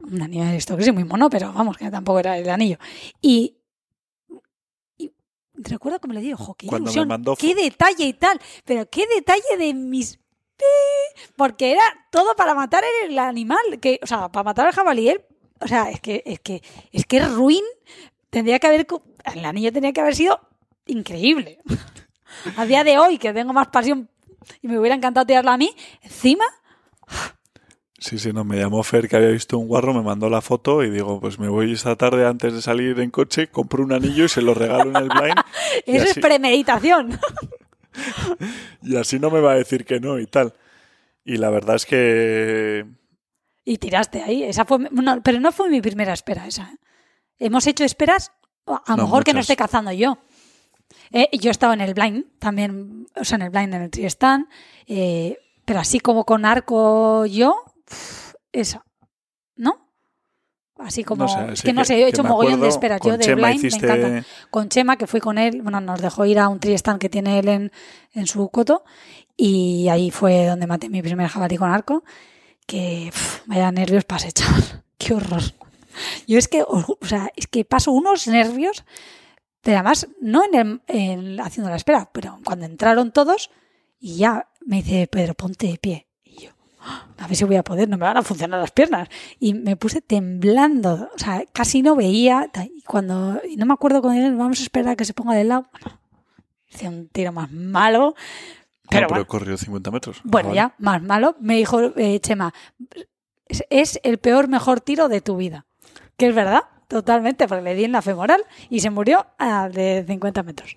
Un 0.00 0.20
anillo 0.22 0.44
de 0.44 0.56
esto, 0.56 0.76
que 0.76 0.84
sí, 0.84 0.92
muy 0.92 1.04
mono, 1.04 1.30
pero 1.30 1.52
vamos, 1.52 1.76
que 1.78 1.90
tampoco 1.90 2.18
era 2.20 2.36
el 2.38 2.48
anillo. 2.50 2.76
Y 3.22 3.56
recuerdo 5.56 6.00
que 6.00 6.08
me 6.08 6.14
le 6.14 6.20
digo, 6.20 6.36
ojo, 6.40 6.54
qué 6.54 6.66
Cuando 6.66 6.86
ilusión, 6.90 7.08
mandó 7.08 7.36
qué 7.36 7.54
detalle 7.54 8.04
y 8.04 8.12
tal, 8.14 8.40
pero 8.64 8.88
qué 8.88 9.06
detalle 9.06 9.56
de 9.58 9.74
mis... 9.74 10.18
Porque 11.36 11.72
era 11.72 11.82
todo 12.10 12.34
para 12.34 12.54
matar 12.54 12.82
el 13.04 13.18
animal, 13.18 13.58
que, 13.80 14.00
o 14.02 14.06
sea, 14.06 14.28
para 14.30 14.44
matar 14.44 14.66
al 14.66 14.72
jabalí. 14.72 15.08
él- 15.10 15.24
O 15.60 15.66
sea, 15.68 15.90
es 15.90 16.00
que, 16.00 16.22
es 16.24 16.40
que, 16.40 16.62
es 16.92 17.04
que 17.06 17.18
es 17.18 17.30
ruin. 17.32 17.64
Tendría 18.30 18.58
que 18.58 18.66
haber, 18.66 18.86
el 19.34 19.44
anillo 19.44 19.72
tenía 19.72 19.92
que 19.92 20.00
haber 20.00 20.14
sido 20.16 20.40
increíble. 20.86 21.58
A 22.56 22.64
día 22.66 22.84
de 22.84 22.98
hoy, 22.98 23.18
que 23.18 23.32
tengo 23.32 23.52
más 23.52 23.68
pasión 23.68 24.08
y 24.62 24.68
me 24.68 24.78
hubiera 24.78 24.94
encantado 24.94 25.26
tirarla 25.26 25.54
a 25.54 25.56
mí, 25.56 25.74
encima 26.02 26.44
Sí, 27.98 28.18
sí, 28.18 28.32
no, 28.32 28.44
me 28.44 28.58
llamó 28.58 28.82
Fer 28.82 29.08
que 29.08 29.16
había 29.16 29.28
visto 29.28 29.58
un 29.58 29.68
guarro, 29.68 29.94
me 29.94 30.02
mandó 30.02 30.28
la 30.28 30.42
foto 30.42 30.84
y 30.84 30.90
digo, 30.90 31.18
pues 31.18 31.38
me 31.38 31.48
voy 31.48 31.72
esta 31.72 31.96
tarde 31.96 32.26
antes 32.26 32.52
de 32.52 32.60
salir 32.60 33.00
en 33.00 33.10
coche, 33.10 33.48
compro 33.48 33.82
un 33.82 33.92
anillo 33.92 34.26
y 34.26 34.28
se 34.28 34.42
lo 34.42 34.52
regalo 34.52 34.90
en 34.90 34.96
el 34.96 35.08
blind 35.08 35.40
Eso 35.86 36.04
es 36.04 36.14
premeditación. 36.18 37.18
y 38.82 38.96
así 38.96 39.18
no 39.18 39.30
me 39.30 39.40
va 39.40 39.52
a 39.52 39.56
decir 39.56 39.86
que 39.86 39.98
no 39.98 40.18
y 40.18 40.26
tal. 40.26 40.52
Y 41.24 41.38
la 41.38 41.48
verdad 41.48 41.76
es 41.76 41.86
que 41.86 42.86
Y 43.64 43.78
tiraste 43.78 44.22
ahí. 44.22 44.42
Esa 44.44 44.66
fue, 44.66 44.78
no, 44.90 45.22
pero 45.22 45.40
no 45.40 45.50
fue 45.50 45.70
mi 45.70 45.80
primera 45.80 46.12
espera 46.12 46.46
esa. 46.46 46.64
¿eh? 46.64 46.78
Hemos 47.38 47.66
hecho 47.66 47.84
esperas, 47.84 48.32
a 48.66 48.82
lo 48.88 48.96
No, 48.96 49.02
mejor 49.04 49.24
que 49.24 49.32
no 49.32 49.40
esté 49.40 49.56
cazando 49.56 49.90
yo. 49.92 50.18
Eh, 51.12 51.28
yo 51.38 51.50
estaba 51.50 51.74
en 51.74 51.80
el 51.80 51.94
blind 51.94 52.26
también, 52.38 53.06
o 53.16 53.24
sea, 53.24 53.36
en 53.36 53.42
el 53.42 53.50
blind 53.50 53.74
en 53.74 53.82
el 53.82 53.90
Triestán, 53.90 54.48
eh, 54.86 55.38
pero 55.64 55.80
así 55.80 55.98
como 55.98 56.24
con 56.24 56.44
arco 56.44 57.26
yo, 57.26 57.56
esa. 58.52 58.84
¿No? 59.56 59.86
Así 60.78 61.04
como, 61.04 61.24
No 61.24 61.28
sé, 61.28 61.52
es 61.54 61.62
que 61.62 61.72
no 61.72 61.84
sé, 61.86 61.98
yo 62.00 62.06
he 62.06 62.10
hecho 62.10 62.22
mogollón 62.28 62.60
de 62.60 62.66
esperas. 62.68 63.00
Yo 63.02 63.16
de 63.16 63.24
Chema 63.24 63.48
Blind 63.48 63.64
hiciste- 63.64 63.86
me 63.86 63.92
encanta. 63.94 64.28
Con 64.50 64.68
Chema, 64.68 64.96
que 64.98 65.06
fui 65.06 65.20
con 65.20 65.38
él, 65.38 65.62
bueno, 65.62 65.80
nos 65.80 66.00
dejó 66.02 66.26
ir 66.26 66.38
a 66.38 66.48
un 66.48 66.60
tristand 66.60 67.00
que 67.00 67.08
tiene 67.08 67.38
él 67.38 67.48
en, 67.48 67.72
en 68.12 68.26
su 68.26 68.48
coto 68.50 68.84
y 69.36 69.88
ahí 69.88 70.10
fue 70.10 70.46
donde 70.46 70.66
maté 70.66 70.90
mi 70.90 71.00
primer 71.02 71.28
jabalí 71.28 71.56
con 71.56 71.70
arco, 71.70 72.04
que 72.66 73.08
pf, 73.10 73.42
vaya 73.46 73.70
nervios 73.72 74.04
pasé, 74.04 74.32
chaval. 74.32 74.84
Qué 74.98 75.14
horror. 75.14 75.42
Yo 76.26 76.38
es 76.38 76.46
que, 76.48 76.62
o 76.62 76.98
sea, 77.02 77.30
es 77.36 77.46
que 77.46 77.64
paso 77.64 77.90
unos 77.92 78.26
nervios, 78.26 78.84
pero 79.62 79.78
además, 79.78 80.08
no 80.20 80.44
en 80.44 80.54
el, 80.54 80.80
en- 80.88 81.40
haciendo 81.40 81.70
la 81.70 81.76
espera, 81.76 82.10
pero 82.12 82.38
cuando 82.44 82.66
entraron 82.66 83.12
todos 83.12 83.50
y 83.98 84.16
ya 84.18 84.50
me 84.60 84.82
dice, 84.82 85.06
Pedro, 85.06 85.32
ponte 85.34 85.68
de 85.68 85.78
pie. 85.78 86.06
"Ah, 86.86 87.06
a 87.18 87.26
ver 87.26 87.36
si 87.36 87.44
voy 87.44 87.56
a 87.56 87.62
poder, 87.64 87.88
no 87.88 87.96
me 87.98 88.04
van 88.04 88.16
a 88.16 88.22
funcionar 88.22 88.60
las 88.60 88.70
piernas. 88.70 89.08
Y 89.40 89.54
me 89.54 89.76
puse 89.76 90.00
temblando, 90.00 91.10
o 91.14 91.18
sea, 91.18 91.44
casi 91.52 91.82
no 91.82 91.96
veía. 91.96 92.50
Y 92.74 92.82
cuando, 92.82 93.40
y 93.48 93.56
no 93.56 93.66
me 93.66 93.74
acuerdo 93.74 94.00
con 94.02 94.14
él, 94.14 94.36
vamos 94.36 94.60
a 94.60 94.62
esperar 94.62 94.92
a 94.92 94.96
que 94.96 95.04
se 95.04 95.14
ponga 95.14 95.34
de 95.34 95.44
lado. 95.44 95.66
Bueno, 95.72 95.98
hice 96.68 96.88
un 96.88 97.08
tiro 97.08 97.32
más 97.32 97.50
malo, 97.50 98.14
pero, 98.88 99.02
no, 99.02 99.08
pero 99.08 99.08
bueno. 99.08 99.26
corrió 99.26 99.56
50 99.56 99.90
metros. 99.90 100.20
Bueno, 100.24 100.50
Ah, 100.50 100.54
ya, 100.54 100.74
más 100.78 101.02
malo. 101.02 101.36
Me 101.40 101.56
dijo 101.56 101.80
eh, 101.96 102.20
Chema, 102.20 102.54
es, 103.48 103.64
es 103.70 104.00
el 104.04 104.18
peor, 104.18 104.48
mejor 104.48 104.80
tiro 104.80 105.08
de 105.08 105.20
tu 105.20 105.36
vida. 105.36 105.66
Que 106.16 106.28
es 106.28 106.34
verdad, 106.34 106.62
totalmente, 106.88 107.46
porque 107.48 107.62
le 107.62 107.74
di 107.74 107.84
en 107.84 107.92
la 107.92 108.02
femoral 108.02 108.42
y 108.70 108.80
se 108.80 108.90
murió 108.90 109.26
a 109.38 109.68
de 109.68 110.04
50 110.06 110.42
metros. 110.44 110.76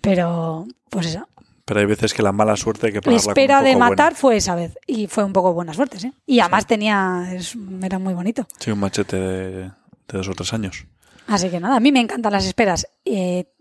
Pero, 0.00 0.66
pues 0.90 1.06
eso. 1.06 1.26
Pero 1.66 1.80
hay 1.80 1.86
veces 1.86 2.14
que 2.14 2.22
la 2.22 2.32
mala 2.32 2.56
suerte 2.56 2.86
hay 2.86 2.92
que 2.92 2.98
La 2.98 3.02
pagarla 3.02 3.22
con 3.22 3.30
espera 3.32 3.62
de 3.62 3.76
matar 3.76 4.12
buena. 4.12 4.16
fue 4.16 4.36
esa 4.36 4.54
vez. 4.54 4.78
Y 4.86 5.06
fue 5.08 5.24
un 5.24 5.32
poco 5.34 5.52
buena 5.52 5.74
suerte, 5.74 5.98
sí. 6.00 6.12
Y 6.24 6.40
además 6.40 6.66
tenía. 6.66 7.28
es- 7.34 7.56
era 7.82 7.98
muy 7.98 8.14
bonito. 8.14 8.46
Sí, 8.58 8.70
un 8.70 8.78
machete 8.78 9.16
de, 9.16 9.50
de 9.62 9.70
dos 10.08 10.28
o 10.28 10.32
tres 10.34 10.52
años. 10.54 10.86
Así 11.26 11.50
que 11.50 11.60
nada, 11.60 11.76
a 11.76 11.80
mí 11.80 11.92
me 11.92 12.00
encantan 12.00 12.32
las 12.32 12.46
esperas. 12.46 12.86
Eh, 13.04 13.52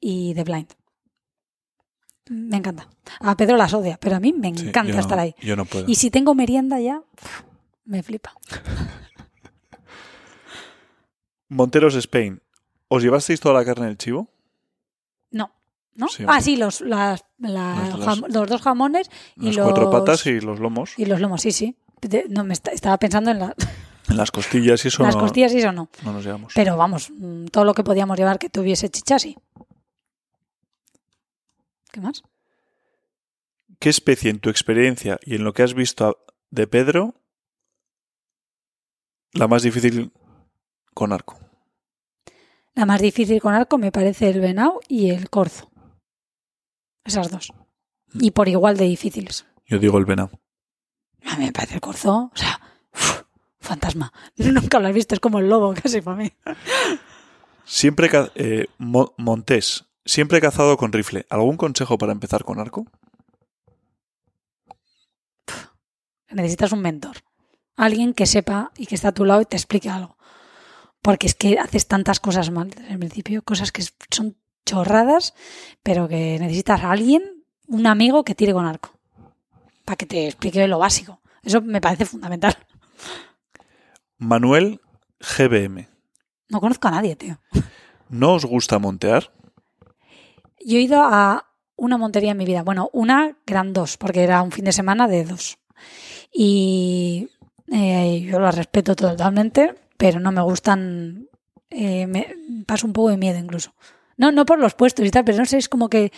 y 0.00 0.34
The 0.34 0.44
Blind. 0.44 0.68
Me 2.30 2.56
encanta. 2.56 2.88
A 3.20 3.36
Pedro 3.36 3.58
las 3.58 3.74
odia, 3.74 3.98
pero 4.00 4.16
a 4.16 4.20
mí 4.20 4.32
me 4.32 4.56
Sí, 4.56 4.68
encanta 4.68 4.94
no- 4.94 5.00
estar 5.00 5.18
ahí. 5.18 5.34
Yo 5.40 5.56
no 5.56 5.66
puedo. 5.66 5.84
Y 5.86 5.96
si 5.96 6.10
tengo 6.10 6.34
merienda 6.34 6.80
ya, 6.80 7.02
me 7.84 8.02
flipa. 8.02 8.32
Monteros 11.48 11.94
Spain. 11.96 12.40
¿Os 12.88 13.02
llevasteis 13.02 13.40
toda 13.40 13.54
la 13.54 13.64
carne 13.64 13.86
del 13.86 13.98
chivo? 13.98 14.28
No. 15.30 15.50
¿No? 15.96 16.08
Sí, 16.08 16.24
ah, 16.26 16.40
sí, 16.40 16.56
los, 16.56 16.80
las- 16.80 17.24
la- 17.38 17.48
Las- 17.50 17.98
las- 17.98 18.08
jam- 18.20 18.26
los 18.28 18.48
dos 18.48 18.62
jamones 18.62 19.08
y 19.36 19.46
Las 19.46 19.56
los, 19.56 19.66
cuatro 19.70 19.90
patas 19.90 20.26
y 20.26 20.40
los 20.40 20.58
lomos. 20.58 20.94
y 20.98 21.04
los 21.06 21.20
lomos, 21.20 21.42
sí, 21.42 21.52
sí. 21.52 21.76
De- 22.00 22.26
no, 22.28 22.42
me 22.44 22.52
esta- 22.52 22.72
estaba 22.72 22.98
pensando 22.98 23.30
en 23.30 23.38
la- 23.38 23.54
En 24.08 24.16
las 24.18 24.30
costillas 24.30 24.84
y 24.84 24.88
eso 24.88 25.02
las 25.02 25.14
no, 25.14 25.20
costillas 25.22 25.52
y 25.54 25.58
eso 25.58 25.72
no. 25.72 25.88
no 26.04 26.12
nos 26.12 26.24
llevamos. 26.24 26.52
Pero 26.54 26.76
vamos, 26.76 27.10
mm, 27.10 27.46
todo 27.46 27.64
lo 27.64 27.72
que 27.74 27.82
podíamos 27.84 28.18
llevar 28.18 28.38
que 28.38 28.50
tuviese 28.50 28.90
chicha, 28.90 29.18
sí. 29.18 29.36
¿Qué 31.90 32.00
más? 32.00 32.22
¿Qué 33.78 33.88
especie 33.88 34.30
en 34.30 34.40
tu 34.40 34.50
experiencia 34.50 35.18
y 35.24 35.36
en 35.36 35.44
lo 35.44 35.52
que 35.52 35.62
has 35.62 35.74
visto 35.74 36.18
de 36.50 36.66
Pedro 36.66 37.14
la 39.32 39.48
más 39.48 39.62
difícil 39.62 40.12
con 40.92 41.12
arco? 41.12 41.38
La 42.74 42.86
más 42.86 43.00
difícil 43.00 43.40
con 43.40 43.54
arco 43.54 43.78
me 43.78 43.92
parece 43.92 44.28
el 44.30 44.40
venao 44.40 44.80
y 44.88 45.10
el 45.10 45.30
corzo. 45.30 45.70
Esas 47.04 47.30
dos. 47.30 47.52
Y 48.14 48.30
por 48.30 48.48
igual 48.48 48.76
de 48.76 48.84
difíciles. 48.84 49.44
Yo 49.66 49.78
digo 49.78 49.98
el 49.98 50.04
venado. 50.04 50.30
A 51.26 51.36
mí 51.36 51.46
me 51.46 51.52
parece 51.52 51.74
el 51.74 51.80
corzo, 51.80 52.30
o 52.32 52.36
sea, 52.36 52.60
uf, 52.92 53.22
fantasma. 53.60 54.12
Nunca 54.36 54.78
lo 54.78 54.88
he 54.88 54.92
visto, 54.92 55.14
es 55.14 55.20
como 55.20 55.38
el 55.38 55.48
lobo 55.48 55.74
casi 55.82 56.00
para 56.00 56.16
mí. 56.18 56.32
Siempre 57.64 58.10
eh, 58.34 58.66
Mo- 58.78 59.14
Montés, 59.16 59.86
siempre 60.04 60.38
he 60.38 60.40
cazado 60.40 60.76
con 60.76 60.92
rifle. 60.92 61.26
¿Algún 61.30 61.56
consejo 61.56 61.96
para 61.98 62.12
empezar 62.12 62.44
con 62.44 62.60
arco? 62.60 62.86
Necesitas 66.30 66.72
un 66.72 66.80
mentor. 66.82 67.16
Alguien 67.76 68.12
que 68.14 68.26
sepa 68.26 68.70
y 68.76 68.86
que 68.86 68.94
está 68.94 69.08
a 69.08 69.12
tu 69.14 69.24
lado 69.24 69.40
y 69.40 69.46
te 69.46 69.56
explique 69.56 69.88
algo. 69.88 70.16
Porque 71.00 71.26
es 71.26 71.34
que 71.34 71.58
haces 71.58 71.86
tantas 71.86 72.20
cosas 72.20 72.50
mal 72.50 72.70
desde 72.70 72.92
el 72.92 72.98
principio, 72.98 73.42
cosas 73.42 73.72
que 73.72 73.84
son 74.10 74.36
chorradas, 74.64 75.34
pero 75.82 76.08
que 76.08 76.38
necesitas 76.40 76.82
a 76.82 76.90
alguien, 76.90 77.44
un 77.66 77.86
amigo 77.86 78.24
que 78.24 78.34
tire 78.34 78.52
con 78.52 78.66
arco. 78.66 78.90
Para 79.84 79.96
que 79.96 80.06
te 80.06 80.26
explique 80.26 80.66
lo 80.68 80.78
básico. 80.78 81.20
Eso 81.42 81.60
me 81.60 81.80
parece 81.80 82.06
fundamental. 82.06 82.56
Manuel 84.18 84.80
GBM. 85.20 85.88
No 86.48 86.60
conozco 86.60 86.88
a 86.88 86.92
nadie, 86.92 87.16
tío. 87.16 87.38
¿No 88.08 88.34
os 88.34 88.44
gusta 88.44 88.78
montear? 88.78 89.32
Yo 90.64 90.78
he 90.78 90.82
ido 90.82 91.02
a 91.02 91.46
una 91.76 91.98
montería 91.98 92.30
en 92.32 92.38
mi 92.38 92.46
vida. 92.46 92.62
Bueno, 92.62 92.88
una, 92.92 93.36
eran 93.46 93.72
dos, 93.72 93.96
porque 93.96 94.22
era 94.22 94.42
un 94.42 94.52
fin 94.52 94.64
de 94.64 94.72
semana 94.72 95.08
de 95.08 95.24
dos. 95.24 95.58
Y 96.32 97.28
eh, 97.72 98.20
yo 98.30 98.40
las 98.40 98.56
respeto 98.56 98.94
totalmente, 98.94 99.74
pero 99.96 100.20
no 100.20 100.32
me 100.32 100.42
gustan. 100.42 101.28
eh, 101.70 102.06
me 102.06 102.34
paso 102.66 102.86
un 102.86 102.92
poco 102.92 103.10
de 103.10 103.16
miedo 103.16 103.38
incluso. 103.38 103.74
No, 104.16 104.30
no 104.32 104.44
por 104.46 104.58
los 104.58 104.74
puestos 104.74 105.04
y 105.06 105.10
tal, 105.10 105.24
pero 105.24 105.38
no 105.38 105.44
sé, 105.46 105.58
es 105.58 105.68
como 105.68 105.88
que, 105.88 106.12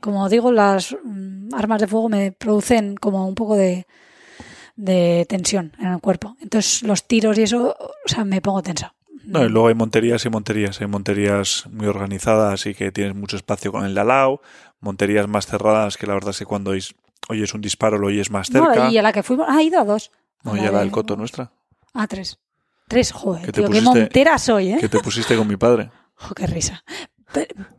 como 0.00 0.28
digo, 0.28 0.52
las 0.52 0.96
mm, 1.04 1.54
armas 1.54 1.80
de 1.80 1.86
fuego 1.86 2.08
me 2.08 2.32
producen 2.32 2.96
como 2.96 3.26
un 3.26 3.34
poco 3.34 3.56
de, 3.56 3.86
de 4.76 5.26
tensión 5.28 5.72
en 5.78 5.88
el 5.88 6.00
cuerpo. 6.00 6.36
Entonces 6.40 6.82
los 6.82 7.06
tiros 7.06 7.38
y 7.38 7.42
eso, 7.42 7.76
o 7.78 8.08
sea, 8.08 8.24
me 8.24 8.40
pongo 8.40 8.62
tensa. 8.62 8.94
No, 9.24 9.44
y 9.44 9.48
luego 9.48 9.68
hay 9.68 9.74
monterías 9.74 10.24
y 10.24 10.28
monterías. 10.30 10.80
Hay 10.80 10.86
monterías 10.86 11.64
muy 11.72 11.88
organizadas 11.88 12.64
y 12.66 12.74
que 12.74 12.92
tienes 12.92 13.14
mucho 13.16 13.36
espacio 13.36 13.72
con 13.72 13.84
el 13.84 13.94
de 13.94 14.00
al 14.02 14.08
lado. 14.08 14.40
Monterías 14.80 15.26
más 15.26 15.46
cerradas 15.46 15.96
que 15.96 16.06
la 16.06 16.14
verdad 16.14 16.30
es 16.30 16.38
que 16.38 16.44
cuando 16.46 16.72
oís- 16.74 16.94
oyes 17.28 17.52
un 17.52 17.60
disparo 17.60 17.98
lo 17.98 18.06
oyes 18.06 18.30
más 18.30 18.52
No, 18.52 18.66
cerca. 18.66 18.88
y 18.90 18.98
a 18.98 19.02
la 19.02 19.12
que 19.12 19.24
fuimos, 19.24 19.46
ah, 19.48 19.60
he 19.60 19.64
ido 19.64 19.80
a 19.80 19.84
dos. 19.84 20.12
A 20.44 20.50
No, 20.50 20.56
y 20.56 20.60
a 20.60 20.64
la 20.70 20.78
de- 20.78 20.84
del 20.84 20.92
coto 20.92 21.16
nuestra. 21.16 21.50
Ah, 21.92 22.06
tres. 22.06 22.38
Tres, 22.86 23.10
joder, 23.10 23.46
Que 23.46 23.50
te 23.52 23.62
tío, 23.62 23.70
qué 23.70 23.80
montera 23.80 24.38
soy, 24.38 24.74
¿eh? 24.74 24.76
Que 24.78 24.88
te 24.88 25.00
pusiste 25.00 25.36
con 25.36 25.48
mi 25.48 25.56
padre. 25.56 25.90
Jo, 26.14 26.32
qué 26.36 26.46
risa. 26.46 26.84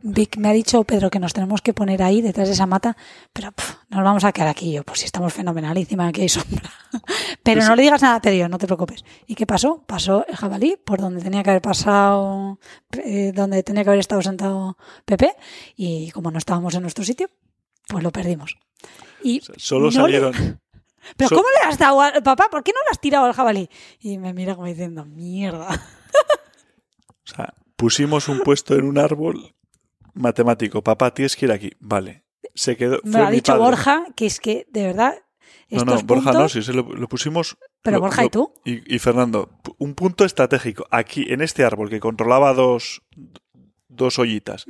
Vic 0.02 0.36
me 0.36 0.48
ha 0.48 0.52
dicho, 0.52 0.84
Pedro, 0.84 1.10
que 1.10 1.18
nos 1.18 1.32
tenemos 1.32 1.62
que 1.62 1.72
poner 1.74 2.02
ahí 2.02 2.20
detrás 2.22 2.48
de 2.48 2.54
esa 2.54 2.66
mata, 2.66 2.96
pero 3.32 3.52
nos 3.88 4.04
vamos 4.04 4.22
a 4.24 4.32
quedar 4.32 4.48
aquí. 4.48 4.72
Yo, 4.72 4.84
pues 4.84 5.00
si 5.00 5.06
estamos 5.06 5.32
fenomenal, 5.32 5.76
encima 5.76 6.06
aquí 6.06 6.20
hay 6.22 6.28
sombra. 6.28 6.70
Pero 7.42 7.62
no 7.64 7.74
le 7.76 7.82
digas 7.82 8.02
nada 8.02 8.16
a 8.16 8.20
Pedro, 8.20 8.48
no 8.48 8.58
te 8.58 8.66
preocupes. 8.66 9.04
¿Y 9.26 9.34
qué 9.34 9.46
pasó? 9.46 9.82
Pasó 9.86 10.24
el 10.26 10.36
jabalí 10.36 10.76
por 10.76 11.00
donde 11.00 11.22
tenía 11.22 11.42
que 11.42 11.50
haber 11.50 11.62
pasado, 11.62 12.58
eh, 12.92 13.32
donde 13.34 13.62
tenía 13.62 13.84
que 13.84 13.90
haber 13.90 14.00
estado 14.00 14.20
sentado 14.22 14.76
Pepe, 15.06 15.34
y 15.76 16.10
como 16.10 16.30
no 16.30 16.38
estábamos 16.38 16.74
en 16.74 16.82
nuestro 16.82 17.04
sitio, 17.04 17.28
pues 17.88 18.02
lo 18.04 18.10
perdimos. 18.12 18.58
Y 19.22 19.40
Solo 19.56 19.86
no 19.90 20.06
le- 20.08 20.20
salieron. 20.20 20.60
¿Pero 21.16 21.28
So- 21.30 21.36
cómo 21.36 21.48
le 21.62 21.68
has 21.68 21.78
dado 21.78 22.00
al 22.02 22.22
papá? 22.22 22.48
¿Por 22.50 22.62
qué 22.62 22.72
no 22.72 22.80
le 22.82 22.90
has 22.92 23.00
tirado 23.00 23.24
al 23.26 23.32
jabalí? 23.32 23.68
Y 23.98 24.18
me 24.18 24.34
mira 24.34 24.54
como 24.54 24.66
diciendo, 24.66 25.04
mierda. 25.06 25.68
O 25.70 27.34
sea, 27.34 27.54
pusimos 27.78 28.28
un 28.28 28.40
puesto 28.40 28.74
en 28.74 28.84
un 28.84 28.98
árbol 28.98 29.54
matemático. 30.12 30.82
Papá, 30.82 31.14
tienes 31.14 31.36
que 31.36 31.46
ir 31.46 31.52
aquí. 31.52 31.70
Vale. 31.80 32.24
Se 32.54 32.76
quedó. 32.76 33.00
Me 33.04 33.12
fue 33.12 33.20
lo 33.20 33.26
ha 33.26 33.30
mi 33.30 33.36
dicho 33.36 33.52
padre. 33.52 33.64
Borja, 33.64 34.04
que 34.16 34.26
es 34.26 34.40
que, 34.40 34.66
de 34.70 34.82
verdad, 34.86 35.14
No, 35.70 35.84
no, 35.84 36.00
Borja 36.02 36.32
no, 36.32 36.48
sí, 36.48 36.62
se 36.62 36.72
lo, 36.72 36.82
lo 36.82 37.08
pusimos. 37.08 37.56
Pero 37.82 37.96
lo- 37.98 38.00
Borja, 38.02 38.22
lo- 38.22 38.26
¿y 38.26 38.30
tú? 38.30 38.52
Y, 38.64 38.94
y 38.96 38.98
Fernando, 38.98 39.50
un 39.78 39.94
punto 39.94 40.24
estratégico. 40.24 40.86
Aquí, 40.90 41.24
en 41.28 41.40
este 41.40 41.64
árbol 41.64 41.88
que 41.88 42.00
controlaba 42.00 42.52
dos, 42.52 43.02
dos 43.88 44.18
ollitas. 44.18 44.66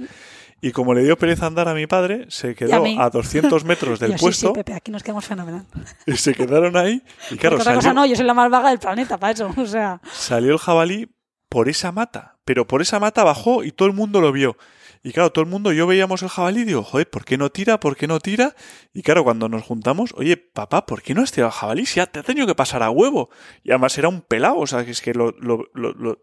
Y 0.60 0.72
como 0.72 0.92
le 0.92 1.04
dio 1.04 1.16
pereza 1.16 1.46
andar 1.46 1.68
a 1.68 1.74
mi 1.74 1.86
padre, 1.86 2.26
se 2.30 2.50
a 2.50 2.54
quedó 2.54 2.82
mí. 2.82 2.96
a 2.98 3.08
200 3.10 3.64
metros 3.64 4.00
del 4.00 4.12
Yo, 4.12 4.18
puesto 4.18 4.48
sí, 4.48 4.52
Pepe, 4.54 4.74
aquí 4.74 4.90
nos 4.90 5.02
quedamos 5.02 5.24
fenomenal. 5.24 5.66
y 6.04 6.16
se 6.16 6.34
quedaron 6.34 6.76
ahí. 6.76 7.02
Y 7.30 7.36
claro, 7.36 7.56
Porque 7.56 7.62
otra 7.70 7.74
cosa 7.76 7.94
no, 7.94 8.04
yo 8.04 8.16
soy 8.16 8.26
la 8.26 8.34
más 8.34 8.50
vaga 8.50 8.70
del 8.70 8.78
planeta 8.80 9.16
para 9.18 9.32
eso. 9.32 9.50
O 9.56 9.66
sea, 9.66 10.00
salió 10.12 10.52
el 10.52 10.58
jabalí 10.58 11.08
por 11.48 11.68
esa 11.68 11.92
mata. 11.92 12.37
Pero 12.48 12.66
por 12.66 12.80
esa 12.80 12.98
mata 12.98 13.24
bajó 13.24 13.62
y 13.62 13.72
todo 13.72 13.88
el 13.88 13.94
mundo 13.94 14.22
lo 14.22 14.32
vio. 14.32 14.56
Y 15.02 15.12
claro, 15.12 15.30
todo 15.30 15.44
el 15.44 15.50
mundo, 15.50 15.70
yo 15.70 15.86
veíamos 15.86 16.22
el 16.22 16.30
jabalí 16.30 16.62
y 16.62 16.64
digo, 16.64 16.82
joder, 16.82 17.06
¿por 17.10 17.26
qué 17.26 17.36
no 17.36 17.50
tira? 17.50 17.78
¿Por 17.78 17.94
qué 17.94 18.06
no 18.06 18.20
tira? 18.20 18.56
Y 18.94 19.02
claro, 19.02 19.22
cuando 19.22 19.50
nos 19.50 19.64
juntamos, 19.64 20.14
oye, 20.16 20.38
papá, 20.38 20.86
¿por 20.86 21.02
qué 21.02 21.12
no 21.12 21.20
has 21.20 21.30
tirado 21.30 21.50
el 21.50 21.58
jabalí? 21.58 21.84
Si 21.84 21.96
ya 21.96 22.06
te 22.06 22.20
ha 22.20 22.22
tenido 22.22 22.46
que 22.46 22.54
pasar 22.54 22.82
a 22.82 22.88
huevo. 22.88 23.28
Y 23.62 23.70
además 23.70 23.98
era 23.98 24.08
un 24.08 24.22
pelado, 24.22 24.56
o 24.56 24.66
sea, 24.66 24.82
que 24.86 24.92
es 24.92 25.02
que 25.02 25.12
lo, 25.12 25.32
lo, 25.32 25.66
lo, 25.74 25.92
lo, 25.92 26.22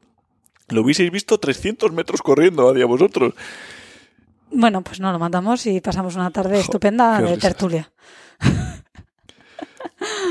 lo 0.69 0.81
hubieseis 0.81 1.11
visto 1.11 1.39
300 1.39 1.91
metros 1.91 2.23
corriendo 2.23 2.71
hacia 2.71 2.87
vosotros. 2.87 3.35
bueno, 4.49 4.81
pues 4.81 4.99
no 4.99 5.11
lo 5.11 5.19
matamos 5.19 5.67
y 5.67 5.79
pasamos 5.79 6.15
una 6.15 6.31
tarde 6.31 6.59
estupenda 6.59 7.19
de 7.19 7.35
risas. 7.35 7.39
tertulia. 7.39 7.93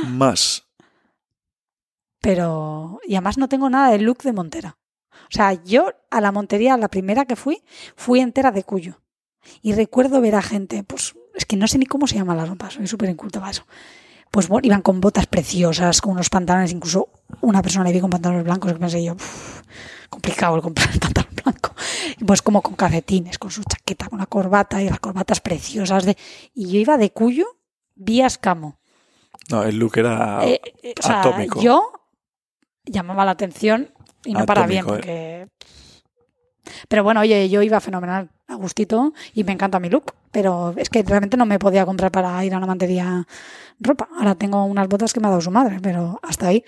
Más. 0.08 0.64
Pero, 2.20 2.98
y 3.06 3.14
además 3.14 3.38
no 3.38 3.48
tengo 3.48 3.70
nada 3.70 3.92
de 3.92 4.00
look 4.00 4.24
de 4.24 4.32
montera. 4.32 4.76
O 5.34 5.36
sea, 5.36 5.52
yo 5.64 5.90
a 6.12 6.20
la 6.20 6.30
montería, 6.30 6.76
la 6.76 6.86
primera 6.86 7.24
que 7.24 7.34
fui, 7.34 7.60
fui 7.96 8.20
entera 8.20 8.52
de 8.52 8.62
cuyo. 8.62 9.00
Y 9.62 9.72
recuerdo 9.72 10.20
ver 10.20 10.36
a 10.36 10.42
gente, 10.42 10.84
pues, 10.84 11.16
es 11.34 11.44
que 11.44 11.56
no 11.56 11.66
sé 11.66 11.76
ni 11.78 11.86
cómo 11.86 12.06
se 12.06 12.14
llama 12.14 12.36
la 12.36 12.44
ropa, 12.46 12.70
soy 12.70 12.86
súper 12.86 13.08
inculta 13.10 13.40
para 13.40 13.50
eso. 13.50 13.66
Pues 14.30 14.46
bueno, 14.46 14.64
iban 14.64 14.80
con 14.80 15.00
botas 15.00 15.26
preciosas, 15.26 16.00
con 16.00 16.12
unos 16.12 16.30
pantalones 16.30 16.70
incluso 16.70 17.08
una 17.40 17.62
persona 17.62 17.84
le 17.84 17.92
vi 17.92 18.00
con 18.00 18.10
pantalones 18.10 18.44
blancos 18.44 18.72
que 18.72 18.78
pensé 18.78 19.02
yo, 19.02 19.14
"Uf, 19.14 19.62
complicado 20.08 20.54
el 20.54 20.62
comprar 20.62 20.88
el 20.92 21.00
pantalón 21.00 21.34
blanco. 21.44 21.74
Pues 22.24 22.40
como 22.40 22.62
con 22.62 22.76
calcetines, 22.76 23.36
con 23.38 23.50
su 23.50 23.64
chaqueta, 23.64 24.08
con 24.08 24.20
la 24.20 24.26
corbata 24.26 24.80
y 24.80 24.88
las 24.88 25.00
corbatas 25.00 25.40
preciosas. 25.40 26.04
de 26.04 26.16
Y 26.54 26.70
yo 26.70 26.78
iba 26.78 26.96
de 26.96 27.10
cuyo, 27.10 27.44
vi 27.96 28.20
a 28.22 28.26
escamo. 28.26 28.78
No, 29.50 29.64
el 29.64 29.78
look 29.78 29.98
era 29.98 30.44
Eh, 30.46 30.60
eh, 30.84 30.94
o 30.96 31.02
sea, 31.02 31.22
atómico. 31.22 31.60
yo 31.60 31.90
llamaba 32.84 33.24
la 33.24 33.32
atención 33.32 33.90
y 34.24 34.34
no 34.34 34.46
para 34.46 34.66
bien, 34.66 34.84
Atómico, 34.84 34.96
porque... 34.96 35.48
Pero 36.88 37.04
bueno, 37.04 37.20
oye, 37.20 37.48
yo 37.48 37.62
iba 37.62 37.78
fenomenal, 37.80 38.30
a 38.48 38.54
gustito, 38.54 39.12
y 39.34 39.44
me 39.44 39.52
encanta 39.52 39.78
mi 39.78 39.90
look. 39.90 40.14
Pero 40.32 40.74
es 40.76 40.88
que 40.88 41.02
realmente 41.02 41.36
no 41.36 41.46
me 41.46 41.58
podía 41.58 41.84
comprar 41.84 42.10
para 42.10 42.44
ir 42.44 42.54
a 42.54 42.58
una 42.58 42.66
mantería 42.66 43.26
ropa. 43.78 44.08
Ahora 44.16 44.34
tengo 44.34 44.64
unas 44.64 44.88
botas 44.88 45.12
que 45.12 45.20
me 45.20 45.26
ha 45.26 45.30
dado 45.30 45.42
su 45.42 45.50
madre, 45.50 45.78
pero 45.82 46.18
hasta 46.22 46.48
ahí. 46.48 46.64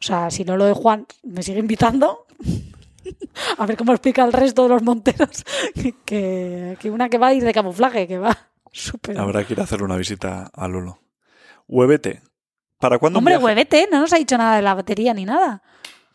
O 0.00 0.04
sea, 0.04 0.30
si 0.30 0.44
Lolo 0.44 0.64
de 0.64 0.72
Juan 0.72 1.06
me 1.24 1.42
sigue 1.42 1.58
invitando, 1.58 2.26
a 3.58 3.66
ver 3.66 3.76
cómo 3.76 3.92
explica 3.92 4.24
el 4.24 4.32
resto 4.32 4.64
de 4.64 4.68
los 4.70 4.82
monteros 4.82 5.44
que, 6.04 6.76
que 6.80 6.90
una 6.90 7.08
que 7.08 7.18
va 7.18 7.28
a 7.28 7.34
ir 7.34 7.44
de 7.44 7.52
camuflaje, 7.52 8.06
que 8.06 8.18
va 8.18 8.36
súper... 8.72 9.18
Habrá 9.18 9.44
que 9.44 9.54
ir 9.54 9.60
a 9.60 9.64
hacerle 9.64 9.84
una 9.84 9.96
visita 9.96 10.50
a 10.52 10.68
Lolo. 10.68 11.00
Huevete. 11.66 12.22
¿Para 12.78 12.98
cuándo, 12.98 13.18
Hombre, 13.18 13.36
huevete, 13.36 13.88
no 13.90 14.00
nos 14.00 14.12
ha 14.12 14.18
dicho 14.18 14.38
nada 14.38 14.56
de 14.56 14.62
la 14.62 14.74
batería 14.74 15.12
ni 15.12 15.24
nada. 15.24 15.62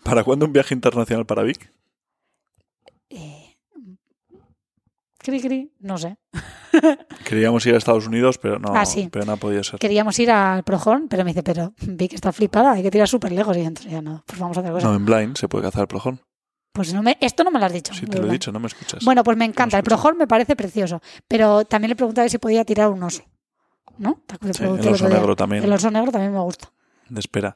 ¿Para 0.03 0.23
cuándo 0.23 0.45
un 0.45 0.53
viaje 0.53 0.73
internacional 0.73 1.25
para 1.25 1.43
Vic? 1.43 1.71
Eh, 3.09 3.55
cri, 5.17 5.41
cri, 5.41 5.71
no 5.79 5.97
sé. 5.97 6.17
Queríamos 7.25 7.65
ir 7.65 7.75
a 7.75 7.77
Estados 7.77 8.07
Unidos, 8.07 8.37
pero 8.37 8.59
no, 8.59 8.73
Ah, 8.75 8.85
sí. 8.85 9.09
pero 9.11 9.25
no 9.25 9.33
ha 9.33 9.37
podido 9.37 9.63
ser. 9.63 9.79
Queríamos 9.79 10.17
ir 10.19 10.31
al 10.31 10.63
Projón, 10.63 11.07
pero 11.09 11.23
me 11.23 11.31
dice, 11.31 11.43
pero 11.43 11.73
vi 11.81 12.07
que 12.07 12.15
está 12.15 12.31
flipada, 12.31 12.73
hay 12.73 12.83
que 12.83 12.91
tirar 12.91 13.07
súper 13.07 13.31
lejos. 13.31 13.55
Y 13.57 13.61
entonces 13.61 13.91
ya 13.91 14.01
no, 14.01 14.23
pues 14.25 14.39
vamos 14.39 14.57
a 14.57 14.61
hacer 14.61 14.71
cosas. 14.73 14.89
No, 14.89 14.95
en 14.95 15.05
Blind 15.05 15.37
se 15.37 15.47
puede 15.47 15.63
cazar 15.65 15.81
el 15.81 15.87
plojón. 15.87 16.19
Pues 16.73 16.91
no 16.93 17.03
me, 17.03 17.17
esto 17.21 17.43
no 17.43 17.51
me 17.51 17.59
lo 17.59 17.65
has 17.67 17.73
dicho. 17.73 17.93
Sí, 17.93 18.07
te 18.07 18.17
lo 18.19 18.27
he 18.27 18.31
dicho, 18.31 18.51
no 18.51 18.59
me 18.59 18.65
escuchas. 18.67 19.05
Bueno, 19.05 19.23
pues 19.23 19.37
me 19.37 19.45
encanta. 19.45 19.77
El. 19.77 19.83
Projón 19.83 20.17
me 20.17 20.25
parece 20.25 20.55
precioso. 20.55 21.01
Pero 21.27 21.65
también 21.65 21.89
le 21.89 21.95
pregunté 21.95 22.21
a 22.21 22.23
ver 22.23 22.31
si 22.31 22.39
podía 22.39 22.65
tirar 22.65 22.89
un 22.89 23.03
oso. 23.03 23.23
¿No? 23.99 24.23
El 24.41 24.49
oso 24.87 25.07
negro 25.07 25.35
también. 25.35 25.63
El 25.63 25.71
oso 25.71 25.91
negro 25.91 26.11
también 26.11 26.33
me 26.33 26.39
gusta. 26.39 26.71
De 27.09 27.19
espera. 27.19 27.53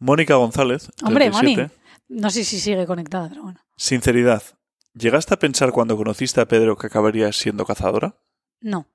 Mónica 0.00 0.34
González, 0.34 0.90
Hombre, 1.04 1.30
37. 1.30 1.62
Moni. 1.62 1.77
No 2.08 2.30
sé 2.30 2.44
si 2.44 2.58
sigue 2.58 2.86
conectada, 2.86 3.28
pero 3.28 3.42
bueno. 3.42 3.60
Sinceridad. 3.76 4.42
¿Llegaste 4.94 5.34
a 5.34 5.38
pensar 5.38 5.72
cuando 5.72 5.96
conociste 5.96 6.40
a 6.40 6.48
Pedro 6.48 6.76
que 6.76 6.86
acabarías 6.86 7.36
siendo 7.36 7.64
cazadora? 7.64 8.16
No. 8.60 8.86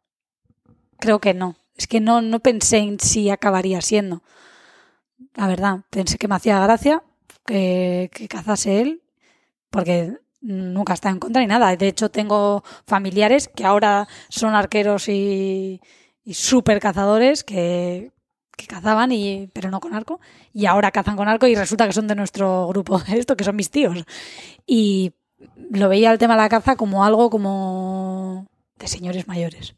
Creo 0.99 1.19
que 1.19 1.33
no. 1.33 1.55
Es 1.75 1.87
que 1.87 2.01
no, 2.01 2.21
no 2.21 2.39
pensé 2.39 2.77
en 2.79 2.99
si 2.99 3.29
acabaría 3.29 3.81
siendo. 3.81 4.23
La 5.35 5.47
verdad, 5.47 5.81
pensé 5.89 6.17
que 6.17 6.27
me 6.27 6.35
hacía 6.35 6.59
gracia 6.59 7.03
que, 7.45 8.09
que 8.13 8.27
cazase 8.27 8.81
él, 8.81 9.03
porque 9.69 10.17
nunca 10.41 10.93
está 10.93 11.09
en 11.09 11.19
contra 11.19 11.41
ni 11.41 11.47
nada. 11.47 11.75
De 11.75 11.87
hecho, 11.87 12.09
tengo 12.09 12.63
familiares 12.85 13.47
que 13.47 13.65
ahora 13.65 14.07
son 14.29 14.55
arqueros 14.55 15.07
y, 15.07 15.81
y 16.23 16.33
súper 16.33 16.79
cazadores 16.79 17.43
que, 17.43 18.11
que 18.55 18.67
cazaban, 18.67 19.11
y, 19.11 19.49
pero 19.53 19.69
no 19.69 19.79
con 19.79 19.93
arco, 19.93 20.19
y 20.53 20.65
ahora 20.65 20.91
cazan 20.91 21.15
con 21.15 21.27
arco 21.27 21.47
y 21.47 21.55
resulta 21.55 21.87
que 21.87 21.93
son 21.93 22.07
de 22.07 22.15
nuestro 22.15 22.67
grupo, 22.67 23.01
esto 23.07 23.35
que 23.35 23.43
son 23.43 23.55
mis 23.55 23.71
tíos. 23.71 24.05
Y 24.65 25.13
lo 25.71 25.89
veía 25.89 26.11
el 26.11 26.17
tema 26.17 26.35
de 26.35 26.41
la 26.41 26.49
caza 26.49 26.75
como 26.75 27.03
algo 27.03 27.29
como 27.29 28.47
de 28.77 28.87
señores 28.87 29.27
mayores. 29.27 29.75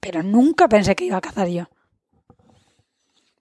Pero 0.00 0.22
nunca 0.22 0.68
pensé 0.68 0.96
que 0.96 1.04
iba 1.04 1.16
a 1.16 1.20
cazar 1.20 1.48
yo. 1.48 1.68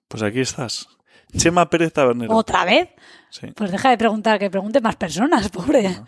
Pues 0.07 0.23
aquí 0.23 0.41
estás. 0.41 0.87
Chema 1.35 1.69
Pérez 1.69 1.93
Tabernero. 1.93 2.35
¿Otra 2.35 2.65
vez? 2.65 2.89
Sí. 3.29 3.47
Pues 3.55 3.71
deja 3.71 3.89
de 3.89 3.97
preguntar, 3.97 4.37
que 4.37 4.49
pregunte 4.49 4.81
más 4.81 4.95
personas, 4.95 5.49
pobre. 5.49 6.01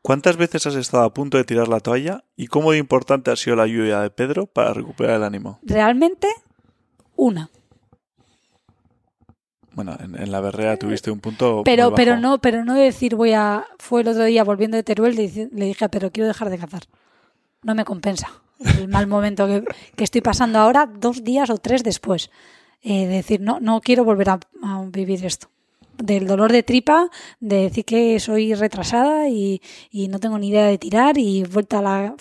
¿Cuántas 0.00 0.36
veces 0.36 0.66
has 0.66 0.76
estado 0.76 1.04
a 1.04 1.12
punto 1.12 1.36
de 1.36 1.44
tirar 1.44 1.68
la 1.68 1.80
toalla 1.80 2.24
y 2.36 2.46
cómo 2.46 2.72
de 2.72 2.78
importante 2.78 3.30
ha 3.30 3.36
sido 3.36 3.56
la 3.56 3.66
lluvia 3.66 4.00
de 4.00 4.10
Pedro 4.10 4.46
para 4.46 4.72
recuperar 4.72 5.16
el 5.16 5.24
ánimo? 5.24 5.58
Realmente, 5.62 6.28
una. 7.16 7.50
Bueno, 9.78 9.96
en, 10.00 10.20
en 10.20 10.32
la 10.32 10.40
berrea 10.40 10.76
tuviste 10.76 11.08
un 11.08 11.20
punto. 11.20 11.62
Pero, 11.64 11.90
muy 11.90 11.96
pero 11.96 12.16
no, 12.16 12.40
pero 12.40 12.64
no 12.64 12.74
decir 12.74 13.14
voy 13.14 13.32
a. 13.32 13.64
Fue 13.78 14.00
el 14.00 14.08
otro 14.08 14.24
día 14.24 14.42
volviendo 14.42 14.76
de 14.76 14.82
Teruel, 14.82 15.14
le 15.14 15.28
dije, 15.66 15.88
pero 15.88 16.10
quiero 16.10 16.26
dejar 16.26 16.50
de 16.50 16.58
cazar. 16.58 16.82
No 17.62 17.76
me 17.76 17.84
compensa. 17.84 18.28
El 18.58 18.88
mal 18.88 19.06
momento 19.06 19.46
que, 19.46 19.62
que 19.94 20.02
estoy 20.02 20.20
pasando 20.20 20.58
ahora, 20.58 20.86
dos 20.92 21.22
días 21.22 21.48
o 21.50 21.58
tres 21.58 21.84
después. 21.84 22.28
Eh, 22.82 23.06
decir, 23.06 23.40
no, 23.40 23.60
no 23.60 23.80
quiero 23.80 24.02
volver 24.02 24.30
a, 24.30 24.40
a 24.64 24.84
vivir 24.86 25.24
esto. 25.24 25.46
Del 25.96 26.26
dolor 26.26 26.50
de 26.50 26.64
tripa, 26.64 27.08
de 27.38 27.62
decir 27.62 27.84
que 27.84 28.18
soy 28.18 28.54
retrasada 28.54 29.28
y, 29.28 29.62
y 29.92 30.08
no 30.08 30.18
tengo 30.18 30.40
ni 30.40 30.48
idea 30.48 30.66
de 30.66 30.78
tirar 30.78 31.18
y 31.18 31.44
vuelta 31.44 31.78
a 31.78 31.82
la. 31.82 32.16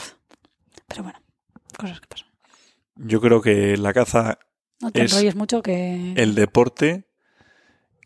Pero 0.87 1.01
bueno, 1.01 1.17
cosas 1.75 1.99
que 2.01 2.05
pasan. 2.05 2.27
Yo 2.97 3.19
creo 3.19 3.41
que 3.41 3.77
la 3.77 3.93
caza, 3.93 4.37
No 4.79 4.91
te 4.91 5.05
Es 5.05 5.35
mucho 5.35 5.63
que. 5.63 6.13
el 6.17 6.35
deporte 6.35 7.06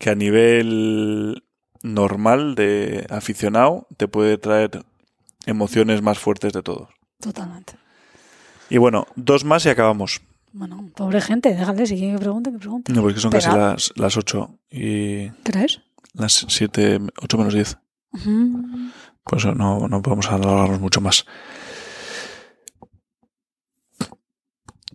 que 0.01 0.09
a 0.09 0.15
nivel 0.15 1.43
normal 1.83 2.55
de 2.55 3.05
aficionado 3.11 3.87
te 3.97 4.07
puede 4.07 4.39
traer 4.39 4.83
emociones 5.45 6.01
más 6.01 6.17
fuertes 6.17 6.53
de 6.53 6.63
todos. 6.63 6.89
Totalmente. 7.19 7.73
Y 8.71 8.79
bueno, 8.79 9.05
dos 9.15 9.45
más 9.45 9.63
y 9.67 9.69
acabamos. 9.69 10.21
Bueno, 10.53 10.89
pobre 10.95 11.21
gente, 11.21 11.53
déjale, 11.53 11.85
si 11.85 11.97
quiere 11.97 12.13
que 12.13 12.19
pregunte, 12.19 12.51
que 12.51 12.57
pregunte. 12.57 12.91
No, 12.91 13.03
porque 13.03 13.19
son 13.19 13.29
casi 13.29 13.49
las, 13.49 13.93
las 13.95 14.17
8 14.17 14.57
y 14.71 15.29
¿Crees? 15.43 15.81
las 16.13 16.47
7, 16.49 16.99
8 17.21 17.37
menos 17.37 17.53
10. 17.53 17.77
Ujú. 18.13 18.91
Pues 19.23 19.45
no, 19.45 19.87
no 19.87 20.01
podemos 20.01 20.31
alargarnos 20.31 20.81
mucho 20.81 20.99
más. 20.99 21.27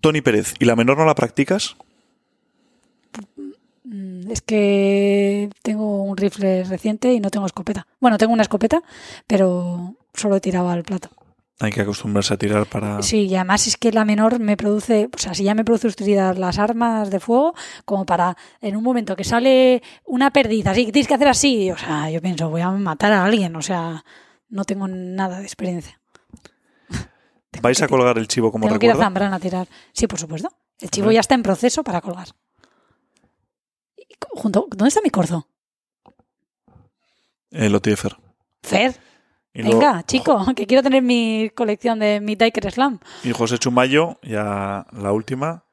Tony 0.00 0.20
Pérez, 0.20 0.54
¿y 0.58 0.64
la 0.64 0.74
menor 0.74 0.98
no 0.98 1.04
la 1.04 1.14
practicas? 1.14 1.76
Es 4.28 4.42
que 4.42 5.50
tengo 5.62 6.02
un 6.02 6.16
rifle 6.16 6.64
reciente 6.64 7.12
y 7.12 7.20
no 7.20 7.30
tengo 7.30 7.46
escopeta. 7.46 7.86
Bueno, 8.00 8.18
tengo 8.18 8.32
una 8.32 8.42
escopeta, 8.42 8.82
pero 9.26 9.94
solo 10.14 10.36
he 10.36 10.40
tirado 10.40 10.68
al 10.68 10.82
plato. 10.82 11.10
Hay 11.58 11.72
que 11.72 11.80
acostumbrarse 11.80 12.34
a 12.34 12.36
tirar 12.36 12.66
para... 12.66 13.02
Sí, 13.02 13.28
y 13.28 13.34
además 13.34 13.66
es 13.66 13.78
que 13.78 13.90
la 13.90 14.04
menor 14.04 14.40
me 14.40 14.58
produce, 14.58 15.08
o 15.14 15.18
sea, 15.18 15.32
si 15.32 15.44
ya 15.44 15.54
me 15.54 15.64
produce 15.64 15.88
utilizar 15.88 16.36
las 16.36 16.58
armas 16.58 17.10
de 17.10 17.18
fuego, 17.18 17.54
como 17.86 18.04
para 18.04 18.36
en 18.60 18.76
un 18.76 18.82
momento 18.82 19.16
que 19.16 19.24
sale 19.24 19.82
una 20.04 20.30
perdiz, 20.30 20.66
así 20.66 20.84
que 20.84 20.92
tienes 20.92 21.08
que 21.08 21.14
hacer 21.14 21.28
así, 21.28 21.70
o 21.70 21.78
sea, 21.78 22.10
yo 22.10 22.20
pienso, 22.20 22.50
voy 22.50 22.60
a 22.60 22.70
matar 22.70 23.12
a 23.12 23.24
alguien, 23.24 23.56
o 23.56 23.62
sea, 23.62 24.04
no 24.50 24.64
tengo 24.64 24.86
nada 24.86 25.38
de 25.38 25.44
experiencia. 25.44 25.98
¿Vais 27.62 27.80
a 27.80 27.88
colgar 27.88 28.18
el 28.18 28.28
chivo 28.28 28.52
como 28.52 28.66
Tengo 28.66 28.78
que 28.78 28.86
ir 28.86 28.92
a? 28.92 28.96
Zambrana 28.96 29.36
a 29.36 29.40
tirar. 29.40 29.66
Sí, 29.92 30.06
por 30.06 30.18
supuesto. 30.18 30.50
El 30.78 30.90
chivo 30.90 31.10
ya 31.10 31.20
está 31.20 31.34
en 31.34 31.42
proceso 31.42 31.82
para 31.82 32.02
colgar. 32.02 32.28
Junto, 34.30 34.66
¿Dónde 34.70 34.88
está 34.88 35.00
mi 35.02 35.10
corzo? 35.10 35.48
El 37.50 37.74
Otiefer. 37.74 38.16
Fer, 38.62 38.96
Y 39.54 39.62
luego- 39.62 39.78
venga, 39.78 40.02
chico, 40.04 40.44
que 40.54 40.66
quiero 40.66 40.82
tener 40.82 41.02
mi 41.02 41.50
colección 41.54 41.98
de 41.98 42.20
mi 42.20 42.34
Diker 42.34 42.70
Slam. 42.70 42.98
Y 43.24 43.32
José 43.32 43.58
Chumayo, 43.58 44.18
ya 44.22 44.86
la 44.92 45.12
última. 45.12 45.64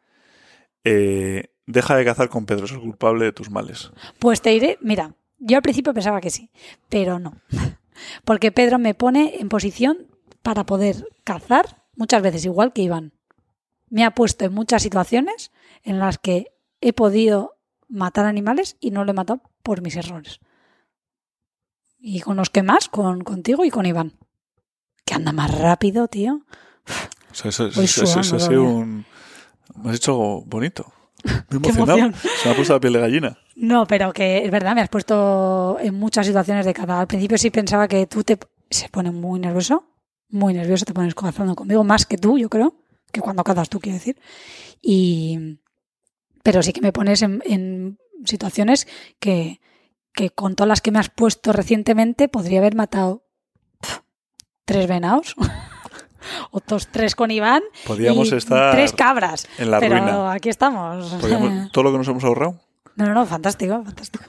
eh, 0.86 1.48
deja 1.66 1.96
de 1.96 2.04
cazar 2.04 2.28
con 2.28 2.46
Pedro, 2.46 2.66
es 2.66 2.72
el 2.74 2.82
culpable 2.82 3.24
de 3.24 3.32
tus 3.32 3.50
males. 3.50 3.92
Pues 4.20 4.42
te 4.42 4.50
diré, 4.50 4.78
mira, 4.82 5.16
yo 5.40 5.56
al 5.56 5.62
principio 5.64 5.94
pensaba 5.94 6.20
que 6.20 6.30
sí, 6.30 6.50
pero 6.90 7.20
no. 7.20 7.38
Porque 8.26 8.52
Pedro 8.52 8.80
me 8.80 8.94
pone 8.94 9.38
en 9.40 9.48
posición 9.48 10.10
para 10.42 10.66
poder 10.66 11.08
cazar 11.24 11.84
muchas 11.96 12.22
veces, 12.22 12.44
igual 12.44 12.74
que 12.74 12.82
Iván. 12.82 13.14
Me 13.90 14.04
ha 14.04 14.12
puesto 14.12 14.44
en 14.44 14.54
muchas 14.54 14.82
situaciones 14.84 15.54
en 15.84 16.00
las 16.00 16.18
que 16.18 16.48
he 16.82 16.92
podido 16.92 17.53
matar 17.90 18.26
animales 18.26 18.78
y 18.80 18.92
no 18.92 19.04
lo 19.06 19.12
he 19.12 19.14
matado 19.14 19.42
por 19.64 19.82
mis 19.82 19.96
errores. 19.96 20.40
Y 22.00 22.20
con 22.22 22.36
los 22.38 22.50
que 22.50 22.64
más, 22.64 22.90
con 22.90 23.22
contigo 23.22 23.64
y 23.66 23.70
con 23.70 23.86
Iván. 23.86 24.14
Que 25.06 25.14
anda 25.16 25.32
más 25.32 25.58
rápido, 25.58 26.08
tío. 26.08 26.42
O 27.32 27.36
sea, 27.36 27.50
eso, 27.50 27.70
Voy 27.76 27.86
eso- 27.86 28.04
eso- 28.04 28.20
eso 28.20 28.24
sudando 28.24 28.46
ha 28.46 28.48
sido 28.50 28.64
un... 28.64 29.06
Me 29.76 29.90
has 29.90 29.96
hecho 29.98 30.16
bonito. 30.46 30.92
Me 31.24 31.32
he 31.52 31.56
emocionado. 31.56 32.12
Se 32.42 32.48
me 32.48 32.54
ha 32.54 32.56
puesto 32.56 32.74
la 32.74 32.80
piel 32.80 32.94
de 32.94 33.00
gallina. 33.00 33.38
No, 33.56 33.88
pero 33.88 34.12
que 34.12 34.44
es 34.46 34.52
verdad, 34.52 34.76
me 34.76 34.82
has 34.82 34.90
puesto 34.90 35.78
en 35.80 35.96
muchas 35.96 36.28
situaciones 36.28 36.66
de 36.66 36.74
cada. 36.74 37.00
Al 37.00 37.08
principio 37.08 37.38
sí 37.38 37.50
pensaba 37.50 37.88
que 37.88 38.06
tú 38.08 38.24
te 38.24 38.38
se 38.70 38.90
pone 38.90 39.12
muy 39.12 39.40
nervioso, 39.40 39.86
muy 40.30 40.54
nervioso, 40.54 40.84
te 40.86 40.94
pones 40.94 41.16
cazando 41.16 41.56
conmigo, 41.56 41.84
más 41.84 42.06
que 42.06 42.18
tú, 42.18 42.38
yo 42.38 42.50
creo, 42.50 42.76
que 43.12 43.22
cuando 43.22 43.44
cazas 43.44 43.70
tú, 43.70 43.80
quiero 43.80 43.98
decir. 43.98 44.20
Y 44.82 45.60
pero 46.44 46.62
sí 46.62 46.74
que 46.74 46.82
me 46.82 46.92
pones 46.94 47.22
en, 47.22 47.42
en 47.46 47.98
situaciones 48.26 48.88
que, 49.20 49.60
que 50.14 50.30
con 50.30 50.56
todas 50.56 50.68
las 50.70 50.82
que 50.82 50.92
me 50.92 51.00
has 51.00 51.10
puesto 51.10 51.52
recientemente 51.54 52.28
podría 52.28 52.60
haber 52.60 52.76
matado 52.76 53.24
tres 54.66 54.88
venados. 54.88 55.36
Otros 56.52 56.88
tres 56.88 57.16
con 57.16 57.32
Iván 57.32 57.62
Podíamos 57.86 58.32
y 58.32 58.36
estar 58.36 58.72
tres 58.74 58.94
cabras. 58.94 59.46
en 59.58 59.70
la 59.72 59.80
pero 59.82 59.98
ruina. 59.98 60.32
aquí 60.32 60.48
estamos. 60.50 61.12
Podíamos- 61.16 61.72
todo 61.74 61.84
lo 61.84 61.92
que 61.92 61.98
nos 61.98 62.08
hemos 62.08 62.24
ahorrado. 62.24 62.62
No, 62.96 63.06
no, 63.08 63.14
no, 63.14 63.26
fantástico, 63.26 63.84
fantástico. 63.84 64.24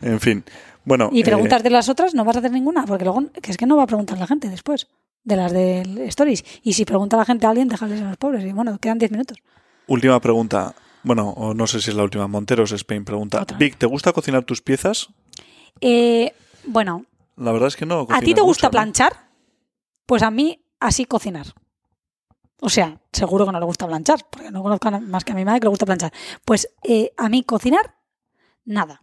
En 0.00 0.18
fin. 0.18 0.44
Bueno. 0.84 1.10
Y 1.12 1.20
eh, 1.20 1.24
preguntas 1.24 1.62
de 1.62 1.70
las 1.70 1.88
otras 1.88 2.14
no 2.14 2.24
vas 2.24 2.34
a 2.36 2.38
hacer 2.40 2.50
ninguna, 2.50 2.84
porque 2.84 3.04
luego 3.04 3.22
que 3.40 3.50
es 3.52 3.56
que 3.56 3.64
no 3.66 3.76
va 3.76 3.84
a 3.84 3.86
preguntar 3.86 4.18
la 4.18 4.26
gente 4.26 4.48
después 4.48 4.88
de 5.22 5.36
las 5.36 5.52
del 5.52 5.98
Stories. 6.00 6.44
Y 6.64 6.72
si 6.72 6.84
pregunta 6.84 7.16
la 7.16 7.24
gente 7.24 7.46
a 7.46 7.50
alguien, 7.50 7.68
déjales 7.68 8.00
a 8.02 8.04
los 8.08 8.16
pobres. 8.16 8.44
Y 8.44 8.52
bueno, 8.52 8.76
quedan 8.78 8.98
10 8.98 9.12
minutos. 9.12 9.38
última 9.86 10.18
pregunta. 10.20 10.74
Bueno, 11.04 11.30
o 11.30 11.54
no 11.54 11.66
sé 11.66 11.80
si 11.80 11.90
es 11.90 11.96
la 11.96 12.02
última. 12.02 12.26
Monteros 12.26 12.72
Spain 12.72 13.04
pregunta. 13.04 13.42
Otra. 13.42 13.56
Vic, 13.56 13.76
¿te 13.76 13.86
gusta 13.86 14.12
cocinar 14.12 14.44
tus 14.44 14.62
piezas? 14.62 15.08
Eh, 15.80 16.34
bueno, 16.66 17.04
La 17.36 17.52
verdad 17.52 17.68
es 17.68 17.76
que 17.76 17.86
no. 17.86 18.06
¿a 18.10 18.20
ti 18.20 18.34
te 18.34 18.40
gusta 18.40 18.68
mucho, 18.68 18.78
¿no? 18.78 18.82
planchar? 18.82 19.28
Pues 20.06 20.22
a 20.22 20.30
mí 20.30 20.64
así 20.80 21.04
cocinar. 21.04 21.46
O 22.60 22.68
sea, 22.70 22.98
seguro 23.12 23.44
que 23.44 23.52
no 23.52 23.60
le 23.60 23.66
gusta 23.66 23.86
planchar, 23.86 24.26
porque 24.30 24.50
no 24.50 24.62
conozco 24.62 24.90
más 24.90 25.24
que 25.24 25.32
a 25.32 25.34
mi 25.34 25.44
madre 25.44 25.60
que 25.60 25.64
le 25.66 25.70
gusta 25.70 25.84
planchar. 25.86 26.12
Pues 26.44 26.68
eh, 26.82 27.12
a 27.16 27.28
mí 27.28 27.42
cocinar, 27.42 27.94
nada. 28.64 29.02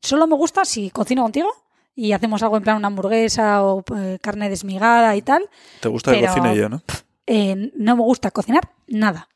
Solo 0.00 0.26
me 0.26 0.36
gusta 0.36 0.64
si 0.66 0.90
cocino 0.90 1.22
contigo 1.22 1.48
y 1.94 2.12
hacemos 2.12 2.42
algo 2.42 2.58
en 2.58 2.62
plan 2.62 2.76
una 2.76 2.88
hamburguesa 2.88 3.62
o 3.64 3.82
eh, 3.96 4.18
carne 4.20 4.50
desmigada 4.50 5.16
y 5.16 5.22
tal. 5.22 5.48
Te 5.80 5.88
gusta 5.88 6.12
que 6.12 6.26
cocine 6.26 6.54
yo, 6.54 6.68
¿no? 6.68 6.82
eh, 7.26 7.72
no 7.76 7.96
me 7.96 8.02
gusta 8.02 8.30
cocinar 8.30 8.70
nada. 8.86 9.28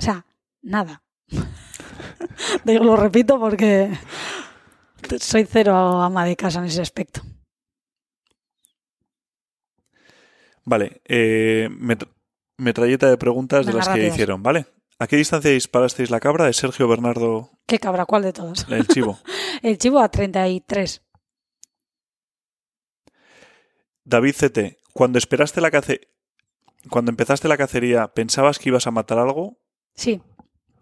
O 0.00 0.02
sea, 0.02 0.26
nada. 0.62 1.02
Digo, 2.64 2.84
lo 2.84 2.96
repito 2.96 3.38
porque 3.38 3.90
soy 5.20 5.44
cero 5.46 5.74
ama 6.02 6.24
de 6.24 6.36
casa 6.36 6.58
en 6.60 6.66
ese 6.66 6.80
aspecto. 6.82 7.20
Vale. 10.64 11.02
Eh, 11.06 11.68
met- 11.70 12.08
metralleta 12.58 13.08
de 13.10 13.16
preguntas 13.18 13.66
de 13.66 13.72
las 13.72 13.88
que 13.88 14.06
hicieron, 14.06 14.42
¿vale? 14.42 14.66
¿A 14.98 15.06
qué 15.08 15.16
distancia 15.16 15.50
disparasteis 15.50 16.10
la 16.10 16.20
cabra 16.20 16.44
de 16.46 16.52
Sergio 16.52 16.86
Bernardo, 16.86 17.50
¿Qué 17.66 17.78
cabra? 17.80 18.06
¿Cuál 18.06 18.22
de 18.22 18.32
todos? 18.32 18.66
el 18.70 18.86
chivo? 18.86 19.18
El 19.62 19.78
chivo 19.78 20.00
a 20.00 20.08
33. 20.10 21.02
David 24.04 24.34
CT, 24.38 24.58
cuando 24.92 25.18
esperaste 25.18 25.60
la 25.60 25.70
cace... 25.70 26.08
Cuando 26.90 27.10
empezaste 27.12 27.46
la 27.46 27.56
cacería, 27.56 28.08
¿pensabas 28.08 28.58
que 28.58 28.68
ibas 28.68 28.88
a 28.88 28.90
matar 28.90 29.18
algo? 29.18 29.56
Sí. 29.94 30.20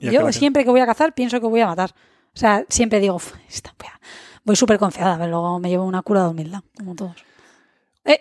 Yo 0.01 0.33
siempre 0.33 0.65
que 0.65 0.71
voy 0.71 0.81
a 0.81 0.87
cazar 0.87 1.15
pienso 1.15 1.41
que 1.41 1.47
voy 1.47 1.61
a 1.61 1.67
matar. 1.67 1.95
O 2.35 2.39
sea, 2.39 2.65
siempre 2.69 3.01
digo, 3.01 3.17
"Uf, 3.17 3.35
esta, 3.49 3.75
voy 3.79 3.89
a-". 3.89 4.01
voy 4.45 4.57
súper 4.57 4.79
confiada, 4.79 5.17
pero 5.19 5.31
luego 5.31 5.59
me 5.59 5.69
llevo 5.69 5.85
una 5.85 6.03
cura 6.03 6.23
de 6.25 6.29
humildad, 6.29 6.63
como 6.77 6.95
todos. 6.95 7.25
¿Eh? 8.05 8.21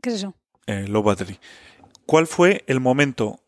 ¿Qué 0.00 0.10
es 0.10 0.16
eso? 0.16 0.34
Eh, 0.66 0.86
low 0.88 1.02
battery. 1.02 1.38
¿Cuál 2.06 2.26
fue 2.26 2.64
el 2.66 2.80
momento? 2.80 3.40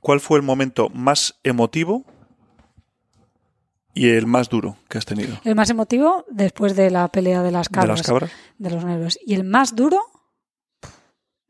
¿Cuál 0.00 0.20
fue 0.20 0.38
el 0.38 0.42
momento 0.44 0.88
más 0.90 1.38
emotivo 1.42 2.04
y 3.92 4.08
el 4.10 4.26
más 4.26 4.48
duro 4.48 4.76
que 4.88 4.98
has 4.98 5.04
tenido? 5.06 5.36
El 5.44 5.54
más 5.54 5.68
emotivo 5.70 6.24
después 6.30 6.76
de 6.76 6.90
la 6.90 7.08
pelea 7.08 7.42
de 7.42 7.50
las 7.50 7.68
¿De 7.68 7.74
cabras. 7.74 7.98
las 7.98 8.06
cabras? 8.06 8.30
de 8.58 8.70
los 8.70 8.84
nervios. 8.84 9.18
Y 9.24 9.34
el 9.34 9.44
más 9.44 9.74
duro, 9.74 10.00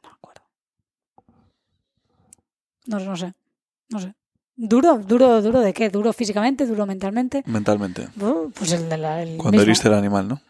no 0.03 0.09
me 0.09 0.15
acuerdo. 0.15 0.43
No, 2.87 2.99
no 3.01 3.17
sé, 3.17 3.35
no 3.91 4.01
sé. 4.01 4.15
¿Duro? 4.57 4.99
¿Duro, 4.99 5.43
duro 5.43 5.61
de 5.61 5.73
qué? 5.75 5.91
¿Duro 5.91 6.13
físicamente? 6.13 6.67
¿Duro 6.67 6.87
mentalmente? 6.87 7.43
Mentalmente. 7.47 8.09
Uh, 8.21 8.51
Pues 8.51 8.73
el 8.73 8.89
de 8.89 8.97
la... 8.97 9.23
El 9.23 9.37
Cuando 9.37 9.53
mismo. 9.59 9.63
heriste 9.63 9.89
el 9.89 9.95
animal, 9.95 10.29
¿no? 10.29 10.41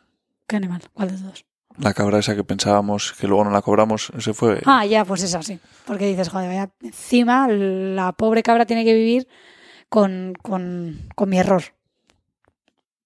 ¿Qué 0.46 0.56
animal? 0.56 0.82
¿Cuál 0.92 1.10
de 1.10 1.18
todos? 1.22 1.44
La 1.78 1.92
cabra 1.92 2.18
esa 2.20 2.34
que 2.36 2.44
pensábamos 2.44 3.12
que 3.12 3.26
luego 3.26 3.44
no 3.44 3.50
la 3.50 3.60
cobramos, 3.62 4.10
ese 4.16 4.32
fue... 4.32 4.62
Ah, 4.64 4.86
ya, 4.86 5.04
pues 5.04 5.22
esa 5.24 5.42
sí. 5.42 5.58
Porque 5.84 6.06
dices, 6.06 6.28
joder, 6.30 6.48
vaya, 6.48 6.70
encima 6.82 7.48
la 7.48 8.12
pobre 8.12 8.42
cabra 8.42 8.64
tiene 8.64 8.84
que 8.84 8.94
vivir 8.94 9.28
con, 9.88 10.32
con, 10.40 11.00
con 11.14 11.28
mi 11.28 11.38
error. 11.38 11.62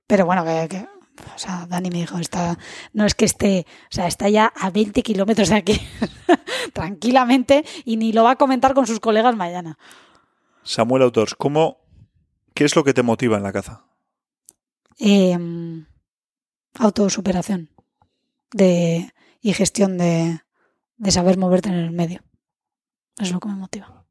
Pero 0.07 0.27
bueno, 0.27 0.45
que, 0.45 0.69
que- 0.69 0.87
o 1.35 1.39
sea, 1.39 1.67
Dani 1.69 1.91
me 1.91 1.99
dijo, 1.99 2.19
está, 2.19 2.59
no 2.93 3.05
es 3.07 3.15
que 3.15 3.25
esté, 3.25 3.67
o 3.85 3.95
sea, 3.95 4.07
está 4.07 4.29
ya 4.29 4.53
a 4.59 4.71
20 4.71 5.03
kilómetros 5.03 5.49
de 5.51 5.57
aquí, 5.57 5.81
tranquilamente, 6.73 7.65
y 7.85 7.97
ni 7.97 8.13
lo 8.13 8.25
va 8.25 8.33
a 8.33 8.37
comentar 8.37 8.73
con 8.75 8.87
sus 8.87 9.01
colegas 9.01 9.37
mañana. 9.37 9.79
Samuel 10.63 11.03
Autors, 11.03 11.35
¿cómo, 11.35 11.79
¿qué 12.55 12.65
es 12.65 12.77
lo 12.77 12.85
que 12.85 12.95
te 12.95 13.03
motiva 13.03 13.37
en 13.37 13.43
la 13.43 13.53
caza? 13.53 13.85
Eh, 14.99 15.39
autosuperación 16.75 17.71
de, 18.53 19.13
y 19.41 19.53
gestión 19.55 19.99
de, 19.99 20.41
de 20.97 21.11
saber 21.11 21.39
moverte 21.39 21.71
en 21.71 21.77
el 21.77 21.91
medio. 21.91 22.23
Es 23.19 23.33
lo 23.33 23.41
que 23.41 23.49
me 23.49 23.55
motiva. 23.55 24.05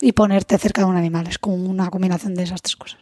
Y 0.00 0.12
ponerte 0.12 0.58
cerca 0.58 0.82
de 0.82 0.88
un 0.88 0.96
animal. 0.96 1.26
Es 1.26 1.38
como 1.38 1.56
una 1.56 1.90
combinación 1.90 2.34
de 2.34 2.44
esas 2.44 2.62
tres 2.62 2.76
cosas. 2.76 3.00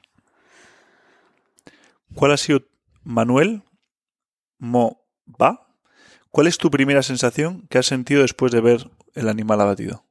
¿Cuál 2.14 2.32
ha 2.32 2.36
sido, 2.36 2.62
Manuel 3.02 3.62
Mo 4.58 5.04
Va? 5.40 5.66
¿Cuál 6.30 6.46
es 6.46 6.58
tu 6.58 6.70
primera 6.70 7.02
sensación 7.02 7.66
que 7.68 7.78
has 7.78 7.86
sentido 7.86 8.22
después 8.22 8.52
de 8.52 8.60
ver 8.60 8.90
el 9.14 9.28
animal 9.28 9.60
abatido? 9.60 10.04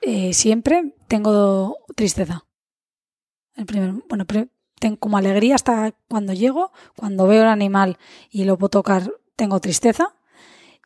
Eh, 0.00 0.32
siempre 0.34 0.95
tengo 1.08 1.78
tristeza. 1.94 2.44
El 3.54 3.66
primer, 3.66 3.92
bueno, 4.08 4.26
tengo 4.78 4.98
como 4.98 5.16
alegría 5.16 5.54
hasta 5.54 5.94
cuando 6.08 6.32
llego, 6.32 6.72
cuando 6.96 7.26
veo 7.26 7.42
el 7.42 7.48
animal 7.48 7.98
y 8.30 8.44
lo 8.44 8.58
puedo 8.58 8.70
tocar, 8.70 9.12
tengo 9.34 9.60
tristeza 9.60 10.14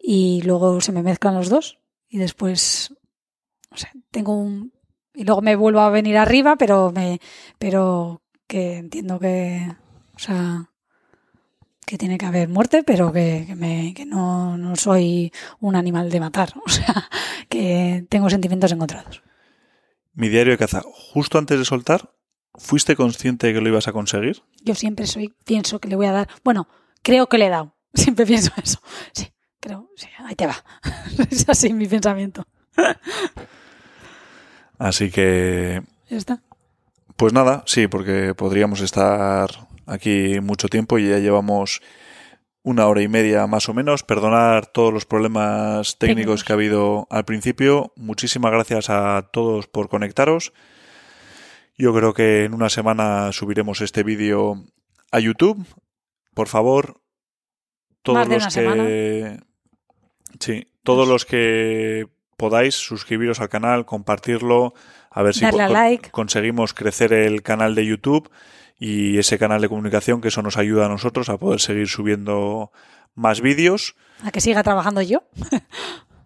y 0.01 0.43
luego 0.43 0.81
se 0.81 0.93
me 0.93 1.03
mezclan 1.03 1.35
los 1.35 1.49
dos 1.49 1.79
y 2.09 2.19
después, 2.19 2.95
no 3.71 3.77
sé, 3.77 3.89
tengo 4.11 4.37
un 4.37 4.73
y 5.15 5.25
luego 5.25 5.43
me 5.43 5.57
vuelvo 5.57 5.81
a 5.81 5.91
venir 5.91 6.17
arriba, 6.17 6.57
pero 6.57 6.93
me, 6.93 7.21
pero 7.59 8.23
que 8.47 8.79
entiendo 8.79 9.19
que, 9.19 9.77
o 10.15 10.19
sea, 10.19 10.71
que 11.85 11.99
tiene 11.99 12.17
que 12.17 12.27
haber 12.27 12.49
muerte, 12.49 12.85
pero 12.85 13.13
que, 13.13 13.45
que 13.47 13.57
me, 13.57 13.93
que 13.95 14.07
no, 14.07 14.57
no 14.57 14.77
soy 14.77 15.33
un 15.59 15.75
animal 15.75 16.11
de 16.11 16.21
matar, 16.21 16.53
o 16.65 16.69
sea, 16.69 17.09
que 17.49 18.07
tengo 18.09 18.31
sentimientos 18.31 18.73
encontrados. 18.73 19.23
Mi 20.13 20.29
diario 20.29 20.53
de 20.53 20.59
caza, 20.59 20.83
justo 20.85 21.39
antes 21.39 21.59
de 21.59 21.65
soltar, 21.65 22.13
¿fuiste 22.55 22.97
consciente 22.97 23.47
de 23.49 23.55
que 23.55 23.61
lo 23.61 23.69
ibas 23.69 23.89
a 23.89 23.93
conseguir? 23.93 24.43
Yo 24.63 24.75
siempre 24.75 25.07
soy, 25.07 25.35
pienso 25.45 25.79
que 25.81 25.89
le 25.89 25.97
voy 25.97 26.07
a 26.07 26.13
dar. 26.13 26.29
Bueno, 26.45 26.69
creo 27.03 27.29
que 27.29 27.39
le 27.39 27.47
he 27.47 27.51
dado. 27.51 27.75
Siempre 27.95 28.25
pienso 28.27 28.53
eso. 28.63 28.81
Sí, 29.13 29.33
creo, 29.61 29.91
sí, 29.97 30.07
ahí 30.19 30.35
te 30.37 30.47
va. 30.47 30.63
es 31.31 31.49
así 31.49 31.73
mi 31.73 31.87
pensamiento. 31.89 32.45
Así 34.79 35.11
que, 35.11 35.83
Ya 36.09 36.17
está. 36.17 36.43
pues 37.17 37.33
nada, 37.33 37.63
sí, 37.67 37.87
porque 37.87 38.35
podríamos 38.35 38.81
estar 38.81 39.51
aquí 39.87 40.41
mucho 40.41 40.69
tiempo 40.69 40.99
y 40.99 41.09
ya 41.09 41.19
llevamos 41.19 41.83
una 42.63 42.87
hora 42.87 43.03
y 43.03 43.09
media 43.09 43.47
más 43.47 43.69
o 43.69 43.75
menos. 43.75 44.03
Perdonar 44.03 44.67
todos 44.67 44.93
los 44.93 45.07
problemas 45.07 45.99
técnicos 45.99 45.99
Técnicos. 45.99 46.45
que 46.45 46.53
ha 46.53 46.57
habido 46.57 47.07
al 47.11 47.25
principio. 47.25 47.93
Muchísimas 47.97 48.53
gracias 48.53 48.91
a 48.91 49.29
todos 49.33 49.67
por 49.67 49.89
conectaros. 49.89 50.53
Yo 51.79 51.95
creo 51.95 52.13
que 52.13 52.45
en 52.45 52.53
una 52.55 52.69
semana 52.69 53.33
subiremos 53.33 53.81
este 53.81 54.03
vídeo 54.03 54.65
a 55.11 55.21
YouTube. 55.21 55.65
Por 56.35 56.49
favor, 56.49 57.01
todos 58.03 58.29
los 58.29 58.55
que 58.55 59.39
sí, 60.39 60.67
todos 60.85 61.07
Pues- 61.07 61.09
los 61.09 61.25
que 61.27 62.09
podáis 62.37 62.75
suscribiros 62.75 63.41
al 63.41 63.49
canal, 63.49 63.85
compartirlo, 63.87 64.73
a 65.11 65.23
ver 65.23 65.35
si 65.35 65.45
a 65.45 65.53
like. 65.53 66.11
conseguimos 66.11 66.73
crecer 66.73 67.13
el 67.13 67.43
canal 67.43 67.75
de 67.75 67.85
YouTube 67.87 68.31
y 68.81 69.19
ese 69.19 69.39
canal 69.39 69.61
de 69.61 69.69
comunicación 69.69 70.23
que 70.23 70.29
eso 70.29 70.41
nos 70.43 70.57
ayuda 70.57 70.87
a 70.87 70.89
nosotros 70.89 71.29
a 71.29 71.37
poder 71.37 71.61
seguir 71.61 71.87
subiendo 71.87 72.73
más 73.15 73.43
vídeos. 73.43 73.95
A 74.25 74.33
que 74.33 74.41
siga 74.41 74.65
trabajando 74.65 75.03
yo. 75.03 75.23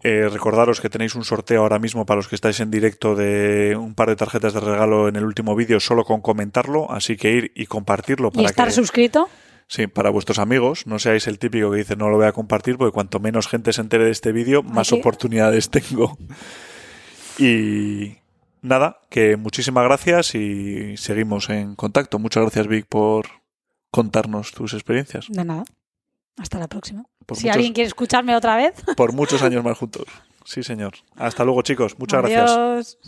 Eh, 0.07 0.29
recordaros 0.29 0.83
que 0.83 0.91
tenéis 0.91 1.15
un 1.15 1.25
sorteo 1.25 1.63
ahora 1.63 1.79
mismo 1.79 2.05
para 2.05 2.17
los 2.17 2.29
que 2.29 2.35
estáis 2.35 2.61
en 2.61 2.71
directo 2.71 3.15
de 3.15 3.75
un 3.75 3.95
par 3.95 4.11
de 4.11 4.17
tarjetas 4.17 4.53
de 4.53 4.61
regalo 4.61 5.09
en 5.09 5.17
el 5.17 5.25
último 5.25 5.57
vídeo 5.57 5.81
solo 5.81 6.05
con 6.05 6.21
comentarlo, 6.21 6.93
así 6.93 7.17
que 7.17 7.33
ir 7.33 7.53
y 7.55 7.65
compartirlo 7.65 8.29
Y 8.29 8.37
para 8.37 8.49
estar 8.49 8.67
que 8.69 8.75
suscrito. 8.75 9.31
sí, 9.67 9.87
para 9.87 10.11
vuestros 10.11 10.39
amigos, 10.39 10.87
no 10.87 10.99
seáis 10.99 11.27
el 11.27 11.39
típico 11.39 11.71
que 11.71 11.79
dice 11.79 11.97
no 11.97 12.11
lo 12.11 12.19
voy 12.19 12.27
a 12.27 12.33
compartir 12.33 12.77
porque 12.77 12.93
cuanto 12.93 13.19
menos 13.19 13.49
gente 13.49 13.73
se 13.73 13.81
entere 13.81 14.05
de 14.05 14.11
este 14.11 14.33
vídeo, 14.33 14.63
más 14.63 14.93
oportunidades 14.93 15.71
tengo. 15.71 16.19
Y 17.39 18.19
nada, 18.65 19.01
que 19.11 19.37
muchísimas 19.37 19.85
gracias 19.85 20.35
y 20.35 20.97
seguimos 20.97 21.49
en 21.51 21.75
contacto. 21.77 22.19
Muchas 22.19 22.43
gracias 22.43 22.67
Vic 22.67 22.87
por 22.89 23.27
contarnos 23.91 24.51
tus 24.53 24.75
experiencias. 24.75 25.27
De 25.29 25.45
nada. 25.45 25.65
Hasta 26.37 26.59
la 26.59 26.67
próxima. 26.69 27.05
Por 27.27 27.37
si 27.37 27.45
muchos- 27.45 27.55
alguien 27.57 27.73
quiere 27.73 27.87
escucharme 27.89 28.35
otra 28.35 28.57
vez. 28.57 28.75
Por 28.97 29.13
muchos 29.13 29.43
años 29.43 29.63
más 29.63 29.79
juntos. 29.79 30.05
Sí, 30.45 30.63
señor. 30.63 30.95
Hasta 31.17 31.45
luego, 31.45 31.63
chicos. 31.63 31.97
Muchas 31.99 32.21
gracias. 32.23 32.51
Adiós. 32.51 32.99